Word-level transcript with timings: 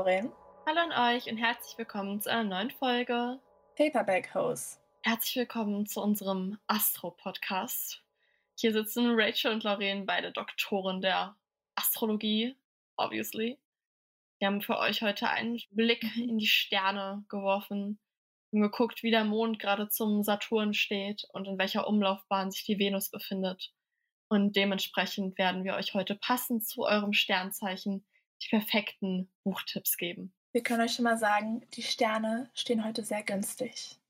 Lauren. 0.00 0.32
Hallo 0.64 0.80
an 0.80 1.14
euch 1.14 1.30
und 1.30 1.36
herzlich 1.36 1.76
willkommen 1.76 2.22
zu 2.22 2.30
einer 2.30 2.44
neuen 2.44 2.70
Folge. 2.70 3.38
Paperback 3.76 4.34
Hose. 4.34 4.78
Herzlich 5.02 5.36
willkommen 5.36 5.84
zu 5.84 6.00
unserem 6.00 6.58
Astro-Podcast. 6.68 8.02
Hier 8.58 8.72
sitzen 8.72 9.10
Rachel 9.10 9.52
und 9.52 9.62
Lauren, 9.62 10.06
beide 10.06 10.32
Doktoren 10.32 11.02
der 11.02 11.36
Astrologie, 11.74 12.56
obviously. 12.96 13.58
Wir 14.38 14.48
haben 14.48 14.62
für 14.62 14.78
euch 14.78 15.02
heute 15.02 15.28
einen 15.28 15.60
Blick 15.70 16.02
in 16.16 16.38
die 16.38 16.46
Sterne 16.46 17.22
geworfen 17.28 17.98
und 18.52 18.62
geguckt, 18.62 19.02
wie 19.02 19.10
der 19.10 19.24
Mond 19.24 19.58
gerade 19.58 19.90
zum 19.90 20.22
Saturn 20.22 20.72
steht 20.72 21.26
und 21.34 21.46
in 21.46 21.58
welcher 21.58 21.86
Umlaufbahn 21.86 22.50
sich 22.50 22.64
die 22.64 22.78
Venus 22.78 23.10
befindet. 23.10 23.70
Und 24.28 24.56
dementsprechend 24.56 25.36
werden 25.36 25.62
wir 25.62 25.74
euch 25.74 25.92
heute 25.92 26.14
passend 26.14 26.66
zu 26.66 26.84
eurem 26.84 27.12
Sternzeichen 27.12 28.06
die 28.42 28.48
perfekten 28.48 29.30
Buchtipps 29.44 29.96
geben. 29.96 30.32
Wir 30.52 30.62
können 30.62 30.82
euch 30.82 30.94
schon 30.94 31.04
mal 31.04 31.18
sagen, 31.18 31.66
die 31.74 31.82
Sterne 31.82 32.50
stehen 32.54 32.84
heute 32.84 33.04
sehr 33.04 33.22
günstig. 33.22 34.00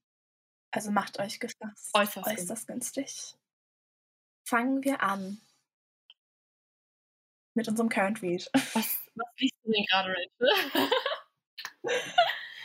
Also 0.70 0.90
macht 0.90 1.18
euch 1.18 1.40
gefasst. 1.40 1.90
Äußerst, 1.94 2.26
Äußerst 2.26 2.66
günstig. 2.66 3.36
Fangen 4.46 4.82
wir 4.84 5.02
an 5.02 5.40
mit 7.54 7.68
unserem 7.68 7.88
Current 7.88 8.22
Read. 8.22 8.48
Was, 8.54 8.98
was 9.14 9.28
liest 9.38 9.56
du 9.64 9.72
denn 9.72 9.84
gerade, 9.86 10.10
Rachel? 10.10 10.90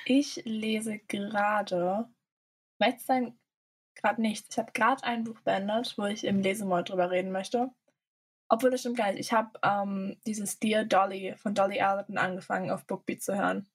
Ich 0.08 0.36
lese 0.46 1.00
gerade, 1.00 2.08
sagen, 3.00 3.40
gerade 3.96 4.22
nichts. 4.22 4.50
Ich 4.52 4.58
habe 4.60 4.72
gerade 4.72 5.04
ein 5.04 5.24
Buch 5.24 5.40
beendet, 5.42 5.98
wo 5.98 6.06
ich 6.06 6.24
im 6.26 6.42
Lesemord 6.42 6.90
drüber 6.90 7.10
reden 7.10 7.32
möchte. 7.32 7.72
Obwohl 8.48 8.70
das 8.70 8.82
stimmt 8.82 8.98
gar 8.98 9.12
nicht. 9.12 9.20
Ich 9.20 9.34
habe 9.34 9.60
ähm, 9.64 10.18
dieses 10.26 10.60
Dear 10.60 10.86
Dolly 10.86 11.36
von 11.38 11.56
Dolly 11.56 11.82
Alderton 11.82 12.18
angefangen 12.18 12.70
auf 12.70 12.86
Bookbeat 12.86 13.24
zu 13.24 13.36
hören, 13.36 13.68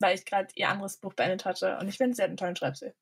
weil 0.00 0.14
ich 0.16 0.26
gerade 0.26 0.48
ihr 0.54 0.68
anderes 0.68 0.98
Buch 0.98 1.14
beendet 1.14 1.44
hatte. 1.44 1.78
Und 1.78 1.88
ich 1.88 1.96
finde, 1.96 2.14
sie 2.14 2.22
hat 2.22 2.28
einen 2.28 2.36
tollen 2.36 2.56
Schreibstil. 2.56 2.94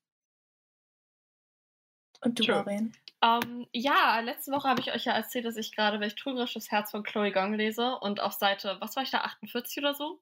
Und 2.21 2.39
du, 2.39 2.43
True. 2.43 2.55
Lauren? 2.55 2.93
Ähm, 3.23 3.67
ja, 3.73 4.19
letzte 4.19 4.51
Woche 4.51 4.69
habe 4.69 4.79
ich 4.79 4.91
euch 4.93 5.05
ja 5.05 5.13
erzählt, 5.13 5.45
dass 5.45 5.57
ich 5.57 5.75
gerade 5.75 5.99
Welch 5.99 6.15
trügerisches 6.15 6.71
Herz 6.71 6.91
von 6.91 7.03
Chloe 7.03 7.31
Gong 7.31 7.53
lese 7.53 7.97
und 7.99 8.19
auf 8.19 8.33
Seite, 8.33 8.77
was 8.79 8.95
war 8.95 9.03
ich 9.03 9.09
da, 9.09 9.21
48 9.21 9.79
oder 9.79 9.95
so? 9.95 10.21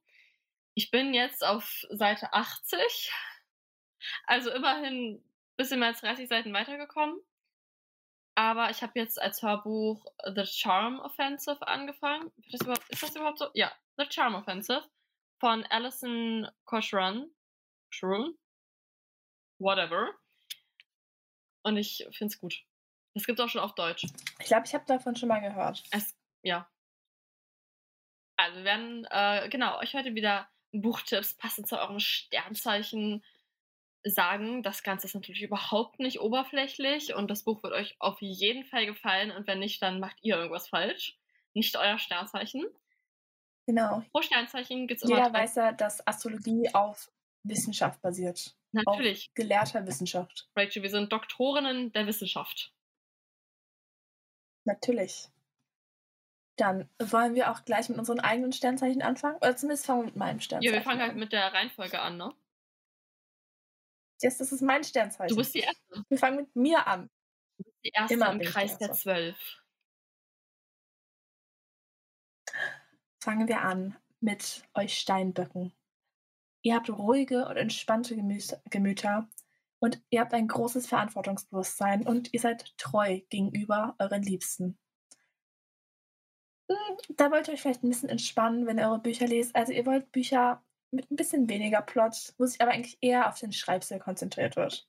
Ich 0.76 0.92
bin 0.92 1.14
jetzt 1.14 1.46
auf 1.46 1.84
Seite 1.90 2.34
80, 2.34 3.12
also 4.28 4.50
immerhin 4.52 5.16
ein 5.16 5.24
bisschen 5.58 5.80
mehr 5.80 5.90
als 5.90 6.02
30 6.02 6.28
Seiten 6.30 6.54
weitergekommen. 6.54 7.20
Aber 8.36 8.70
ich 8.70 8.82
habe 8.84 9.00
jetzt 9.00 9.20
als 9.22 9.42
Hörbuch 9.42 10.06
The 10.26 10.46
Charm 10.46 11.00
Offensive 11.00 11.66
angefangen. 11.68 12.32
Ist 12.38 12.54
das 12.54 12.62
überhaupt, 12.62 12.90
ist 12.90 13.04
das 13.04 13.16
überhaupt 13.16 13.40
so? 13.40 13.48
Ja, 13.54 13.72
The 13.98 14.06
Charm 14.10 14.36
Offensive 14.36 14.84
von 15.40 15.64
Alison 15.66 16.48
Koshran. 16.66 17.32
Shrun? 17.90 18.38
Whatever. 19.58 20.14
Und 21.64 21.78
ich 21.78 22.06
finde 22.12 22.34
es 22.34 22.40
gut. 22.40 22.66
Das 23.14 23.26
gibt 23.26 23.40
es 23.40 23.46
auch 23.46 23.50
schon 23.50 23.62
auf 23.62 23.74
Deutsch. 23.74 24.06
Ich 24.40 24.48
glaube, 24.48 24.66
ich 24.66 24.74
habe 24.74 24.86
davon 24.86 25.16
schon 25.16 25.30
mal 25.30 25.40
gehört. 25.40 25.82
Es, 25.92 26.14
ja. 26.44 26.70
Also 28.36 28.58
wir 28.58 28.66
werden, 28.66 29.08
äh, 29.10 29.48
genau, 29.50 29.80
euch 29.80 29.94
heute 29.96 30.14
wieder 30.14 30.50
Buchtipps 30.74 31.36
passend 31.36 31.70
zu 31.70 31.80
eurem 31.80 32.00
Sternzeichen 32.00 33.24
sagen. 34.06 34.64
Das 34.64 34.84
Ganze 34.84 35.08
ist 35.08 35.16
natürlich 35.16 35.42
überhaupt 35.42 36.00
nicht 36.00 36.20
oberflächlich 36.22 37.14
und 37.16 37.30
das 37.30 37.44
Buch 37.44 37.64
wird 37.64 37.74
euch 37.74 37.96
auf 38.00 38.22
jeden 38.22 38.64
Fall 38.66 38.86
gefallen 38.86 39.32
und 39.32 39.48
wenn 39.48 39.60
nicht, 39.60 39.82
dann 39.82 40.00
macht 40.00 40.18
ihr 40.22 40.36
irgendwas 40.38 40.70
falsch. 40.70 41.18
Nicht 41.54 41.76
euer 41.78 41.98
Sternzeichen. 41.98 42.66
Genau. 43.68 44.04
Pro 44.12 44.22
Sternzeichen 44.22 44.88
gibt 44.88 45.02
es 45.02 45.10
immer 45.10 45.18
Jeder 45.18 45.34
weiß 45.34 45.56
ja, 45.56 45.72
dass 45.72 46.06
Astrologie 46.06 46.70
auf 46.74 47.12
Wissenschaft 47.44 48.02
basiert. 48.02 48.56
Natürlich, 48.72 49.30
Auf 49.30 49.34
gelehrter 49.36 49.88
Wissenschaft. 49.88 50.50
Rachel, 50.56 50.84
wir 50.84 50.90
sind 50.90 51.12
Doktorinnen 51.12 51.92
der 51.94 52.06
Wissenschaft. 52.08 52.74
Natürlich. 54.66 55.30
Dann 56.58 56.90
wollen 57.00 57.36
wir 57.36 57.52
auch 57.52 57.64
gleich 57.66 57.88
mit 57.90 57.98
unseren 57.98 58.20
eigenen 58.20 58.52
Sternzeichen 58.54 59.02
anfangen. 59.02 59.38
Oder 59.38 59.56
zumindest 59.56 59.86
fangen 59.86 60.02
wir 60.02 60.06
mit 60.08 60.16
meinem 60.18 60.40
Ja, 60.60 60.72
Sternzeichen 60.72 60.74
wir 60.74 60.82
fangen 60.82 61.02
halt 61.02 61.16
an. 61.16 61.18
mit 61.18 61.32
der 61.34 61.54
Reihenfolge 61.54 62.00
an, 62.02 62.18
ne? 62.18 62.34
Yes, 64.22 64.38
das 64.38 64.52
ist 64.52 64.62
mein 64.62 64.84
Sternzeichen. 64.84 65.30
Du 65.30 65.36
bist 65.36 65.54
die 65.54 65.60
Erste. 65.60 66.06
wir 66.08 66.18
fangen 66.18 66.38
mit 66.38 66.56
mir 66.56 66.88
an. 66.88 67.10
Die 67.84 67.90
Erste 67.94 68.14
Immer 68.16 68.32
im 68.32 68.40
Kreis 68.42 68.78
der. 68.78 68.92
Zwölf. 68.94 69.38
Fangen 73.22 73.48
wir 73.48 73.62
an 73.62 73.96
mit 74.20 74.64
euch 74.74 74.98
Steinböcken. 74.98 75.74
Ihr 76.62 76.76
habt 76.76 76.90
ruhige 76.90 77.48
und 77.48 77.58
entspannte 77.58 78.16
Gemüs- 78.16 78.60
Gemüter 78.70 79.30
und 79.80 80.02
ihr 80.10 80.22
habt 80.22 80.34
ein 80.34 80.48
großes 80.48 80.88
Verantwortungsbewusstsein 80.88 82.08
und 82.08 82.34
ihr 82.34 82.40
seid 82.40 82.76
treu 82.78 83.22
gegenüber 83.30 83.96
euren 84.00 84.24
Liebsten. 84.24 84.78
Hm, 86.72 86.98
Da 87.10 87.30
wollt 87.30 87.48
ihr 87.48 87.54
euch 87.54 87.62
vielleicht 87.62 87.84
ein 87.84 87.90
bisschen 87.90 88.10
entspannen, 88.10 88.66
wenn 88.66 88.80
ihr 88.80 88.88
eure 88.88 89.00
Bücher 89.02 89.28
lest. 89.28 89.56
Also 89.56 89.74
ihr 89.74 89.86
wollt 89.86 90.12
Bücher 90.12 90.65
mit 90.96 91.12
ein 91.12 91.16
bisschen 91.16 91.50
weniger 91.50 91.82
Plot, 91.82 92.34
wo 92.38 92.46
sich 92.46 92.62
aber 92.62 92.72
eigentlich 92.72 92.98
eher 93.02 93.30
auf 93.30 93.40
den 93.40 93.52
Schreibstil 93.52 94.00
konzentriert 94.00 94.56
wird. 94.56 94.88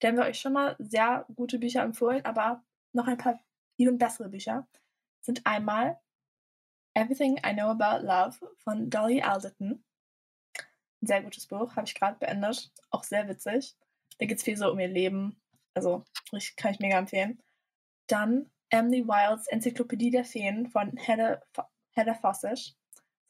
Da 0.00 0.08
haben 0.08 0.16
wir 0.16 0.24
euch 0.24 0.40
schon 0.40 0.52
mal 0.52 0.76
sehr 0.78 1.26
gute 1.34 1.58
Bücher 1.58 1.82
empfohlen, 1.82 2.24
aber 2.24 2.62
noch 2.92 3.06
ein 3.06 3.18
paar 3.18 3.38
even 3.76 3.98
bessere 3.98 4.28
Bücher 4.28 4.66
sind 5.20 5.46
einmal 5.46 6.00
Everything 6.94 7.38
I 7.46 7.52
Know 7.52 7.70
About 7.70 8.04
Love 8.04 8.38
von 8.56 8.90
Dolly 8.90 9.22
Alderton. 9.22 9.84
Ein 11.00 11.06
sehr 11.06 11.22
gutes 11.22 11.46
Buch, 11.46 11.76
habe 11.76 11.86
ich 11.86 11.94
gerade 11.94 12.18
beendet. 12.18 12.72
Auch 12.90 13.04
sehr 13.04 13.28
witzig. 13.28 13.76
Da 14.18 14.26
geht 14.26 14.38
es 14.38 14.42
viel 14.42 14.56
so 14.56 14.72
um 14.72 14.80
ihr 14.80 14.88
Leben. 14.88 15.40
Also, 15.74 16.04
kann 16.56 16.72
ich 16.72 16.80
mega 16.80 16.98
empfehlen. 16.98 17.40
Dann 18.08 18.50
Emily 18.70 19.06
Wilds 19.06 19.46
Enzyklopädie 19.46 20.10
der 20.10 20.24
Feen 20.24 20.66
von 20.66 20.96
Hedda 20.96 22.14
Fossish. 22.20 22.74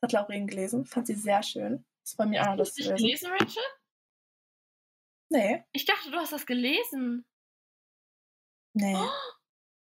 Das 0.00 0.02
hat 0.02 0.12
Lauren 0.12 0.46
gelesen. 0.46 0.86
Fand 0.86 1.06
sie 1.06 1.14
sehr 1.14 1.42
schön. 1.42 1.84
Das 2.08 2.18
war 2.18 2.26
mir 2.26 2.40
auch 2.50 2.56
das 2.56 2.68
Hast 2.70 2.78
du 2.78 2.82
das 2.90 3.00
lesen. 3.00 3.28
gelesen, 3.30 3.30
Rachel? 3.38 3.62
Nee, 5.30 5.62
Ich 5.72 5.84
dachte, 5.84 6.10
du 6.10 6.16
hast 6.16 6.32
das 6.32 6.46
gelesen. 6.46 7.26
nee. 8.72 8.96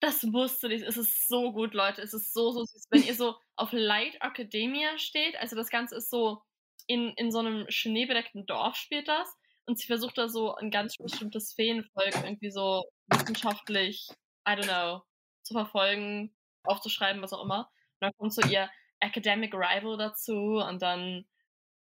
Das 0.02 0.24
musst 0.24 0.62
du 0.62 0.68
nicht. 0.68 0.84
Es 0.84 0.98
ist 0.98 1.28
so 1.28 1.52
gut, 1.52 1.74
Leute. 1.74 2.02
Es 2.02 2.14
ist 2.14 2.32
so, 2.34 2.52
so 2.52 2.64
süß. 2.64 2.88
Wenn 2.92 3.04
ihr 3.04 3.16
so 3.16 3.36
auf 3.56 3.72
Light 3.72 4.16
Academia 4.22 4.98
steht, 4.98 5.36
also 5.38 5.56
das 5.56 5.70
Ganze 5.70 5.96
ist 5.96 6.10
so 6.10 6.42
in, 6.88 7.14
in 7.16 7.32
so 7.32 7.40
einem 7.40 7.66
schneebedeckten 7.70 8.46
Dorf 8.46 8.76
spielt 8.76 9.08
das. 9.08 9.34
Und 9.66 9.80
sie 9.80 9.88
versucht 9.88 10.18
da 10.18 10.30
so 10.30 10.54
ein 10.56 10.70
ganz 10.70 10.96
bestimmtes 10.98 11.54
Feenvolk 11.54 12.14
irgendwie 12.14 12.52
so 12.52 12.84
wissenschaftlich, 13.08 14.08
I 14.48 14.52
don't 14.52 14.68
know, 14.68 15.02
zu 15.44 15.54
verfolgen, 15.54 16.36
aufzuschreiben, 16.64 17.22
was 17.22 17.34
auch 17.34 17.44
immer. 17.44 17.72
Und 17.94 18.02
dann 18.02 18.12
kommt 18.18 18.34
so 18.34 18.42
ihr 18.48 18.70
Academic 19.00 19.54
Rival 19.56 19.98
dazu 19.98 20.34
und 20.58 20.82
dann, 20.84 21.26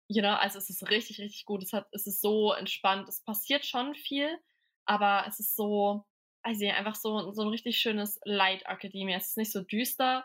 you 0.08 0.22
know, 0.22 0.34
also 0.34 0.58
es 0.58 0.70
ist 0.70 0.88
richtig, 0.90 1.18
richtig 1.18 1.44
gut. 1.44 1.62
Es, 1.62 1.72
hat, 1.72 1.88
es 1.92 2.06
ist 2.06 2.20
so 2.20 2.52
entspannt. 2.52 3.08
Es 3.08 3.22
passiert 3.22 3.66
schon 3.66 3.94
viel, 3.94 4.38
aber 4.86 5.24
es 5.26 5.40
ist 5.40 5.56
so, 5.56 6.04
also 6.42 6.66
einfach 6.68 6.94
so, 6.94 7.32
so 7.32 7.42
ein 7.42 7.48
richtig 7.48 7.78
schönes 7.78 8.20
Light 8.24 8.64
Academia. 8.66 9.16
Es 9.16 9.30
ist 9.30 9.36
nicht 9.36 9.52
so 9.52 9.62
düster. 9.62 10.24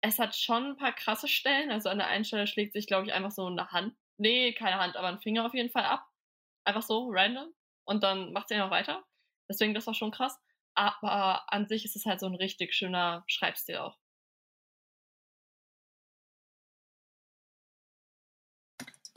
Es 0.00 0.18
hat 0.18 0.36
schon 0.36 0.70
ein 0.70 0.76
paar 0.76 0.92
krasse 0.92 1.28
Stellen. 1.28 1.70
Also 1.70 1.88
an 1.88 1.98
der 1.98 2.08
einen 2.08 2.24
Stelle 2.24 2.46
schlägt 2.46 2.72
sich, 2.72 2.86
glaube 2.86 3.06
ich, 3.06 3.12
einfach 3.12 3.32
so 3.32 3.46
eine 3.46 3.70
Hand. 3.72 3.96
Nee, 4.18 4.52
keine 4.52 4.78
Hand, 4.78 4.96
aber 4.96 5.08
ein 5.08 5.20
Finger 5.20 5.46
auf 5.46 5.54
jeden 5.54 5.70
Fall 5.70 5.84
ab. 5.84 6.06
Einfach 6.64 6.82
so, 6.82 7.08
random. 7.10 7.52
Und 7.84 8.02
dann 8.02 8.32
macht 8.32 8.48
sie 8.48 8.54
einfach 8.54 8.70
weiter. 8.70 9.04
Deswegen, 9.48 9.74
das 9.74 9.86
war 9.86 9.94
schon 9.94 10.10
krass. 10.10 10.38
Aber 10.74 11.52
an 11.52 11.66
sich 11.66 11.84
ist 11.84 11.96
es 11.96 12.06
halt 12.06 12.20
so 12.20 12.26
ein 12.26 12.34
richtig 12.34 12.74
schöner 12.74 13.24
Schreibstil 13.26 13.78
auch. 13.78 13.96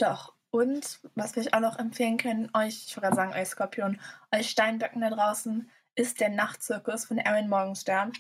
Doch. 0.02 0.34
Und 0.50 1.00
was 1.16 1.36
wir 1.36 1.44
euch 1.44 1.54
auch 1.54 1.60
noch 1.60 1.78
empfehlen 1.78 2.18
können, 2.18 2.50
euch, 2.56 2.86
ich 2.88 2.96
gerade 2.96 3.16
sagen, 3.16 3.34
euch 3.34 3.50
Skorpion, 3.50 4.02
euch 4.34 4.50
Steinböcken 4.50 5.02
da 5.02 5.10
draußen, 5.10 5.70
ist 5.96 6.20
der 6.20 6.30
Nachtzirkus 6.30 7.06
von 7.06 7.20
Erin 7.20 7.48
Morgenstern. 7.48 8.12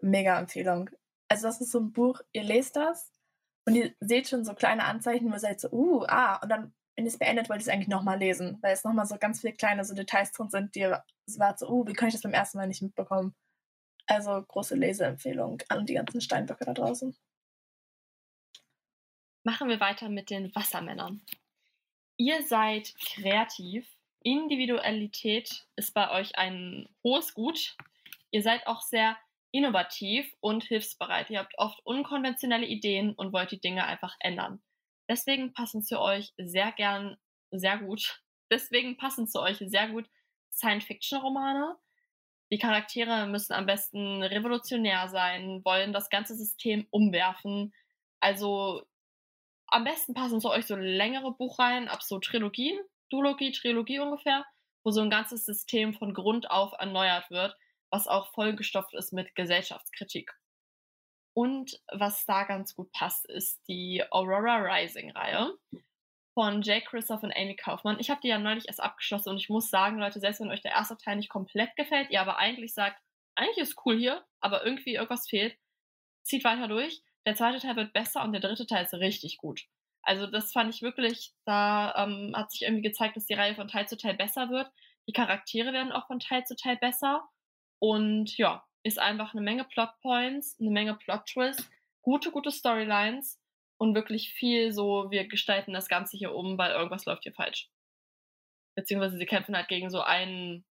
Mega 0.00 0.38
Empfehlung. 0.38 0.90
Also 1.28 1.46
das 1.46 1.60
ist 1.60 1.70
so 1.70 1.80
ein 1.80 1.92
Buch, 1.92 2.20
ihr 2.32 2.44
lest 2.44 2.76
das 2.76 3.12
und 3.66 3.74
ihr 3.74 3.92
seht 4.00 4.28
schon 4.28 4.44
so 4.44 4.54
kleine 4.54 4.84
Anzeichen, 4.84 5.28
wo 5.28 5.34
ihr 5.34 5.38
seid 5.38 5.60
so, 5.60 5.70
uh, 5.70 6.04
ah, 6.08 6.36
und 6.36 6.48
dann, 6.48 6.72
wenn 6.96 7.04
ihr 7.04 7.10
es 7.10 7.18
beendet, 7.18 7.50
wollt 7.50 7.60
ihr 7.60 7.66
es 7.66 7.68
eigentlich 7.68 7.88
nochmal 7.88 8.18
lesen, 8.18 8.58
weil 8.62 8.72
es 8.72 8.84
nochmal 8.84 9.06
so 9.06 9.18
ganz 9.18 9.40
viele 9.42 9.52
kleine 9.52 9.84
so 9.84 9.94
Details 9.94 10.32
drin 10.32 10.48
sind, 10.48 10.74
die 10.74 10.80
ihr 10.80 11.04
wart 11.36 11.58
so, 11.58 11.68
uh, 11.68 11.86
wie 11.86 11.92
kann 11.92 12.08
ich 12.08 12.14
das 12.14 12.22
beim 12.22 12.32
ersten 12.32 12.56
Mal 12.58 12.68
nicht 12.68 12.82
mitbekommen? 12.82 13.34
Also 14.06 14.42
große 14.42 14.74
Leseempfehlung 14.74 15.62
an 15.68 15.84
die 15.84 15.94
ganzen 15.94 16.22
Steinböcke 16.22 16.64
da 16.64 16.72
draußen. 16.72 17.14
Machen 19.44 19.68
wir 19.68 19.80
weiter 19.80 20.08
mit 20.08 20.30
den 20.30 20.54
Wassermännern. 20.54 21.22
Ihr 22.16 22.42
seid 22.42 22.94
kreativ. 22.98 23.86
Individualität 24.22 25.66
ist 25.76 25.94
bei 25.94 26.10
euch 26.10 26.36
ein 26.36 26.88
hohes 27.04 27.34
Gut. 27.34 27.76
Ihr 28.30 28.42
seid 28.42 28.66
auch 28.66 28.82
sehr 28.82 29.16
innovativ 29.52 30.30
und 30.40 30.64
hilfsbereit. 30.64 31.30
Ihr 31.30 31.38
habt 31.38 31.58
oft 31.58 31.80
unkonventionelle 31.84 32.66
Ideen 32.66 33.14
und 33.14 33.32
wollt 33.32 33.50
die 33.50 33.60
Dinge 33.60 33.84
einfach 33.84 34.16
ändern. 34.20 34.60
Deswegen 35.08 35.52
passen 35.54 35.82
zu 35.82 36.00
euch 36.00 36.34
sehr 36.36 36.72
gern, 36.72 37.16
sehr 37.50 37.78
gut, 37.78 38.22
deswegen 38.50 38.96
passen 38.98 39.26
zu 39.26 39.40
euch 39.40 39.58
sehr 39.58 39.88
gut 39.88 40.08
Science-Fiction-Romane. 40.52 41.76
Die 42.50 42.58
Charaktere 42.58 43.26
müssen 43.26 43.52
am 43.52 43.66
besten 43.66 44.22
revolutionär 44.22 45.08
sein, 45.08 45.64
wollen 45.64 45.92
das 45.92 46.10
ganze 46.10 46.34
System 46.34 46.86
umwerfen. 46.90 47.72
Also 48.20 48.86
am 49.68 49.84
besten 49.84 50.14
passen 50.14 50.40
zu 50.40 50.50
euch 50.50 50.66
so 50.66 50.76
längere 50.76 51.32
Buchreihen 51.32 51.88
ab 51.88 52.02
so 52.02 52.18
Trilogien, 52.18 52.78
Duologie, 53.10 53.52
Trilogie 53.52 54.00
ungefähr, 54.00 54.44
wo 54.84 54.90
so 54.90 55.00
ein 55.00 55.10
ganzes 55.10 55.44
System 55.44 55.94
von 55.94 56.14
Grund 56.14 56.50
auf 56.50 56.72
erneuert 56.78 57.30
wird, 57.30 57.56
was 57.90 58.06
auch 58.06 58.32
vollgestopft 58.32 58.94
ist 58.94 59.12
mit 59.12 59.34
Gesellschaftskritik. 59.34 60.32
Und 61.34 61.80
was 61.92 62.24
da 62.26 62.44
ganz 62.44 62.74
gut 62.74 62.90
passt, 62.92 63.26
ist 63.26 63.60
die 63.68 64.02
Aurora 64.10 64.56
Rising-Reihe 64.56 65.56
von 66.34 66.62
Jake 66.62 66.86
Christoph 66.86 67.22
und 67.22 67.36
Amy 67.36 67.56
Kaufmann. 67.56 68.00
Ich 68.00 68.10
habe 68.10 68.20
die 68.20 68.28
ja 68.28 68.38
neulich 68.38 68.66
erst 68.66 68.82
abgeschlossen 68.82 69.30
und 69.30 69.38
ich 69.38 69.48
muss 69.48 69.70
sagen, 69.70 69.98
Leute, 69.98 70.20
selbst 70.20 70.40
wenn 70.40 70.50
euch 70.50 70.62
der 70.62 70.72
erste 70.72 70.96
Teil 70.96 71.16
nicht 71.16 71.28
komplett 71.28 71.74
gefällt, 71.76 72.10
ihr 72.10 72.20
aber 72.20 72.38
eigentlich 72.38 72.74
sagt, 72.74 73.00
eigentlich 73.34 73.58
ist 73.58 73.76
cool 73.84 73.96
hier, 73.96 74.24
aber 74.40 74.64
irgendwie 74.64 74.94
irgendwas 74.94 75.28
fehlt, 75.28 75.56
zieht 76.22 76.44
weiter 76.44 76.68
durch. 76.68 77.02
Der 77.28 77.36
zweite 77.36 77.58
Teil 77.58 77.76
wird 77.76 77.92
besser 77.92 78.24
und 78.24 78.32
der 78.32 78.40
dritte 78.40 78.66
Teil 78.66 78.86
ist 78.86 78.94
richtig 78.94 79.36
gut. 79.36 79.66
Also 80.00 80.26
das 80.26 80.50
fand 80.50 80.74
ich 80.74 80.80
wirklich, 80.80 81.34
da 81.44 81.94
ähm, 81.94 82.32
hat 82.34 82.50
sich 82.50 82.62
irgendwie 82.62 82.80
gezeigt, 82.80 83.18
dass 83.18 83.26
die 83.26 83.34
Reihe 83.34 83.54
von 83.54 83.68
Teil 83.68 83.86
zu 83.86 83.98
Teil 83.98 84.14
besser 84.14 84.48
wird. 84.48 84.72
Die 85.06 85.12
Charaktere 85.12 85.74
werden 85.74 85.92
auch 85.92 86.06
von 86.06 86.20
Teil 86.20 86.46
zu 86.46 86.56
Teil 86.56 86.78
besser. 86.78 87.28
Und 87.80 88.38
ja, 88.38 88.66
ist 88.82 88.98
einfach 88.98 89.34
eine 89.34 89.42
Menge 89.42 89.64
Plotpoints, 89.64 90.58
eine 90.58 90.70
Menge 90.70 90.94
Plot-Twists, 90.94 91.70
gute, 92.00 92.30
gute 92.30 92.50
Storylines 92.50 93.38
und 93.76 93.94
wirklich 93.94 94.32
viel 94.32 94.72
so, 94.72 95.10
wir 95.10 95.28
gestalten 95.28 95.74
das 95.74 95.88
Ganze 95.88 96.16
hier 96.16 96.34
um, 96.34 96.56
weil 96.56 96.70
irgendwas 96.70 97.04
läuft 97.04 97.24
hier 97.24 97.34
falsch. 97.34 97.68
Beziehungsweise 98.74 99.18
sie 99.18 99.26
kämpfen 99.26 99.54
halt 99.54 99.68
gegen 99.68 99.90
so 99.90 100.00
einen 100.00 100.64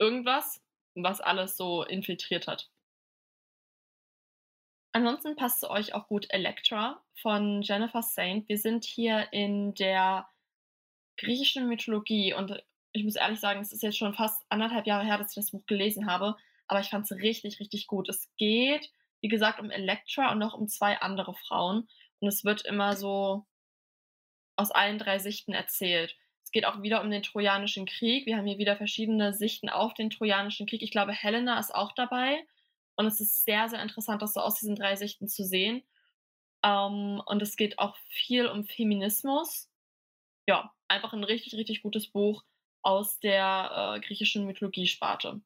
irgendwas, 0.00 0.60
was 0.96 1.20
alles 1.20 1.56
so 1.56 1.84
infiltriert 1.84 2.48
hat. 2.48 2.72
Ansonsten 4.92 5.36
passt 5.36 5.60
zu 5.60 5.70
euch 5.70 5.94
auch 5.94 6.08
gut 6.08 6.26
Elektra 6.30 7.02
von 7.20 7.62
Jennifer 7.62 8.02
Saint. 8.02 8.48
Wir 8.48 8.58
sind 8.58 8.84
hier 8.84 9.32
in 9.32 9.74
der 9.74 10.28
griechischen 11.16 11.68
Mythologie 11.68 12.34
und 12.34 12.62
ich 12.92 13.04
muss 13.04 13.16
ehrlich 13.16 13.40
sagen, 13.40 13.60
es 13.60 13.72
ist 13.72 13.82
jetzt 13.82 13.96
schon 13.96 14.14
fast 14.14 14.42
anderthalb 14.50 14.86
Jahre 14.86 15.04
her, 15.04 15.18
dass 15.18 15.30
ich 15.30 15.36
das 15.36 15.50
Buch 15.50 15.64
gelesen 15.66 16.06
habe, 16.06 16.36
aber 16.66 16.80
ich 16.80 16.88
fand 16.88 17.10
es 17.10 17.18
richtig, 17.18 17.58
richtig 17.58 17.86
gut. 17.86 18.08
Es 18.08 18.30
geht 18.36 18.90
wie 19.22 19.28
gesagt, 19.28 19.60
um 19.60 19.70
Elektra 19.70 20.32
und 20.32 20.38
noch 20.38 20.52
um 20.52 20.68
zwei 20.68 21.00
andere 21.00 21.32
Frauen. 21.32 21.88
Und 22.20 22.28
es 22.28 22.44
wird 22.44 22.66
immer 22.66 22.96
so 22.96 23.46
aus 24.56 24.70
allen 24.70 24.98
drei 24.98 25.18
Sichten 25.18 25.52
erzählt. 25.52 26.16
Es 26.44 26.50
geht 26.50 26.66
auch 26.66 26.82
wieder 26.82 27.02
um 27.02 27.10
den 27.10 27.22
Trojanischen 27.22 27.86
Krieg. 27.86 28.26
Wir 28.26 28.36
haben 28.36 28.46
hier 28.46 28.58
wieder 28.58 28.76
verschiedene 28.76 29.32
Sichten 29.32 29.68
auf 29.68 29.94
den 29.94 30.10
Trojanischen 30.10 30.66
Krieg. 30.66 30.82
Ich 30.82 30.90
glaube, 30.90 31.12
Helena 31.12 31.58
ist 31.58 31.74
auch 31.74 31.92
dabei. 31.92 32.44
Und 32.96 33.06
es 33.06 33.20
ist 33.20 33.44
sehr, 33.44 33.68
sehr 33.68 33.82
interessant, 33.82 34.22
das 34.22 34.34
so 34.34 34.40
aus 34.40 34.56
diesen 34.56 34.76
drei 34.76 34.96
Sichten 34.96 35.28
zu 35.28 35.44
sehen. 35.44 35.82
Ähm, 36.62 37.22
und 37.26 37.42
es 37.42 37.56
geht 37.56 37.78
auch 37.78 37.96
viel 38.08 38.46
um 38.46 38.64
Feminismus. 38.64 39.70
Ja, 40.46 40.72
einfach 40.88 41.12
ein 41.12 41.24
richtig, 41.24 41.54
richtig 41.54 41.82
gutes 41.82 42.10
Buch 42.10 42.44
aus 42.82 43.18
der 43.20 43.96
äh, 43.96 44.00
griechischen 44.00 44.46
Mythologie-Sparte. 44.46 45.40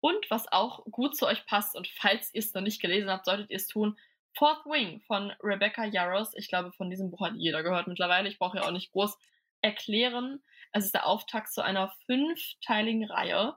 Und 0.00 0.30
was 0.30 0.50
auch 0.50 0.84
gut 0.84 1.16
zu 1.16 1.26
euch 1.26 1.44
passt, 1.46 1.76
und 1.76 1.88
falls 1.88 2.32
ihr 2.32 2.38
es 2.38 2.54
noch 2.54 2.62
nicht 2.62 2.80
gelesen 2.80 3.10
habt, 3.10 3.26
solltet 3.26 3.50
ihr 3.50 3.56
es 3.56 3.66
tun, 3.66 3.98
Fourth 4.36 4.64
Wing 4.64 5.00
von 5.02 5.32
Rebecca 5.42 5.84
Yarros. 5.84 6.32
Ich 6.34 6.48
glaube, 6.48 6.72
von 6.72 6.88
diesem 6.88 7.10
Buch 7.10 7.20
hat 7.20 7.34
jeder 7.34 7.62
gehört 7.62 7.88
mittlerweile. 7.88 8.28
Ich 8.28 8.38
brauche 8.38 8.58
ja 8.58 8.64
auch 8.64 8.70
nicht 8.70 8.92
groß 8.92 9.18
erklären. 9.60 10.42
Es 10.72 10.84
ist 10.84 10.94
der 10.94 11.06
Auftakt 11.06 11.52
zu 11.52 11.62
einer 11.62 11.92
fünfteiligen 12.06 13.04
Reihe. 13.04 13.54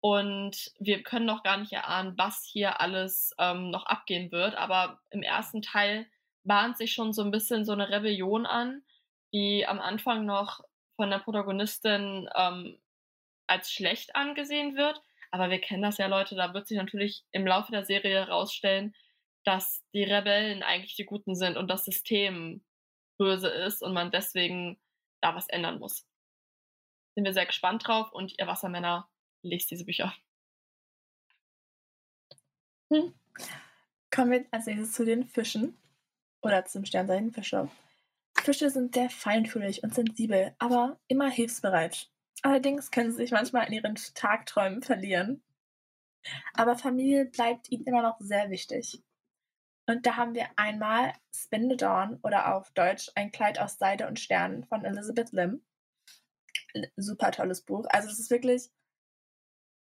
Und 0.00 0.70
wir 0.78 1.02
können 1.02 1.26
noch 1.26 1.42
gar 1.42 1.56
nicht 1.56 1.72
erahnen, 1.72 2.14
was 2.16 2.44
hier 2.44 2.80
alles 2.80 3.34
ähm, 3.38 3.70
noch 3.70 3.86
abgehen 3.86 4.30
wird. 4.30 4.54
Aber 4.54 5.00
im 5.10 5.22
ersten 5.22 5.62
Teil 5.62 6.06
bahnt 6.44 6.76
sich 6.78 6.92
schon 6.92 7.12
so 7.12 7.22
ein 7.22 7.30
bisschen 7.30 7.64
so 7.64 7.72
eine 7.72 7.88
Rebellion 7.88 8.46
an, 8.46 8.82
die 9.32 9.66
am 9.66 9.80
Anfang 9.80 10.24
noch 10.24 10.60
von 10.96 11.10
der 11.10 11.18
Protagonistin 11.18 12.28
ähm, 12.34 12.78
als 13.46 13.72
schlecht 13.72 14.14
angesehen 14.14 14.76
wird. 14.76 15.02
Aber 15.30 15.50
wir 15.50 15.60
kennen 15.60 15.82
das 15.82 15.98
ja, 15.98 16.06
Leute, 16.06 16.36
da 16.36 16.54
wird 16.54 16.68
sich 16.68 16.78
natürlich 16.78 17.24
im 17.32 17.46
Laufe 17.46 17.72
der 17.72 17.84
Serie 17.84 18.26
herausstellen, 18.26 18.94
dass 19.44 19.84
die 19.92 20.04
Rebellen 20.04 20.62
eigentlich 20.62 20.96
die 20.96 21.04
Guten 21.04 21.34
sind 21.34 21.56
und 21.56 21.68
das 21.68 21.84
System 21.84 22.64
böse 23.18 23.48
ist 23.48 23.82
und 23.82 23.92
man 23.92 24.10
deswegen 24.10 24.80
da 25.20 25.34
was 25.34 25.48
ändern 25.48 25.78
muss. 25.78 26.06
Sind 27.14 27.24
wir 27.24 27.32
sehr 27.32 27.46
gespannt 27.46 27.86
drauf 27.86 28.12
und 28.12 28.38
ihr 28.38 28.46
Wassermänner 28.46 29.08
lest 29.42 29.70
diese 29.70 29.84
Bücher. 29.84 30.14
Hm. 32.92 33.14
Kommen 34.10 34.30
wir 34.30 34.46
als 34.50 34.66
nächstes 34.66 34.92
zu 34.92 35.04
den 35.04 35.24
Fischen 35.24 35.76
oder 36.42 36.64
zum 36.64 36.84
Sternseitenfischer. 36.84 37.70
Fische 38.42 38.70
sind 38.70 38.94
sehr 38.94 39.10
feinfühlig 39.10 39.82
und 39.82 39.94
sensibel, 39.94 40.54
aber 40.58 40.98
immer 41.08 41.28
hilfsbereit. 41.28 42.10
Allerdings 42.42 42.90
können 42.90 43.10
sie 43.10 43.18
sich 43.18 43.32
manchmal 43.32 43.66
in 43.66 43.74
ihren 43.74 43.96
Tagträumen 44.14 44.82
verlieren. 44.82 45.42
Aber 46.54 46.76
Familie 46.76 47.26
bleibt 47.26 47.70
ihnen 47.70 47.84
immer 47.84 48.02
noch 48.02 48.16
sehr 48.20 48.50
wichtig. 48.50 49.02
Und 49.86 50.06
da 50.06 50.16
haben 50.16 50.34
wir 50.34 50.46
einmal 50.56 51.14
Spin 51.34 51.70
the 51.70 51.76
Dawn 51.76 52.20
oder 52.22 52.54
auf 52.54 52.70
Deutsch 52.72 53.10
Ein 53.14 53.32
Kleid 53.32 53.58
aus 53.58 53.78
Seide 53.78 54.06
und 54.06 54.20
Sternen 54.20 54.64
von 54.64 54.84
Elizabeth 54.84 55.32
Lim. 55.32 55.62
Super 56.96 57.32
tolles 57.32 57.62
Buch. 57.62 57.86
Also 57.88 58.08
es 58.08 58.18
ist 58.18 58.30
wirklich 58.30 58.70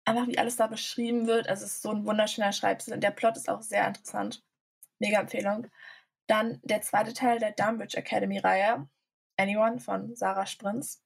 einfach, 0.08 0.26
wie 0.28 0.38
alles 0.38 0.56
da 0.56 0.66
beschrieben 0.66 1.26
wird. 1.26 1.48
Also 1.48 1.64
es 1.64 1.74
ist 1.74 1.82
so 1.82 1.90
ein 1.90 2.06
wunderschöner 2.06 2.52
Schreibstil 2.52 2.94
und 2.94 3.02
der 3.02 3.10
Plot 3.10 3.36
ist 3.36 3.48
auch 3.48 3.62
sehr 3.62 3.86
interessant. 3.86 4.42
Mega 4.98 5.20
Empfehlung. 5.20 5.66
Dann 6.26 6.60
der 6.62 6.82
zweite 6.82 7.14
Teil 7.14 7.38
der 7.38 7.52
Dunbridge 7.52 7.96
Academy 7.96 8.38
Reihe, 8.38 8.88
Anyone 9.36 9.78
von 9.78 10.14
Sarah 10.14 10.46
Sprintz 10.46 11.02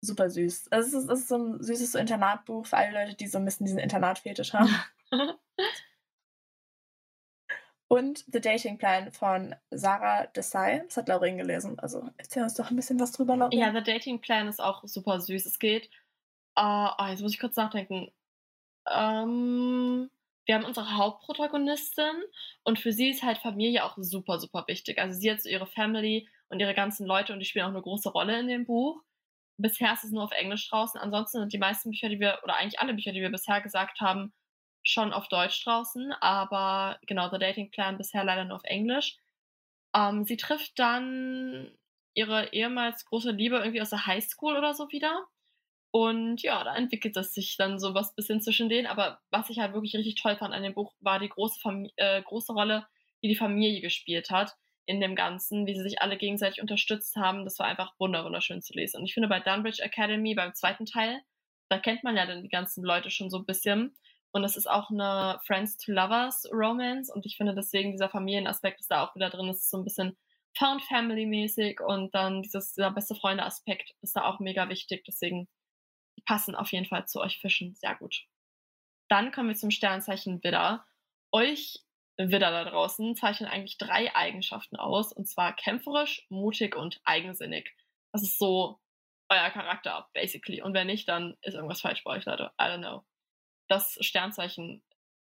super 0.00 0.30
süß. 0.30 0.68
Also 0.70 0.88
es 0.88 1.04
ist, 1.04 1.10
es 1.10 1.20
ist 1.20 1.28
so 1.28 1.36
ein 1.36 1.62
süßes 1.62 1.92
so 1.92 1.98
Internatbuch 1.98 2.66
für 2.66 2.76
alle 2.76 2.92
Leute, 2.92 3.14
die 3.16 3.26
so 3.26 3.38
ein 3.38 3.44
bisschen 3.44 3.66
diesen 3.66 3.78
Internatfetisch 3.78 4.52
haben. 4.52 4.74
Und 7.90 8.24
The 8.30 8.40
Dating 8.40 8.76
Plan 8.76 9.10
von 9.12 9.56
Sarah 9.70 10.26
Desai. 10.26 10.82
Das 10.84 10.98
hat 10.98 11.08
Lauren 11.08 11.38
gelesen. 11.38 11.78
Also 11.78 12.10
erzähl 12.18 12.42
uns 12.42 12.52
doch 12.54 12.70
ein 12.70 12.76
bisschen 12.76 13.00
was 13.00 13.12
drüber, 13.12 13.34
Lauren. 13.34 13.52
Ja, 13.52 13.72
The 13.72 13.82
Dating 13.82 14.20
Plan 14.20 14.46
ist 14.46 14.60
auch 14.60 14.84
super 14.84 15.20
süß. 15.20 15.46
Es 15.46 15.58
geht. 15.58 15.88
Uh, 16.58 16.90
jetzt 17.08 17.22
muss 17.22 17.34
ich 17.34 17.40
kurz 17.40 17.56
nachdenken. 17.56 18.10
Um, 18.84 18.94
ähm, 18.94 20.10
wir 20.46 20.54
haben 20.54 20.64
unsere 20.64 20.96
Hauptprotagonistin 20.96 22.22
und 22.64 22.78
für 22.78 22.92
sie 22.92 23.10
ist 23.10 23.22
halt 23.22 23.36
Familie 23.38 23.84
auch 23.84 23.96
super, 23.98 24.38
super 24.38 24.64
wichtig. 24.66 24.98
Also 24.98 25.18
sie 25.18 25.30
hat 25.30 25.42
so 25.42 25.48
ihre 25.48 25.66
Family 25.66 26.26
und 26.48 26.58
ihre 26.60 26.74
ganzen 26.74 27.06
Leute 27.06 27.34
und 27.34 27.40
die 27.40 27.44
spielen 27.44 27.66
auch 27.66 27.70
eine 27.70 27.82
große 27.82 28.08
Rolle 28.08 28.40
in 28.40 28.48
dem 28.48 28.64
Buch 28.64 29.02
bisher 29.58 29.92
ist 29.92 30.04
es 30.04 30.12
nur 30.12 30.24
auf 30.24 30.32
Englisch 30.32 30.68
draußen. 30.70 31.00
Ansonsten 31.00 31.40
sind 31.40 31.52
die 31.52 31.58
meisten 31.58 31.90
Bücher, 31.90 32.08
die 32.08 32.20
wir, 32.20 32.40
oder 32.44 32.56
eigentlich 32.56 32.80
alle 32.80 32.94
Bücher, 32.94 33.12
die 33.12 33.20
wir 33.20 33.30
bisher 33.30 33.60
gesagt 33.60 34.00
haben, 34.00 34.32
schon 34.82 35.12
auf 35.12 35.28
Deutsch 35.28 35.62
draußen. 35.64 36.12
Aber 36.20 36.98
genau, 37.06 37.28
The 37.30 37.38
Dating 37.38 37.70
Plan 37.70 37.98
bisher 37.98 38.24
leider 38.24 38.44
nur 38.44 38.56
auf 38.56 38.64
Englisch. 38.64 39.18
Ähm, 39.94 40.24
sie 40.24 40.36
trifft 40.36 40.78
dann 40.78 41.76
ihre 42.14 42.52
ehemals 42.52 43.04
große 43.06 43.32
Liebe 43.32 43.56
irgendwie 43.56 43.82
aus 43.82 43.90
der 43.90 44.06
Highschool 44.06 44.56
oder 44.56 44.74
so 44.74 44.90
wieder. 44.90 45.26
Und 45.90 46.42
ja, 46.42 46.62
da 46.64 46.76
entwickelt 46.76 47.16
es 47.16 47.32
sich 47.32 47.56
dann 47.56 47.78
so 47.78 47.94
was 47.94 48.14
bisschen 48.14 48.40
zwischen 48.40 48.68
denen. 48.68 48.86
Aber 48.86 49.20
was 49.30 49.48
ich 49.50 49.58
halt 49.58 49.72
wirklich 49.72 49.94
richtig 49.94 50.20
toll 50.20 50.36
fand 50.36 50.54
an 50.54 50.62
dem 50.62 50.74
Buch, 50.74 50.92
war 51.00 51.18
die 51.18 51.28
große, 51.28 51.60
Fam 51.60 51.88
äh, 51.96 52.22
große 52.22 52.52
Rolle, 52.52 52.86
die 53.22 53.28
die 53.28 53.36
Familie 53.36 53.80
gespielt 53.80 54.30
hat 54.30 54.54
in 54.86 55.00
dem 55.00 55.14
Ganzen, 55.14 55.66
wie 55.66 55.74
sie 55.74 55.82
sich 55.82 56.00
alle 56.00 56.16
gegenseitig 56.16 56.62
unterstützt 56.62 57.16
haben. 57.16 57.44
Das 57.44 57.58
war 57.58 57.66
einfach 57.66 57.92
wunderschön 57.98 58.62
zu 58.62 58.72
lesen. 58.72 59.00
Und 59.00 59.06
ich 59.06 59.14
finde 59.14 59.28
bei 59.28 59.40
Dunbridge 59.40 59.82
Academy, 59.82 60.34
beim 60.34 60.54
zweiten 60.54 60.86
Teil, 60.86 61.20
da 61.68 61.78
kennt 61.78 62.04
man 62.04 62.16
ja 62.16 62.26
dann 62.26 62.42
die 62.42 62.48
ganzen 62.48 62.82
Leute 62.82 63.10
schon 63.10 63.30
so 63.30 63.38
ein 63.38 63.44
bisschen. 63.44 63.94
Und 64.30 64.44
es 64.44 64.56
ist 64.56 64.68
auch 64.68 64.90
eine 64.90 65.40
Friends 65.46 65.76
to 65.76 65.92
Lovers 65.92 66.48
Romance. 66.52 67.12
Und 67.12 67.26
ich 67.26 67.36
finde 67.36 67.54
deswegen 67.54 67.92
dieser 67.92 68.08
Familienaspekt 68.08 68.80
ist 68.80 68.90
da 68.90 69.04
auch 69.04 69.14
wieder 69.14 69.30
drin. 69.30 69.48
Es 69.48 69.58
ist 69.58 69.70
so 69.70 69.78
ein 69.78 69.84
bisschen 69.84 70.16
Found 70.56 70.82
Family 70.82 71.26
mäßig. 71.26 71.80
Und 71.80 72.14
dann 72.14 72.42
dieses, 72.42 72.72
dieser 72.72 72.90
beste 72.90 73.14
Freunde 73.14 73.44
Aspekt 73.44 73.94
ist 74.00 74.16
da 74.16 74.24
auch 74.24 74.40
mega 74.40 74.68
wichtig. 74.68 75.04
Deswegen, 75.06 75.48
passen 76.24 76.54
auf 76.54 76.72
jeden 76.72 76.86
Fall 76.86 77.06
zu 77.06 77.20
euch 77.20 77.38
Fischen 77.38 77.74
sehr 77.76 77.94
gut. 77.94 78.24
Dann 79.08 79.32
kommen 79.32 79.48
wir 79.48 79.56
zum 79.56 79.70
Sternzeichen 79.70 80.42
Widder. 80.42 80.86
Euch 81.32 81.80
Widder 82.18 82.50
da 82.50 82.64
draußen 82.64 83.14
zeichnen 83.16 83.48
eigentlich 83.48 83.78
drei 83.78 84.14
Eigenschaften 84.14 84.76
aus, 84.76 85.12
und 85.12 85.28
zwar 85.28 85.54
kämpferisch, 85.54 86.26
mutig 86.30 86.74
und 86.74 87.00
eigensinnig. 87.04 87.74
Das 88.12 88.22
ist 88.22 88.38
so 88.38 88.80
euer 89.28 89.50
Charakter, 89.50 90.08
basically. 90.14 90.62
Und 90.62 90.74
wenn 90.74 90.86
nicht, 90.88 91.08
dann 91.08 91.36
ist 91.42 91.54
irgendwas 91.54 91.80
falsch 91.80 92.02
bei 92.02 92.12
euch, 92.16 92.24
Leute. 92.24 92.50
I 92.60 92.64
don't 92.64 92.78
know. 92.78 93.04
das 93.68 93.98
Sternzeichen 94.00 94.82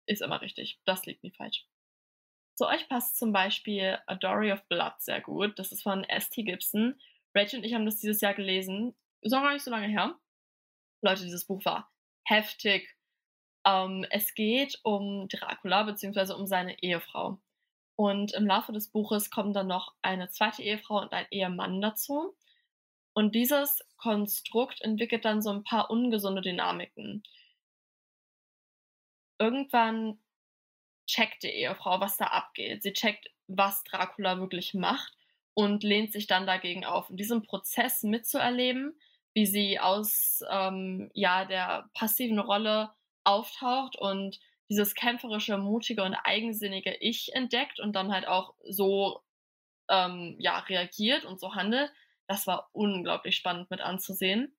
ist 0.05 0.22
immer 0.22 0.41
richtig. 0.41 0.79
Das 0.86 1.05
liegt 1.05 1.24
nie 1.24 1.31
falsch. 1.31 1.65
Zu 2.55 2.67
euch 2.67 2.88
passt 2.89 3.17
zum 3.17 3.31
Beispiel 3.31 4.00
A 4.08 4.15
Dory 4.15 4.51
of 4.51 4.65
Blood 4.67 4.93
sehr 5.00 5.22
gut. 5.22 5.60
Das 5.60 5.72
ist 5.72 5.84
von 5.84 6.03
S.T. 6.03 6.43
Gibson. 6.43 7.00
Rachel 7.36 7.60
und 7.60 7.65
ich 7.65 7.74
haben 7.74 7.86
das 7.86 8.00
dieses 8.00 8.22
Jahr 8.22 8.34
gelesen. 8.34 8.96
Ist 9.22 9.34
auch 9.34 9.41
gar 9.41 9.53
nicht 9.53 9.63
so 9.63 9.72
lange 9.72 9.88
her. 9.88 10.17
Leute, 11.01 11.23
dieses 11.23 11.45
Buch 11.45 11.63
war 11.65 11.91
heftig. 12.23 12.95
Ähm, 13.65 14.05
es 14.09 14.33
geht 14.33 14.79
um 14.83 15.27
Dracula 15.27 15.83
bzw. 15.83 16.33
um 16.33 16.45
seine 16.45 16.81
Ehefrau. 16.81 17.39
Und 17.95 18.33
im 18.33 18.47
Laufe 18.47 18.71
des 18.71 18.89
Buches 18.89 19.29
kommen 19.29 19.53
dann 19.53 19.67
noch 19.67 19.93
eine 20.01 20.29
zweite 20.29 20.63
Ehefrau 20.63 21.01
und 21.01 21.11
ein 21.11 21.27
Ehemann 21.31 21.81
dazu. 21.81 22.35
Und 23.13 23.35
dieses 23.35 23.81
Konstrukt 23.97 24.81
entwickelt 24.81 25.25
dann 25.25 25.41
so 25.41 25.49
ein 25.49 25.63
paar 25.63 25.89
ungesunde 25.89 26.41
Dynamiken. 26.41 27.23
Irgendwann 29.37 30.19
checkt 31.07 31.43
die 31.43 31.49
Ehefrau, 31.49 31.99
was 31.99 32.17
da 32.17 32.27
abgeht. 32.27 32.83
Sie 32.83 32.93
checkt, 32.93 33.29
was 33.47 33.83
Dracula 33.83 34.39
wirklich 34.39 34.73
macht 34.73 35.13
und 35.53 35.83
lehnt 35.83 36.13
sich 36.13 36.27
dann 36.27 36.45
dagegen 36.45 36.85
auf. 36.85 37.09
Und 37.09 37.17
diesen 37.17 37.41
Prozess 37.43 38.03
mitzuerleben, 38.03 38.97
wie 39.33 39.45
sie 39.45 39.79
aus 39.79 40.43
ähm, 40.50 41.12
ja, 41.13 41.45
der 41.45 41.89
passiven 41.93 42.39
Rolle 42.39 42.91
auftaucht 43.24 43.95
und 43.95 44.39
dieses 44.69 44.93
kämpferische, 44.93 45.57
mutige 45.57 46.03
und 46.03 46.13
eigensinnige 46.13 46.95
Ich 47.00 47.33
entdeckt 47.33 47.79
und 47.79 47.93
dann 47.93 48.12
halt 48.12 48.27
auch 48.27 48.53
so 48.67 49.21
ähm, 49.89 50.36
ja, 50.39 50.59
reagiert 50.59 51.25
und 51.25 51.39
so 51.39 51.55
handelt, 51.55 51.91
das 52.27 52.45
war 52.45 52.69
unglaublich 52.74 53.36
spannend 53.36 53.71
mit 53.71 53.81
anzusehen. 53.81 54.55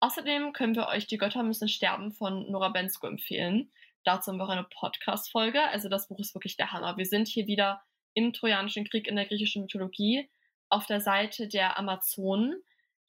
Außerdem 0.00 0.52
können 0.52 0.76
wir 0.76 0.86
euch 0.86 1.06
Die 1.08 1.18
Götter 1.18 1.42
müssen 1.42 1.68
sterben 1.68 2.12
von 2.12 2.50
Nora 2.50 2.70
Bensko 2.70 3.06
empfehlen. 3.06 3.70
Dazu 4.04 4.30
haben 4.30 4.38
wir 4.38 4.44
auch 4.44 4.50
eine 4.50 4.64
Podcast-Folge. 4.64 5.62
Also 5.68 5.88
das 5.88 6.08
Buch 6.08 6.18
ist 6.20 6.34
wirklich 6.34 6.56
der 6.56 6.72
Hammer. 6.72 6.96
Wir 6.96 7.04
sind 7.04 7.28
hier 7.28 7.46
wieder 7.46 7.82
im 8.14 8.32
Trojanischen 8.32 8.88
Krieg 8.88 9.06
in 9.06 9.16
der 9.16 9.26
griechischen 9.26 9.62
Mythologie 9.62 10.30
auf 10.70 10.86
der 10.86 11.00
Seite 11.00 11.48
der 11.48 11.78
Amazonen. 11.78 12.62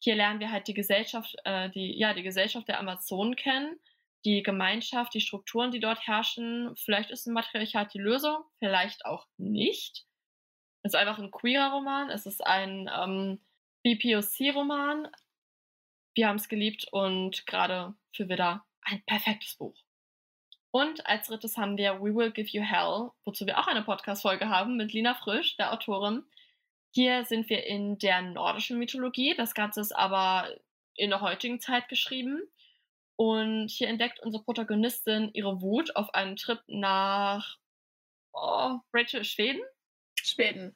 Hier 0.04 0.16
lernen 0.16 0.40
wir 0.40 0.52
halt 0.52 0.68
die 0.68 0.74
Gesellschaft, 0.74 1.36
äh, 1.44 1.70
die, 1.70 1.98
ja, 1.98 2.14
die 2.14 2.24
Gesellschaft 2.24 2.68
der 2.68 2.80
Amazonen 2.80 3.36
kennen, 3.36 3.80
die 4.26 4.42
Gemeinschaft, 4.42 5.14
die 5.14 5.22
Strukturen, 5.22 5.72
die 5.72 5.80
dort 5.80 6.08
herrschen. 6.08 6.76
Vielleicht 6.76 7.12
ist 7.12 7.28
ein 7.28 7.34
Matriarchat 7.34 7.94
die 7.94 8.00
Lösung, 8.00 8.44
vielleicht 8.60 9.06
auch 9.06 9.28
nicht. 9.38 10.06
Es 10.84 10.94
ist 10.94 11.00
einfach 11.00 11.20
ein 11.20 11.30
queerer 11.30 11.72
Roman, 11.72 12.10
es 12.10 12.26
ist 12.26 12.44
ein 12.46 12.90
ähm, 12.92 13.40
BPOC-Roman. 13.84 15.08
Wir 16.16 16.28
haben 16.28 16.38
es 16.38 16.50
geliebt 16.50 16.88
und 16.92 17.46
gerade 17.46 17.94
für 18.12 18.28
Widder 18.28 18.66
ein 18.82 19.04
perfektes 19.06 19.56
Buch. 19.56 19.78
Und 20.72 21.06
als 21.06 21.28
drittes 21.28 21.58
haben 21.58 21.78
wir 21.78 22.02
We 22.02 22.16
Will 22.16 22.32
Give 22.32 22.50
You 22.50 22.64
Hell, 22.64 23.12
wozu 23.26 23.46
wir 23.46 23.60
auch 23.60 23.68
eine 23.68 23.84
Podcast-Folge 23.84 24.50
haben 24.50 24.78
mit 24.78 24.94
Lina 24.94 25.14
Frisch, 25.14 25.58
der 25.58 25.74
Autorin. 25.74 26.24
Hier 26.94 27.26
sind 27.26 27.50
wir 27.50 27.66
in 27.66 27.98
der 27.98 28.22
nordischen 28.22 28.78
Mythologie. 28.78 29.34
Das 29.36 29.54
Ganze 29.54 29.80
ist 29.82 29.96
aber 29.96 30.54
in 30.96 31.10
der 31.10 31.22
heutigen 31.22 31.60
Zeit 31.60 31.88
geschrieben. 31.88 32.42
Und 33.16 33.70
hier 33.70 33.88
entdeckt 33.88 34.20
unsere 34.20 34.44
Protagonistin 34.44 35.30
ihre 35.34 35.62
Wut 35.62 35.96
auf 35.96 36.14
einem 36.14 36.36
Trip 36.36 36.60
nach 36.68 37.58
oh, 38.34 38.80
Rachel, 38.94 39.24
Schweden? 39.24 39.62
Schweden. 40.16 40.76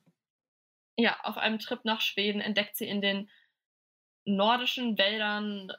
Ja, 0.98 1.20
auf 1.24 1.38
einem 1.38 1.60
Trip 1.60 1.84
nach 1.84 2.02
Schweden 2.02 2.40
entdeckt 2.40 2.78
sie 2.78 2.88
in 2.88 3.02
den 3.02 3.30
nordischen 4.26 4.98
Wäldern 4.98 5.72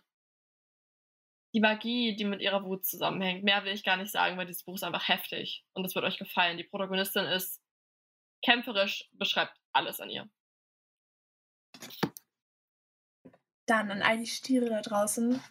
die 1.54 1.60
Magie, 1.60 2.14
die 2.16 2.24
mit 2.24 2.42
ihrer 2.42 2.64
Wut 2.64 2.84
zusammenhängt. 2.84 3.42
Mehr 3.42 3.64
will 3.64 3.72
ich 3.72 3.84
gar 3.84 3.96
nicht 3.96 4.10
sagen, 4.10 4.36
weil 4.36 4.46
dieses 4.46 4.64
Buch 4.64 4.74
ist 4.74 4.82
einfach 4.82 5.08
heftig 5.08 5.64
und 5.72 5.86
es 5.86 5.94
wird 5.94 6.04
euch 6.04 6.18
gefallen. 6.18 6.58
Die 6.58 6.64
Protagonistin 6.64 7.24
ist 7.24 7.62
kämpferisch, 8.42 9.08
beschreibt 9.12 9.56
alles 9.72 10.00
an 10.00 10.10
ihr. 10.10 10.28
Dann 13.66 13.90
an 13.90 14.02
all 14.02 14.18
die 14.18 14.26
Stiere 14.26 14.68
da 14.68 14.80
draußen. 14.80 15.42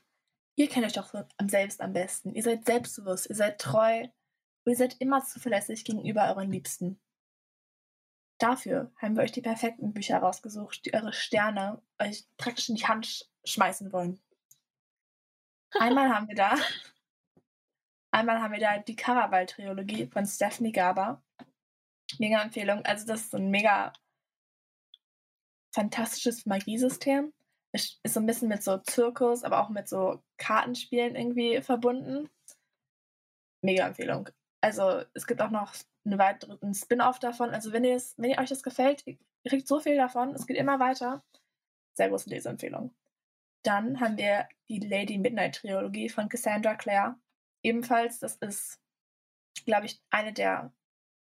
Ihr 0.56 0.70
kennt 0.70 0.86
euch 0.86 0.94
doch 0.94 1.13
am 1.13 1.50
selbst 1.50 1.82
am 1.82 1.94
besten. 1.94 2.34
Ihr 2.34 2.44
seid 2.44 2.65
selbstbewusst, 2.65 3.30
ihr 3.30 3.36
seid 3.36 3.60
treu 3.60 4.04
und 4.04 4.72
ihr 4.72 4.77
seid 4.77 4.96
immer 5.00 5.24
zuverlässig 5.24 5.84
gegenüber 5.84 6.30
euren 6.30 6.51
Liebsten. 6.51 7.00
Dafür 8.38 8.92
haben 8.98 9.15
wir 9.15 9.24
euch 9.24 9.32
die 9.32 9.42
perfekten 9.42 9.94
Bücher 9.94 10.18
rausgesucht, 10.18 10.86
die 10.86 10.94
eure 10.94 11.13
Sterne 11.13 11.82
euch 12.01 12.25
praktisch 12.38 12.70
in 12.70 12.75
die 12.75 12.88
Hand 12.88 13.30
schmeißen 13.46 13.94
wollen. 13.94 14.22
Einmal 15.80 16.10
haben 16.10 16.27
wir 16.27 16.36
da, 16.36 16.56
einmal 18.12 18.39
haben 18.42 18.54
wir 18.54 18.60
da 18.62 18.77
die 18.77 18.96
Caraval-Trilogie 18.96 20.08
von 20.08 20.25
Stephanie 20.25 20.72
Gaber. 20.72 21.22
Mega 22.20 22.42
Empfehlung. 22.42 22.84
Also 22.86 23.06
das 23.06 23.22
ist 23.22 23.36
ein 23.36 23.50
mega 23.50 23.94
fantastisches 25.74 26.46
Magiesystem. 26.46 27.34
Es 27.72 28.00
ist 28.04 28.14
so 28.14 28.22
ein 28.22 28.26
bisschen 28.26 28.48
mit 28.48 28.64
so 28.64 28.78
Zirkus, 28.78 29.44
aber 29.44 29.62
auch 29.62 29.70
mit 29.70 29.90
so 29.90 30.24
Kartenspielen 30.38 31.16
irgendwie 31.16 31.62
verbunden. 31.62 32.30
Mega 33.62 33.88
Empfehlung. 33.88 34.30
Also 34.62 35.04
es 35.14 35.28
gibt 35.28 35.42
auch 35.42 35.50
noch 35.50 35.76
einen 36.06 36.20
weiteren 36.20 36.74
Spin-off 36.74 37.20
davon. 37.20 37.50
Also 37.50 37.74
wenn, 37.74 37.84
ihr 37.84 38.02
wenn 38.18 38.32
ihr 38.32 38.40
euch 38.40 38.50
das 38.50 38.64
gefällt, 38.64 39.06
ihr 39.06 39.18
kriegt 39.48 39.68
so 39.68 39.80
viel 39.80 39.98
davon. 39.98 40.34
Es 40.34 40.48
geht 40.48 40.58
immer 40.58 40.80
weiter. 40.80 41.24
Sehr 41.94 42.10
große 42.10 42.30
Leseempfehlung. 42.30 42.94
Dann 43.64 44.00
haben 44.00 44.18
wir 44.18 44.48
die 44.70 44.80
Lady 44.80 45.18
Midnight 45.18 45.56
Trilogie 45.56 46.10
von 46.10 46.30
Cassandra 46.30 46.76
Clare. 46.76 47.16
Ebenfalls, 47.64 48.20
das 48.20 48.36
ist, 48.36 48.80
glaube 49.66 49.88
ich, 49.88 50.00
eine 50.12 50.34
der, 50.34 50.72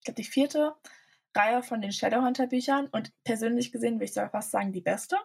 glaube, 0.05 0.17
die 0.17 0.25
vierte 0.25 0.75
Reihe 1.37 1.63
von 1.63 1.81
den 1.81 1.93
Shadowhunter 1.93 2.47
Büchern 2.47 2.89
und 2.89 3.13
persönlich 3.25 3.73
gesehen 3.73 3.95
würde 3.95 4.05
ich 4.05 4.15
sogar 4.15 4.31
fast 4.31 4.51
sagen, 4.51 4.73
die 4.73 4.81
beste. 4.81 5.17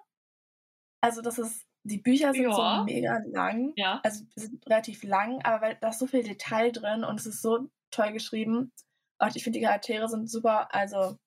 Also, 1.01 1.21
das 1.21 1.38
ist, 1.38 1.65
die 1.83 2.00
Bücher 2.00 2.33
sind 2.33 2.43
ja. 2.43 2.51
so 2.77 2.83
mega 2.83 3.19
lang. 3.27 3.74
Ja. 3.75 4.01
Also, 4.03 4.25
sind 4.36 4.65
relativ 4.65 5.03
lang, 5.03 5.41
aber 5.43 5.62
weil 5.62 5.77
da 5.79 5.89
ist 5.89 6.00
so 6.00 6.07
viel 6.07 6.24
Detail 6.24 6.71
drin 6.71 7.03
und 7.03 7.19
es 7.19 7.25
ist 7.25 7.41
so 7.41 7.69
toll 7.91 8.12
geschrieben. 8.12 8.71
Und 9.19 9.36
ich 9.36 9.43
finde, 9.43 9.59
die 9.59 9.65
Charaktere 9.65 10.07
sind 10.09 10.29
super. 10.29 10.74
Also, 10.74 11.17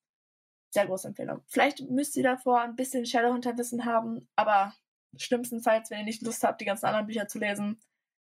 sehr 0.72 0.86
große 0.86 1.08
Empfehlung. 1.08 1.42
Vielleicht 1.46 1.80
müsst 1.90 2.16
ihr 2.16 2.22
davor 2.22 2.62
ein 2.62 2.76
bisschen 2.76 3.04
Shadowhunter-Wissen 3.04 3.84
haben, 3.84 4.28
aber 4.36 4.74
Schlimmstenfalls, 5.16 5.90
wenn 5.90 5.98
ihr 5.98 6.04
nicht 6.04 6.22
Lust 6.22 6.42
habt, 6.42 6.60
die 6.60 6.64
ganzen 6.64 6.86
anderen 6.86 7.06
Bücher 7.06 7.28
zu 7.28 7.38
lesen, 7.38 7.80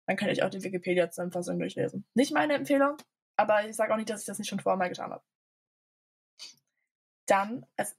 dann 0.06 0.16
könnt 0.16 0.36
ihr 0.36 0.46
auch 0.46 0.50
die 0.50 0.62
Wikipedia-Zusammenfassung 0.62 1.58
durchlesen. 1.58 2.06
Nicht 2.14 2.32
meine 2.32 2.54
Empfehlung, 2.54 2.96
aber 3.36 3.66
ich 3.68 3.76
sage 3.76 3.92
auch 3.92 3.96
nicht, 3.96 4.10
dass 4.10 4.20
ich 4.20 4.26
das 4.26 4.38
nicht 4.38 4.48
schon 4.48 4.60
vorher 4.60 4.78
mal 4.78 4.88
getan 4.88 5.12
habe. 5.12 5.24
Dann, 7.26 7.66
als, 7.76 7.96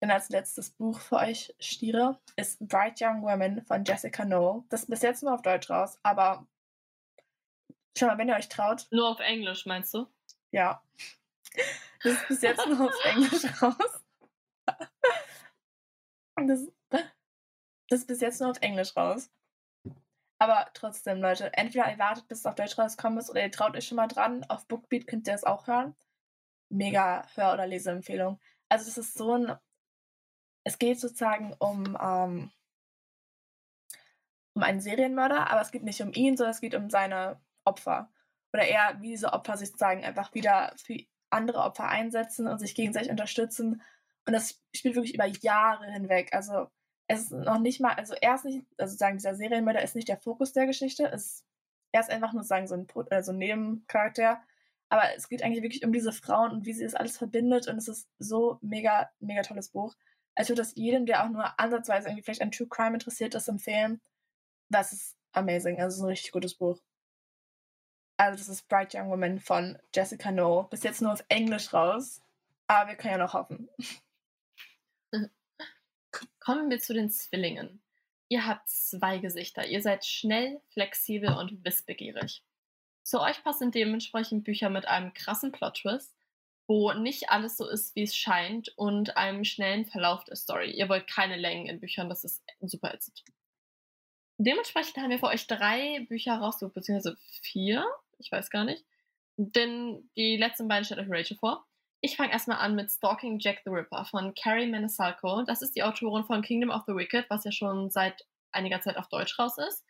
dann 0.00 0.10
als 0.10 0.28
letztes 0.28 0.70
Buch 0.70 1.00
für 1.00 1.16
euch 1.16 1.54
Stiere, 1.58 2.20
ist 2.36 2.58
Bright 2.60 3.00
Young 3.00 3.22
Women 3.22 3.64
von 3.64 3.84
Jessica 3.84 4.24
Noel. 4.24 4.62
Das 4.68 4.82
ist 4.82 4.90
bis 4.90 5.02
jetzt 5.02 5.22
nur 5.22 5.34
auf 5.34 5.42
Deutsch 5.42 5.68
raus, 5.70 5.98
aber 6.02 6.46
schau 7.98 8.06
mal, 8.06 8.18
wenn 8.18 8.28
ihr 8.28 8.36
euch 8.36 8.48
traut. 8.48 8.86
Nur 8.90 9.08
auf 9.08 9.20
Englisch, 9.20 9.66
meinst 9.66 9.92
du? 9.94 10.06
Ja. 10.52 10.82
Das 12.02 12.12
ist 12.12 12.28
bis 12.28 12.42
jetzt 12.42 12.66
nur 12.66 12.88
auf 12.88 13.04
Englisch 13.04 13.44
raus. 13.62 14.04
Das, 16.36 16.60
das 16.90 18.00
ist 18.00 18.06
bis 18.06 18.20
jetzt 18.20 18.40
nur 18.40 18.50
auf 18.50 18.60
Englisch 18.60 18.96
raus. 18.96 19.30
Aber 20.38 20.68
trotzdem, 20.74 21.20
Leute, 21.20 21.52
entweder 21.54 21.90
ihr 21.90 21.98
wartet, 21.98 22.28
bis 22.28 22.40
es 22.40 22.46
auf 22.46 22.54
Deutsch 22.54 22.78
rauskommt 22.78 23.18
ist, 23.18 23.30
oder 23.30 23.42
ihr 23.42 23.50
traut 23.50 23.76
euch 23.76 23.86
schon 23.86 23.96
mal 23.96 24.06
dran. 24.06 24.44
Auf 24.48 24.66
Bookbeat 24.66 25.06
könnt 25.06 25.26
ihr 25.28 25.34
es 25.34 25.44
auch 25.44 25.66
hören. 25.66 25.96
Mega 26.68 27.26
Hör- 27.34 27.54
oder 27.54 27.66
Leseempfehlung. 27.66 28.40
Also 28.68 28.86
das 28.86 28.98
ist 28.98 29.14
so 29.14 29.34
ein... 29.34 29.56
Es 30.64 30.78
geht 30.78 30.98
sozusagen 31.00 31.54
um, 31.60 31.96
ähm, 32.00 32.50
um 34.54 34.62
einen 34.62 34.80
Serienmörder, 34.80 35.48
aber 35.48 35.60
es 35.60 35.70
geht 35.70 35.84
nicht 35.84 36.02
um 36.02 36.12
ihn, 36.12 36.36
sondern 36.36 36.54
es 36.54 36.60
geht 36.60 36.74
um 36.74 36.90
seine 36.90 37.40
Opfer. 37.64 38.10
Oder 38.52 38.66
eher, 38.66 38.96
wie 39.00 39.10
diese 39.10 39.32
Opfer 39.32 39.56
sich 39.56 39.68
sozusagen 39.68 40.04
einfach 40.04 40.34
wieder 40.34 40.74
für 40.76 40.98
andere 41.30 41.60
Opfer 41.60 41.88
einsetzen 41.88 42.48
und 42.48 42.58
sich 42.58 42.74
gegenseitig 42.74 43.10
unterstützen. 43.10 43.80
Und 44.26 44.32
das 44.32 44.60
spielt 44.74 44.96
wirklich 44.96 45.14
über 45.14 45.26
Jahre 45.26 45.86
hinweg. 45.86 46.34
Also 46.34 46.68
es 47.08 47.22
ist 47.22 47.30
noch 47.32 47.58
nicht 47.58 47.80
mal, 47.80 47.94
also 47.94 48.14
er 48.20 48.34
ist 48.34 48.44
nicht, 48.44 48.64
also 48.78 48.90
sozusagen 48.90 49.16
dieser 49.16 49.34
Serienmörder 49.34 49.82
ist 49.82 49.94
nicht 49.94 50.08
der 50.08 50.18
Fokus 50.18 50.52
der 50.52 50.66
Geschichte, 50.66 51.06
ist, 51.06 51.44
er 51.92 52.00
ist 52.00 52.10
einfach 52.10 52.32
nur 52.32 52.42
sagen 52.42 52.66
so 52.66 52.74
ein, 52.74 52.86
äh, 53.10 53.22
ein 53.22 53.38
Nebencharakter. 53.38 54.40
Aber 54.88 55.02
es 55.16 55.28
geht 55.28 55.42
eigentlich 55.42 55.62
wirklich 55.62 55.84
um 55.84 55.92
diese 55.92 56.12
Frauen 56.12 56.52
und 56.52 56.66
wie 56.66 56.72
sie 56.72 56.84
das 56.84 56.94
alles 56.94 57.18
verbindet 57.18 57.66
und 57.68 57.76
es 57.78 57.88
ist 57.88 58.08
so 58.18 58.58
mega, 58.60 59.10
mega 59.18 59.42
tolles 59.42 59.70
Buch. 59.70 59.96
Also 60.36 60.54
das 60.54 60.74
jedem, 60.76 61.06
der 61.06 61.24
auch 61.24 61.28
nur 61.28 61.58
ansatzweise 61.58 62.08
irgendwie 62.08 62.22
vielleicht 62.22 62.42
an 62.42 62.52
True 62.52 62.68
Crime 62.68 62.94
interessiert 62.94 63.34
ist, 63.34 63.48
empfehlen. 63.48 64.00
Das 64.68 64.92
ist 64.92 65.16
amazing. 65.32 65.80
Also 65.80 65.88
es 65.88 65.96
ist 65.96 66.02
ein 66.02 66.08
richtig 66.08 66.32
gutes 66.32 66.54
Buch. 66.54 66.78
Also 68.16 68.38
das 68.38 68.48
ist 68.48 68.68
Bright 68.68 68.94
Young 68.94 69.10
Woman 69.10 69.40
von 69.40 69.78
Jessica 69.94 70.30
No. 70.30 70.64
Bis 70.64 70.82
jetzt 70.82 71.02
nur 71.02 71.12
auf 71.12 71.24
Englisch 71.28 71.72
raus. 71.72 72.20
Aber 72.68 72.90
wir 72.90 72.96
können 72.96 73.14
ja 73.14 73.18
noch 73.18 73.34
hoffen. 73.34 73.68
Kommen 76.40 76.70
wir 76.70 76.78
zu 76.78 76.94
den 76.94 77.10
Zwillingen. 77.10 77.82
Ihr 78.28 78.46
habt 78.46 78.68
zwei 78.68 79.18
Gesichter. 79.18 79.66
Ihr 79.66 79.82
seid 79.82 80.04
schnell, 80.04 80.60
flexibel 80.70 81.30
und 81.36 81.64
wissbegierig. 81.64 82.42
Zu 83.02 83.20
euch 83.20 83.42
passen 83.44 83.70
dementsprechend 83.70 84.44
Bücher 84.44 84.68
mit 84.68 84.88
einem 84.88 85.14
krassen 85.14 85.52
Plot-Twist, 85.52 86.16
wo 86.66 86.92
nicht 86.92 87.30
alles 87.30 87.56
so 87.56 87.68
ist, 87.68 87.94
wie 87.94 88.02
es 88.02 88.16
scheint 88.16 88.76
und 88.76 89.16
einem 89.16 89.44
schnellen 89.44 89.86
Verlauf 89.86 90.24
der 90.24 90.36
Story. 90.36 90.72
Ihr 90.72 90.88
wollt 90.88 91.06
keine 91.06 91.36
Längen 91.36 91.66
in 91.66 91.80
Büchern, 91.80 92.08
das 92.08 92.24
ist 92.24 92.42
super 92.60 92.92
ätzend. 92.92 93.22
Dementsprechend 94.38 94.98
haben 94.98 95.10
wir 95.10 95.18
für 95.18 95.28
euch 95.28 95.46
drei 95.46 96.04
Bücher 96.08 96.34
rausgesucht, 96.34 96.74
beziehungsweise 96.74 97.16
vier, 97.42 97.86
ich 98.18 98.30
weiß 98.30 98.50
gar 98.50 98.64
nicht. 98.64 98.84
Denn 99.36 100.10
die 100.16 100.36
letzten 100.36 100.68
beiden 100.68 100.84
stellt 100.84 101.00
euch 101.00 101.10
Rachel 101.10 101.36
vor. 101.36 101.65
Ich 102.00 102.16
fange 102.16 102.32
erstmal 102.32 102.58
an 102.58 102.74
mit 102.74 102.90
Stalking 102.90 103.38
Jack 103.38 103.62
the 103.64 103.70
Ripper 103.70 104.04
von 104.04 104.34
Carrie 104.34 104.70
Maniscalco. 104.70 105.42
Das 105.42 105.62
ist 105.62 105.74
die 105.74 105.82
Autorin 105.82 106.24
von 106.24 106.42
Kingdom 106.42 106.70
of 106.70 106.82
the 106.86 106.94
Wicked, 106.94 107.28
was 107.30 107.44
ja 107.44 107.52
schon 107.52 107.90
seit 107.90 108.26
einiger 108.52 108.80
Zeit 108.80 108.96
auf 108.96 109.08
Deutsch 109.08 109.38
raus 109.38 109.58
ist. 109.58 109.84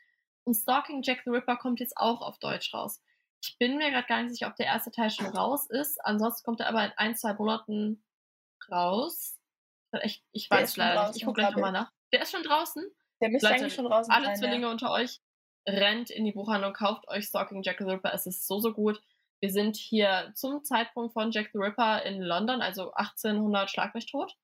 Und 0.45 0.55
Stalking 0.55 1.03
Jack 1.03 1.23
the 1.25 1.31
Ripper 1.31 1.57
kommt 1.57 1.81
jetzt 1.81 1.97
auch 1.97 2.23
auf 2.23 2.39
Deutsch 2.39 2.73
raus. 2.73 3.03
Ich 3.43 3.59
bin 3.59 3.77
mir 3.77 3.91
gerade 3.91 4.07
gar 4.07 4.23
nicht 4.23 4.33
sicher, 4.33 4.49
ob 4.49 4.57
der 4.57 4.67
erste 4.67 4.91
Teil 4.91 5.11
schon 5.11 5.27
raus 5.27 5.69
ist. 5.69 5.99
Ansonsten 6.05 6.45
kommt 6.45 6.61
er 6.61 6.69
aber 6.69 6.85
in 6.85 6.93
ein, 6.97 7.17
zwei 7.17 7.35
Monaten 7.35 8.03
raus. 8.71 9.37
Ich, 10.03 10.25
ich 10.33 10.51
weiß 10.51 10.77
leider 10.77 11.09
nicht. 11.09 11.17
Ich 11.17 11.25
gucke 11.25 11.41
gleich 11.41 11.53
nochmal 11.53 11.73
nach. 11.73 11.91
Der 12.13 12.23
ist 12.23 12.33
schon 12.33 12.43
draußen. 12.43 12.85
Der 13.21 13.31
müsste 13.31 13.49
Leute, 13.49 13.61
eigentlich 13.61 13.75
schon 13.75 13.85
draußen 13.87 14.13
alle 14.13 14.25
sein. 14.25 14.33
Alle 14.33 14.41
Zwillinge 14.41 14.67
ja. 14.67 14.71
unter 14.71 14.91
euch, 14.91 15.21
rennt 15.67 16.11
in 16.11 16.25
die 16.25 16.33
Buchhandlung, 16.33 16.73
kauft 16.73 17.09
euch 17.09 17.27
Stalking 17.27 17.63
Jack 17.63 17.79
the 17.79 17.85
Ripper. 17.85 18.13
Es 18.13 18.27
ist 18.27 18.47
so, 18.47 18.61
so 18.61 18.73
gut. 18.73 19.03
Wir 19.41 19.51
sind 19.51 19.77
hier 19.77 20.33
zum 20.35 20.65
Zeitpunkt 20.65 21.13
von 21.13 21.31
Jack 21.31 21.51
the 21.53 21.59
Ripper 21.59 22.05
in 22.05 22.23
London, 22.23 22.63
also 22.63 22.93
1800 22.93 23.71
Schlag 23.71 23.95
mich 23.95 24.07
tot. 24.07 24.35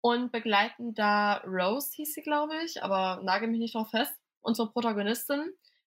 Und 0.00 0.32
begleiten 0.32 0.94
da 0.94 1.38
Rose, 1.46 1.92
hieß 1.94 2.14
sie, 2.14 2.22
glaube 2.22 2.54
ich, 2.64 2.82
aber 2.82 3.22
nagel 3.22 3.48
mich 3.48 3.60
nicht 3.60 3.74
drauf 3.74 3.90
fest, 3.90 4.14
unsere 4.42 4.70
Protagonistin, 4.70 5.52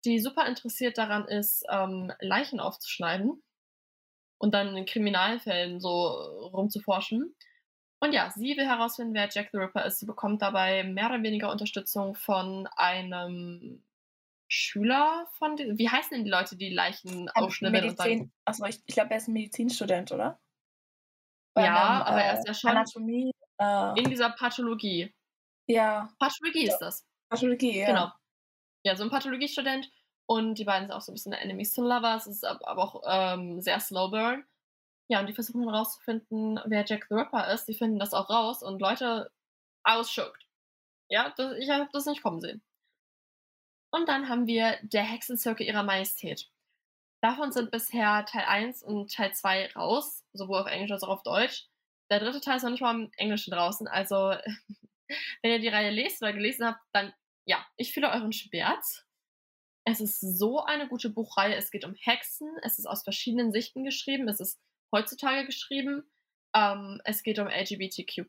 die 0.04 0.20
super 0.20 0.46
interessiert 0.46 0.98
daran 0.98 1.28
ist, 1.28 1.64
ähm, 1.70 2.12
Leichen 2.20 2.60
aufzuschneiden 2.60 3.42
und 4.38 4.54
dann 4.54 4.78
in 4.78 4.86
Kriminalfällen 4.86 5.80
so 5.80 6.08
rumzuforschen. 6.54 7.36
Und 8.00 8.14
ja, 8.14 8.30
sie 8.36 8.56
will 8.58 8.68
herausfinden, 8.68 9.14
wer 9.14 9.30
Jack 9.32 9.50
the 9.52 9.58
Ripper 9.58 9.86
ist. 9.86 10.00
Sie 10.00 10.06
bekommt 10.06 10.42
dabei 10.42 10.84
mehr 10.84 11.08
oder 11.08 11.24
weniger 11.24 11.50
Unterstützung 11.50 12.14
von 12.14 12.68
einem 12.76 13.84
Schüler 14.48 15.28
von 15.38 15.56
den, 15.58 15.78
wie 15.78 15.90
heißen 15.90 16.12
denn 16.12 16.24
die 16.24 16.32
Leute, 16.32 16.56
die 16.56 16.70
Leichen 16.70 17.30
aufschnibbeln 17.30 17.90
und 17.90 18.00
dann. 18.00 18.32
Achso, 18.46 18.66
ich, 18.66 18.80
ich 18.86 18.96
glaube, 18.96 19.12
er 19.12 19.18
ist 19.18 19.28
ein 19.28 19.34
Medizinstudent, 19.34 20.12
oder? 20.12 20.40
Bei 21.56 21.64
ja, 21.66 21.76
einem, 21.76 22.02
aber 22.04 22.22
er 22.22 22.38
ist 22.38 22.48
ja 22.48 22.54
schon 22.54 22.72
Anatomie, 22.72 23.32
äh, 23.60 24.00
in 24.00 24.10
dieser 24.10 24.30
Pathologie. 24.32 25.14
Ja. 25.68 26.10
Pathologie 26.20 26.68
ist 26.68 26.80
das. 26.80 27.06
Pathologie, 27.30 27.80
ja. 27.80 27.88
Genau. 27.88 28.12
Ja, 28.84 28.96
so 28.96 29.04
ein 29.04 29.10
Pathologiestudent 29.10 29.90
und 30.28 30.56
die 30.56 30.66
beiden 30.66 30.88
sind 30.88 30.96
auch 30.96 31.02
so 31.02 31.12
ein 31.12 31.16
bisschen 31.16 31.34
Enemies 31.34 31.74
to 31.74 31.82
Lovers, 31.82 32.28
es 32.28 32.38
ist 32.38 32.46
aber 32.46 32.78
auch 32.78 33.02
ähm, 33.08 33.62
sehr 33.62 33.80
slow 33.80 34.12
burn. 34.12 34.46
Ja, 35.08 35.20
und 35.20 35.28
die 35.28 35.34
versuchen 35.34 35.66
dann 35.66 35.74
rauszufinden, 35.74 36.60
wer 36.66 36.84
Jack 36.86 37.06
the 37.10 37.16
Ripper 37.16 37.52
ist. 37.54 37.68
Die 37.68 37.76
finden 37.76 38.00
das 38.00 38.14
auch 38.14 38.30
raus 38.30 38.64
und 38.64 38.82
Leute, 38.82 39.32
ausschuckt. 39.84 40.48
Ja, 41.10 41.32
das, 41.38 41.54
ich 41.60 41.70
habe 41.70 41.88
das 41.94 42.06
nicht 42.08 42.24
kommen 42.24 42.42
sehen. 42.42 42.64
Und 43.96 44.10
dann 44.10 44.28
haben 44.28 44.46
wir 44.46 44.78
der 44.82 45.04
Hexenzirkel 45.04 45.66
ihrer 45.66 45.84
Majestät. 45.84 46.50
Davon 47.22 47.54
sind 47.54 47.72
bisher 47.72 48.26
Teil 48.26 48.44
1 48.44 48.84
und 48.84 49.14
Teil 49.14 49.34
2 49.34 49.72
raus, 49.72 50.26
sowohl 50.34 50.60
auf 50.60 50.68
Englisch 50.68 50.92
als 50.92 51.04
auch 51.04 51.10
auf 51.10 51.24
Deutsch. 51.24 51.70
Der 52.12 52.20
dritte 52.20 52.42
Teil 52.42 52.58
ist 52.58 52.64
noch 52.64 52.72
nicht 52.72 52.82
mal 52.82 52.94
im 52.94 53.10
Englischen 53.16 53.52
draußen. 53.52 53.88
Also, 53.88 54.16
wenn 55.42 55.52
ihr 55.52 55.60
die 55.60 55.70
Reihe 55.70 55.92
lest 55.92 56.22
oder 56.22 56.34
gelesen 56.34 56.66
habt, 56.66 56.82
dann 56.92 57.14
ja, 57.46 57.66
ich 57.78 57.94
fühle 57.94 58.12
euren 58.12 58.34
Schmerz. 58.34 59.06
Es 59.86 60.02
ist 60.02 60.20
so 60.20 60.62
eine 60.62 60.90
gute 60.90 61.10
Buchreihe. 61.10 61.56
Es 61.56 61.72
geht 61.72 61.86
um 61.86 61.96
Hexen. 61.96 62.50
Es 62.64 62.80
ist 62.80 62.88
aus 62.88 63.04
verschiedenen 63.04 63.54
Sichten 63.54 63.86
geschrieben. 63.86 64.28
Es 64.28 64.42
ist 64.42 64.60
heutzutage 64.92 65.46
geschrieben. 65.46 66.04
Ähm, 66.54 67.00
es 67.06 67.24
geht 67.24 67.40
um 67.40 67.48
LGBTQ. 67.48 68.26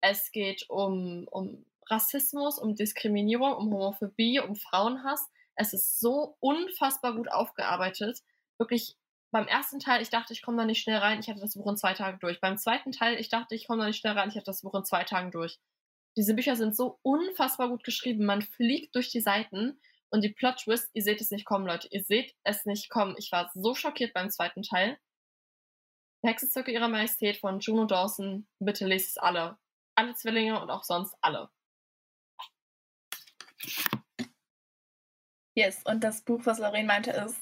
Es 0.00 0.32
geht 0.32 0.68
um, 0.68 1.28
um 1.30 1.64
Rassismus, 1.90 2.58
um 2.58 2.74
Diskriminierung, 2.74 3.52
um 3.52 3.72
Homophobie, 3.72 4.40
um 4.40 4.56
Frauenhass. 4.56 5.28
Es 5.54 5.72
ist 5.72 6.00
so 6.00 6.36
unfassbar 6.40 7.14
gut 7.14 7.30
aufgearbeitet. 7.30 8.20
Wirklich, 8.58 8.96
beim 9.30 9.46
ersten 9.46 9.78
Teil, 9.78 10.02
ich 10.02 10.10
dachte, 10.10 10.32
ich 10.32 10.42
komme 10.42 10.58
da 10.58 10.64
nicht 10.64 10.82
schnell 10.82 10.98
rein, 10.98 11.20
ich 11.20 11.28
hatte 11.28 11.40
das 11.40 11.54
Buch 11.54 11.70
in 11.70 11.76
zwei 11.76 11.94
Tagen 11.94 12.18
durch. 12.20 12.40
Beim 12.40 12.58
zweiten 12.58 12.92
Teil, 12.92 13.18
ich 13.18 13.28
dachte, 13.28 13.54
ich 13.54 13.66
komme 13.66 13.82
da 13.82 13.86
nicht 13.86 13.98
schnell 13.98 14.14
rein, 14.14 14.28
ich 14.28 14.36
hatte 14.36 14.46
das 14.46 14.62
Buch 14.62 14.74
in 14.74 14.84
zwei 14.84 15.04
Tagen 15.04 15.30
durch. 15.30 15.58
Diese 16.16 16.34
Bücher 16.34 16.56
sind 16.56 16.76
so 16.76 16.98
unfassbar 17.02 17.68
gut 17.68 17.84
geschrieben. 17.84 18.24
Man 18.24 18.42
fliegt 18.42 18.94
durch 18.94 19.10
die 19.10 19.20
Seiten 19.20 19.80
und 20.10 20.22
die 20.22 20.30
Plot 20.30 20.58
Twist, 20.58 20.90
ihr 20.92 21.02
seht 21.02 21.20
es 21.20 21.30
nicht 21.30 21.44
kommen, 21.44 21.66
Leute. 21.66 21.88
Ihr 21.90 22.02
seht 22.02 22.34
es 22.42 22.66
nicht 22.66 22.90
kommen. 22.90 23.14
Ich 23.16 23.30
war 23.30 23.50
so 23.54 23.74
schockiert 23.74 24.12
beim 24.12 24.30
zweiten 24.30 24.62
Teil. 24.62 24.98
Hexenzirkel 26.22 26.74
ihrer 26.74 26.88
Majestät 26.88 27.36
von 27.36 27.60
Juno 27.60 27.84
Dawson. 27.84 28.46
Bitte 28.58 28.86
lest 28.86 29.10
es 29.10 29.18
alle. 29.18 29.56
Alle 29.94 30.14
Zwillinge 30.14 30.60
und 30.60 30.70
auch 30.70 30.82
sonst 30.82 31.14
alle. 31.20 31.48
Yes, 35.54 35.82
und 35.84 36.04
das 36.04 36.22
Buch, 36.22 36.40
was 36.44 36.58
Lorraine 36.58 36.86
meinte, 36.86 37.10
ist, 37.10 37.36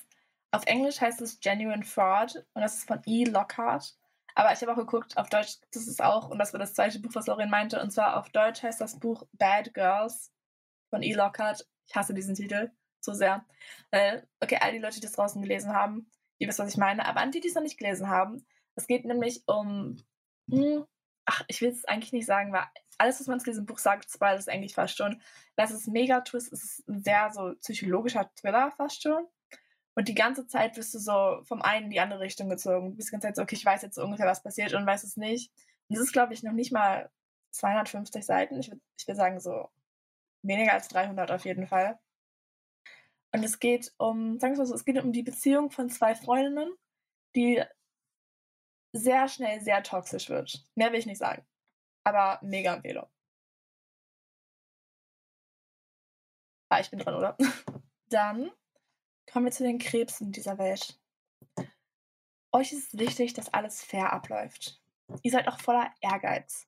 auf 0.50 0.64
Englisch 0.66 1.00
heißt 1.00 1.20
es 1.20 1.40
Genuine 1.40 1.85
Fraud 1.85 2.37
und 2.54 2.62
das 2.62 2.78
ist 2.78 2.88
von 2.88 3.02
E. 3.07 3.24
Lockhart. 3.24 3.96
Aber 4.35 4.52
ich 4.52 4.61
habe 4.62 4.72
auch 4.72 4.76
geguckt, 4.76 5.16
auf 5.16 5.28
Deutsch 5.28 5.61
gibt 5.61 5.76
es 5.76 5.88
es 5.88 6.00
auch 6.00 6.31
und 6.31 6.38
das 6.38 6.52
war 6.52 6.61
das 6.61 6.74
zweite 6.74 7.00
Buch, 7.00 7.11
was 7.14 7.26
Lorraine 7.26 7.50
meinte. 7.50 7.81
Und 7.83 7.90
zwar 7.90 8.16
auf 8.16 8.31
Deutsch 8.31 8.62
heißt 8.62 8.81
das 8.81 8.98
Buch 8.98 9.24
Bad 9.33 9.74
Girls 9.74 10.33
von 10.90 11.02
E. 11.02 11.12
Lockhart. 11.12 11.66
Ich 11.87 11.94
hasse 11.94 12.14
diesen 12.14 12.35
Titel 12.35 12.70
so 13.00 13.12
sehr. 13.12 13.44
Äh, 13.90 14.22
okay, 14.40 14.59
all 14.61 14.72
die 14.72 14.78
Leute, 14.78 14.96
die 14.96 15.07
das 15.07 15.12
draußen 15.12 15.42
gelesen 15.42 15.72
haben, 15.72 16.11
ihr 16.38 16.48
wisst, 16.48 16.59
was 16.59 16.70
ich 16.70 16.76
meine. 16.76 17.07
Aber 17.07 17.20
an 17.20 17.31
die, 17.31 17.40
die 17.40 17.48
es 17.48 17.54
noch 17.54 17.62
nicht 17.62 17.78
gelesen 17.78 18.09
haben, 18.09 18.46
es 18.74 18.87
geht 18.87 19.04
nämlich 19.04 19.42
um, 19.46 19.96
hm, 20.50 20.87
ach, 21.29 21.45
ich 21.47 21.61
will 21.61 21.71
es 21.71 21.85
eigentlich 21.85 22.12
nicht 22.12 22.27
sagen, 22.27 22.53
weil 22.53 22.64
alles, 22.97 23.21
was 23.21 23.27
man 23.27 23.38
zu 23.38 23.47
diesem 23.47 23.67
Buch 23.67 23.79
sagt, 23.79 24.11
spoilert 24.11 24.41
es 24.41 24.49
eigentlich 24.49 24.75
fast 24.75 24.97
schon. 24.97 25.23
Das 25.57 25.71
ist 25.71 25.87
mega 25.87 26.23
Twist, 26.23 26.53
es 26.53 26.64
ist 26.64 26.88
ein 26.88 27.03
sehr 27.03 27.31
so 27.33 27.55
psychologischer 27.61 28.31
Thriller 28.35 28.73
fast 28.77 29.03
schon. 29.03 29.27
Und 29.95 30.09
die 30.09 30.14
ganze 30.14 30.47
Zeit 30.47 30.77
wirst 30.77 30.95
du 30.95 30.99
so 30.99 31.41
vom 31.45 31.61
einen 31.61 31.87
in 31.87 31.91
die 31.91 32.01
andere 32.01 32.21
Richtung 32.21 32.49
gezogen. 32.49 32.91
Du 32.91 32.97
bist 32.97 33.09
die 33.09 33.12
ganze 33.12 33.29
Zeit 33.29 33.37
so, 33.37 33.43
okay, 33.43 33.57
ich 33.57 33.64
weiß 33.64 33.83
jetzt 33.83 33.99
ungefähr, 33.99 34.27
was 34.27 34.43
passiert 34.43 34.73
und 34.73 34.87
weiß 34.87 35.05
es 35.05 35.17
nicht. 35.17 35.53
Und 35.88 35.99
das 35.99 36.05
ist, 36.05 36.12
glaube 36.12 36.33
ich, 36.33 36.43
noch 36.43 36.53
nicht 36.53 36.73
mal 36.73 37.11
250 37.51 38.25
Seiten. 38.25 38.59
Ich 38.59 38.69
würde 38.69 38.81
ich 38.99 39.07
würd 39.07 39.17
sagen, 39.17 39.41
so 39.41 39.69
weniger 40.43 40.73
als 40.73 40.88
300 40.88 41.31
auf 41.31 41.45
jeden 41.45 41.67
Fall. 41.67 41.99
Und 43.33 43.45
es 43.45 43.59
geht 43.59 43.93
um, 43.99 44.38
sagen 44.41 44.55
wir 44.55 44.59
mal 44.59 44.67
so, 44.67 44.75
es 44.75 44.85
geht 44.85 45.03
um 45.03 45.12
die 45.12 45.23
Beziehung 45.23 45.71
von 45.71 45.91
zwei 45.91 46.14
Freundinnen, 46.14 46.73
die 47.35 47.62
sehr 48.92 49.29
schnell 49.29 49.61
sehr 49.61 49.83
toxisch 49.83 50.29
wird. 50.29 50.64
Mehr 50.74 50.92
will 50.92 50.98
ich 50.98 51.07
nicht 51.07 51.18
sagen 51.18 51.44
aber 52.09 52.38
mega 52.42 52.74
Empfehlung. 52.74 53.07
Ah, 56.70 56.81
ich 56.81 56.90
bin 56.90 56.98
dran, 56.98 57.14
oder? 57.14 57.37
Dann 58.09 58.51
kommen 59.31 59.46
wir 59.46 59.53
zu 59.53 59.62
den 59.62 59.79
Krebsen 59.79 60.33
dieser 60.33 60.59
Welt. 60.59 60.98
Euch 62.53 62.72
ist 62.72 62.94
es 62.94 62.98
wichtig, 62.98 63.35
dass 63.35 63.53
alles 63.53 63.85
fair 63.85 64.12
abläuft. 64.12 64.81
Ihr 65.22 65.31
seid 65.31 65.48
auch 65.48 65.61
voller 65.61 65.92
Ehrgeiz. 66.01 66.66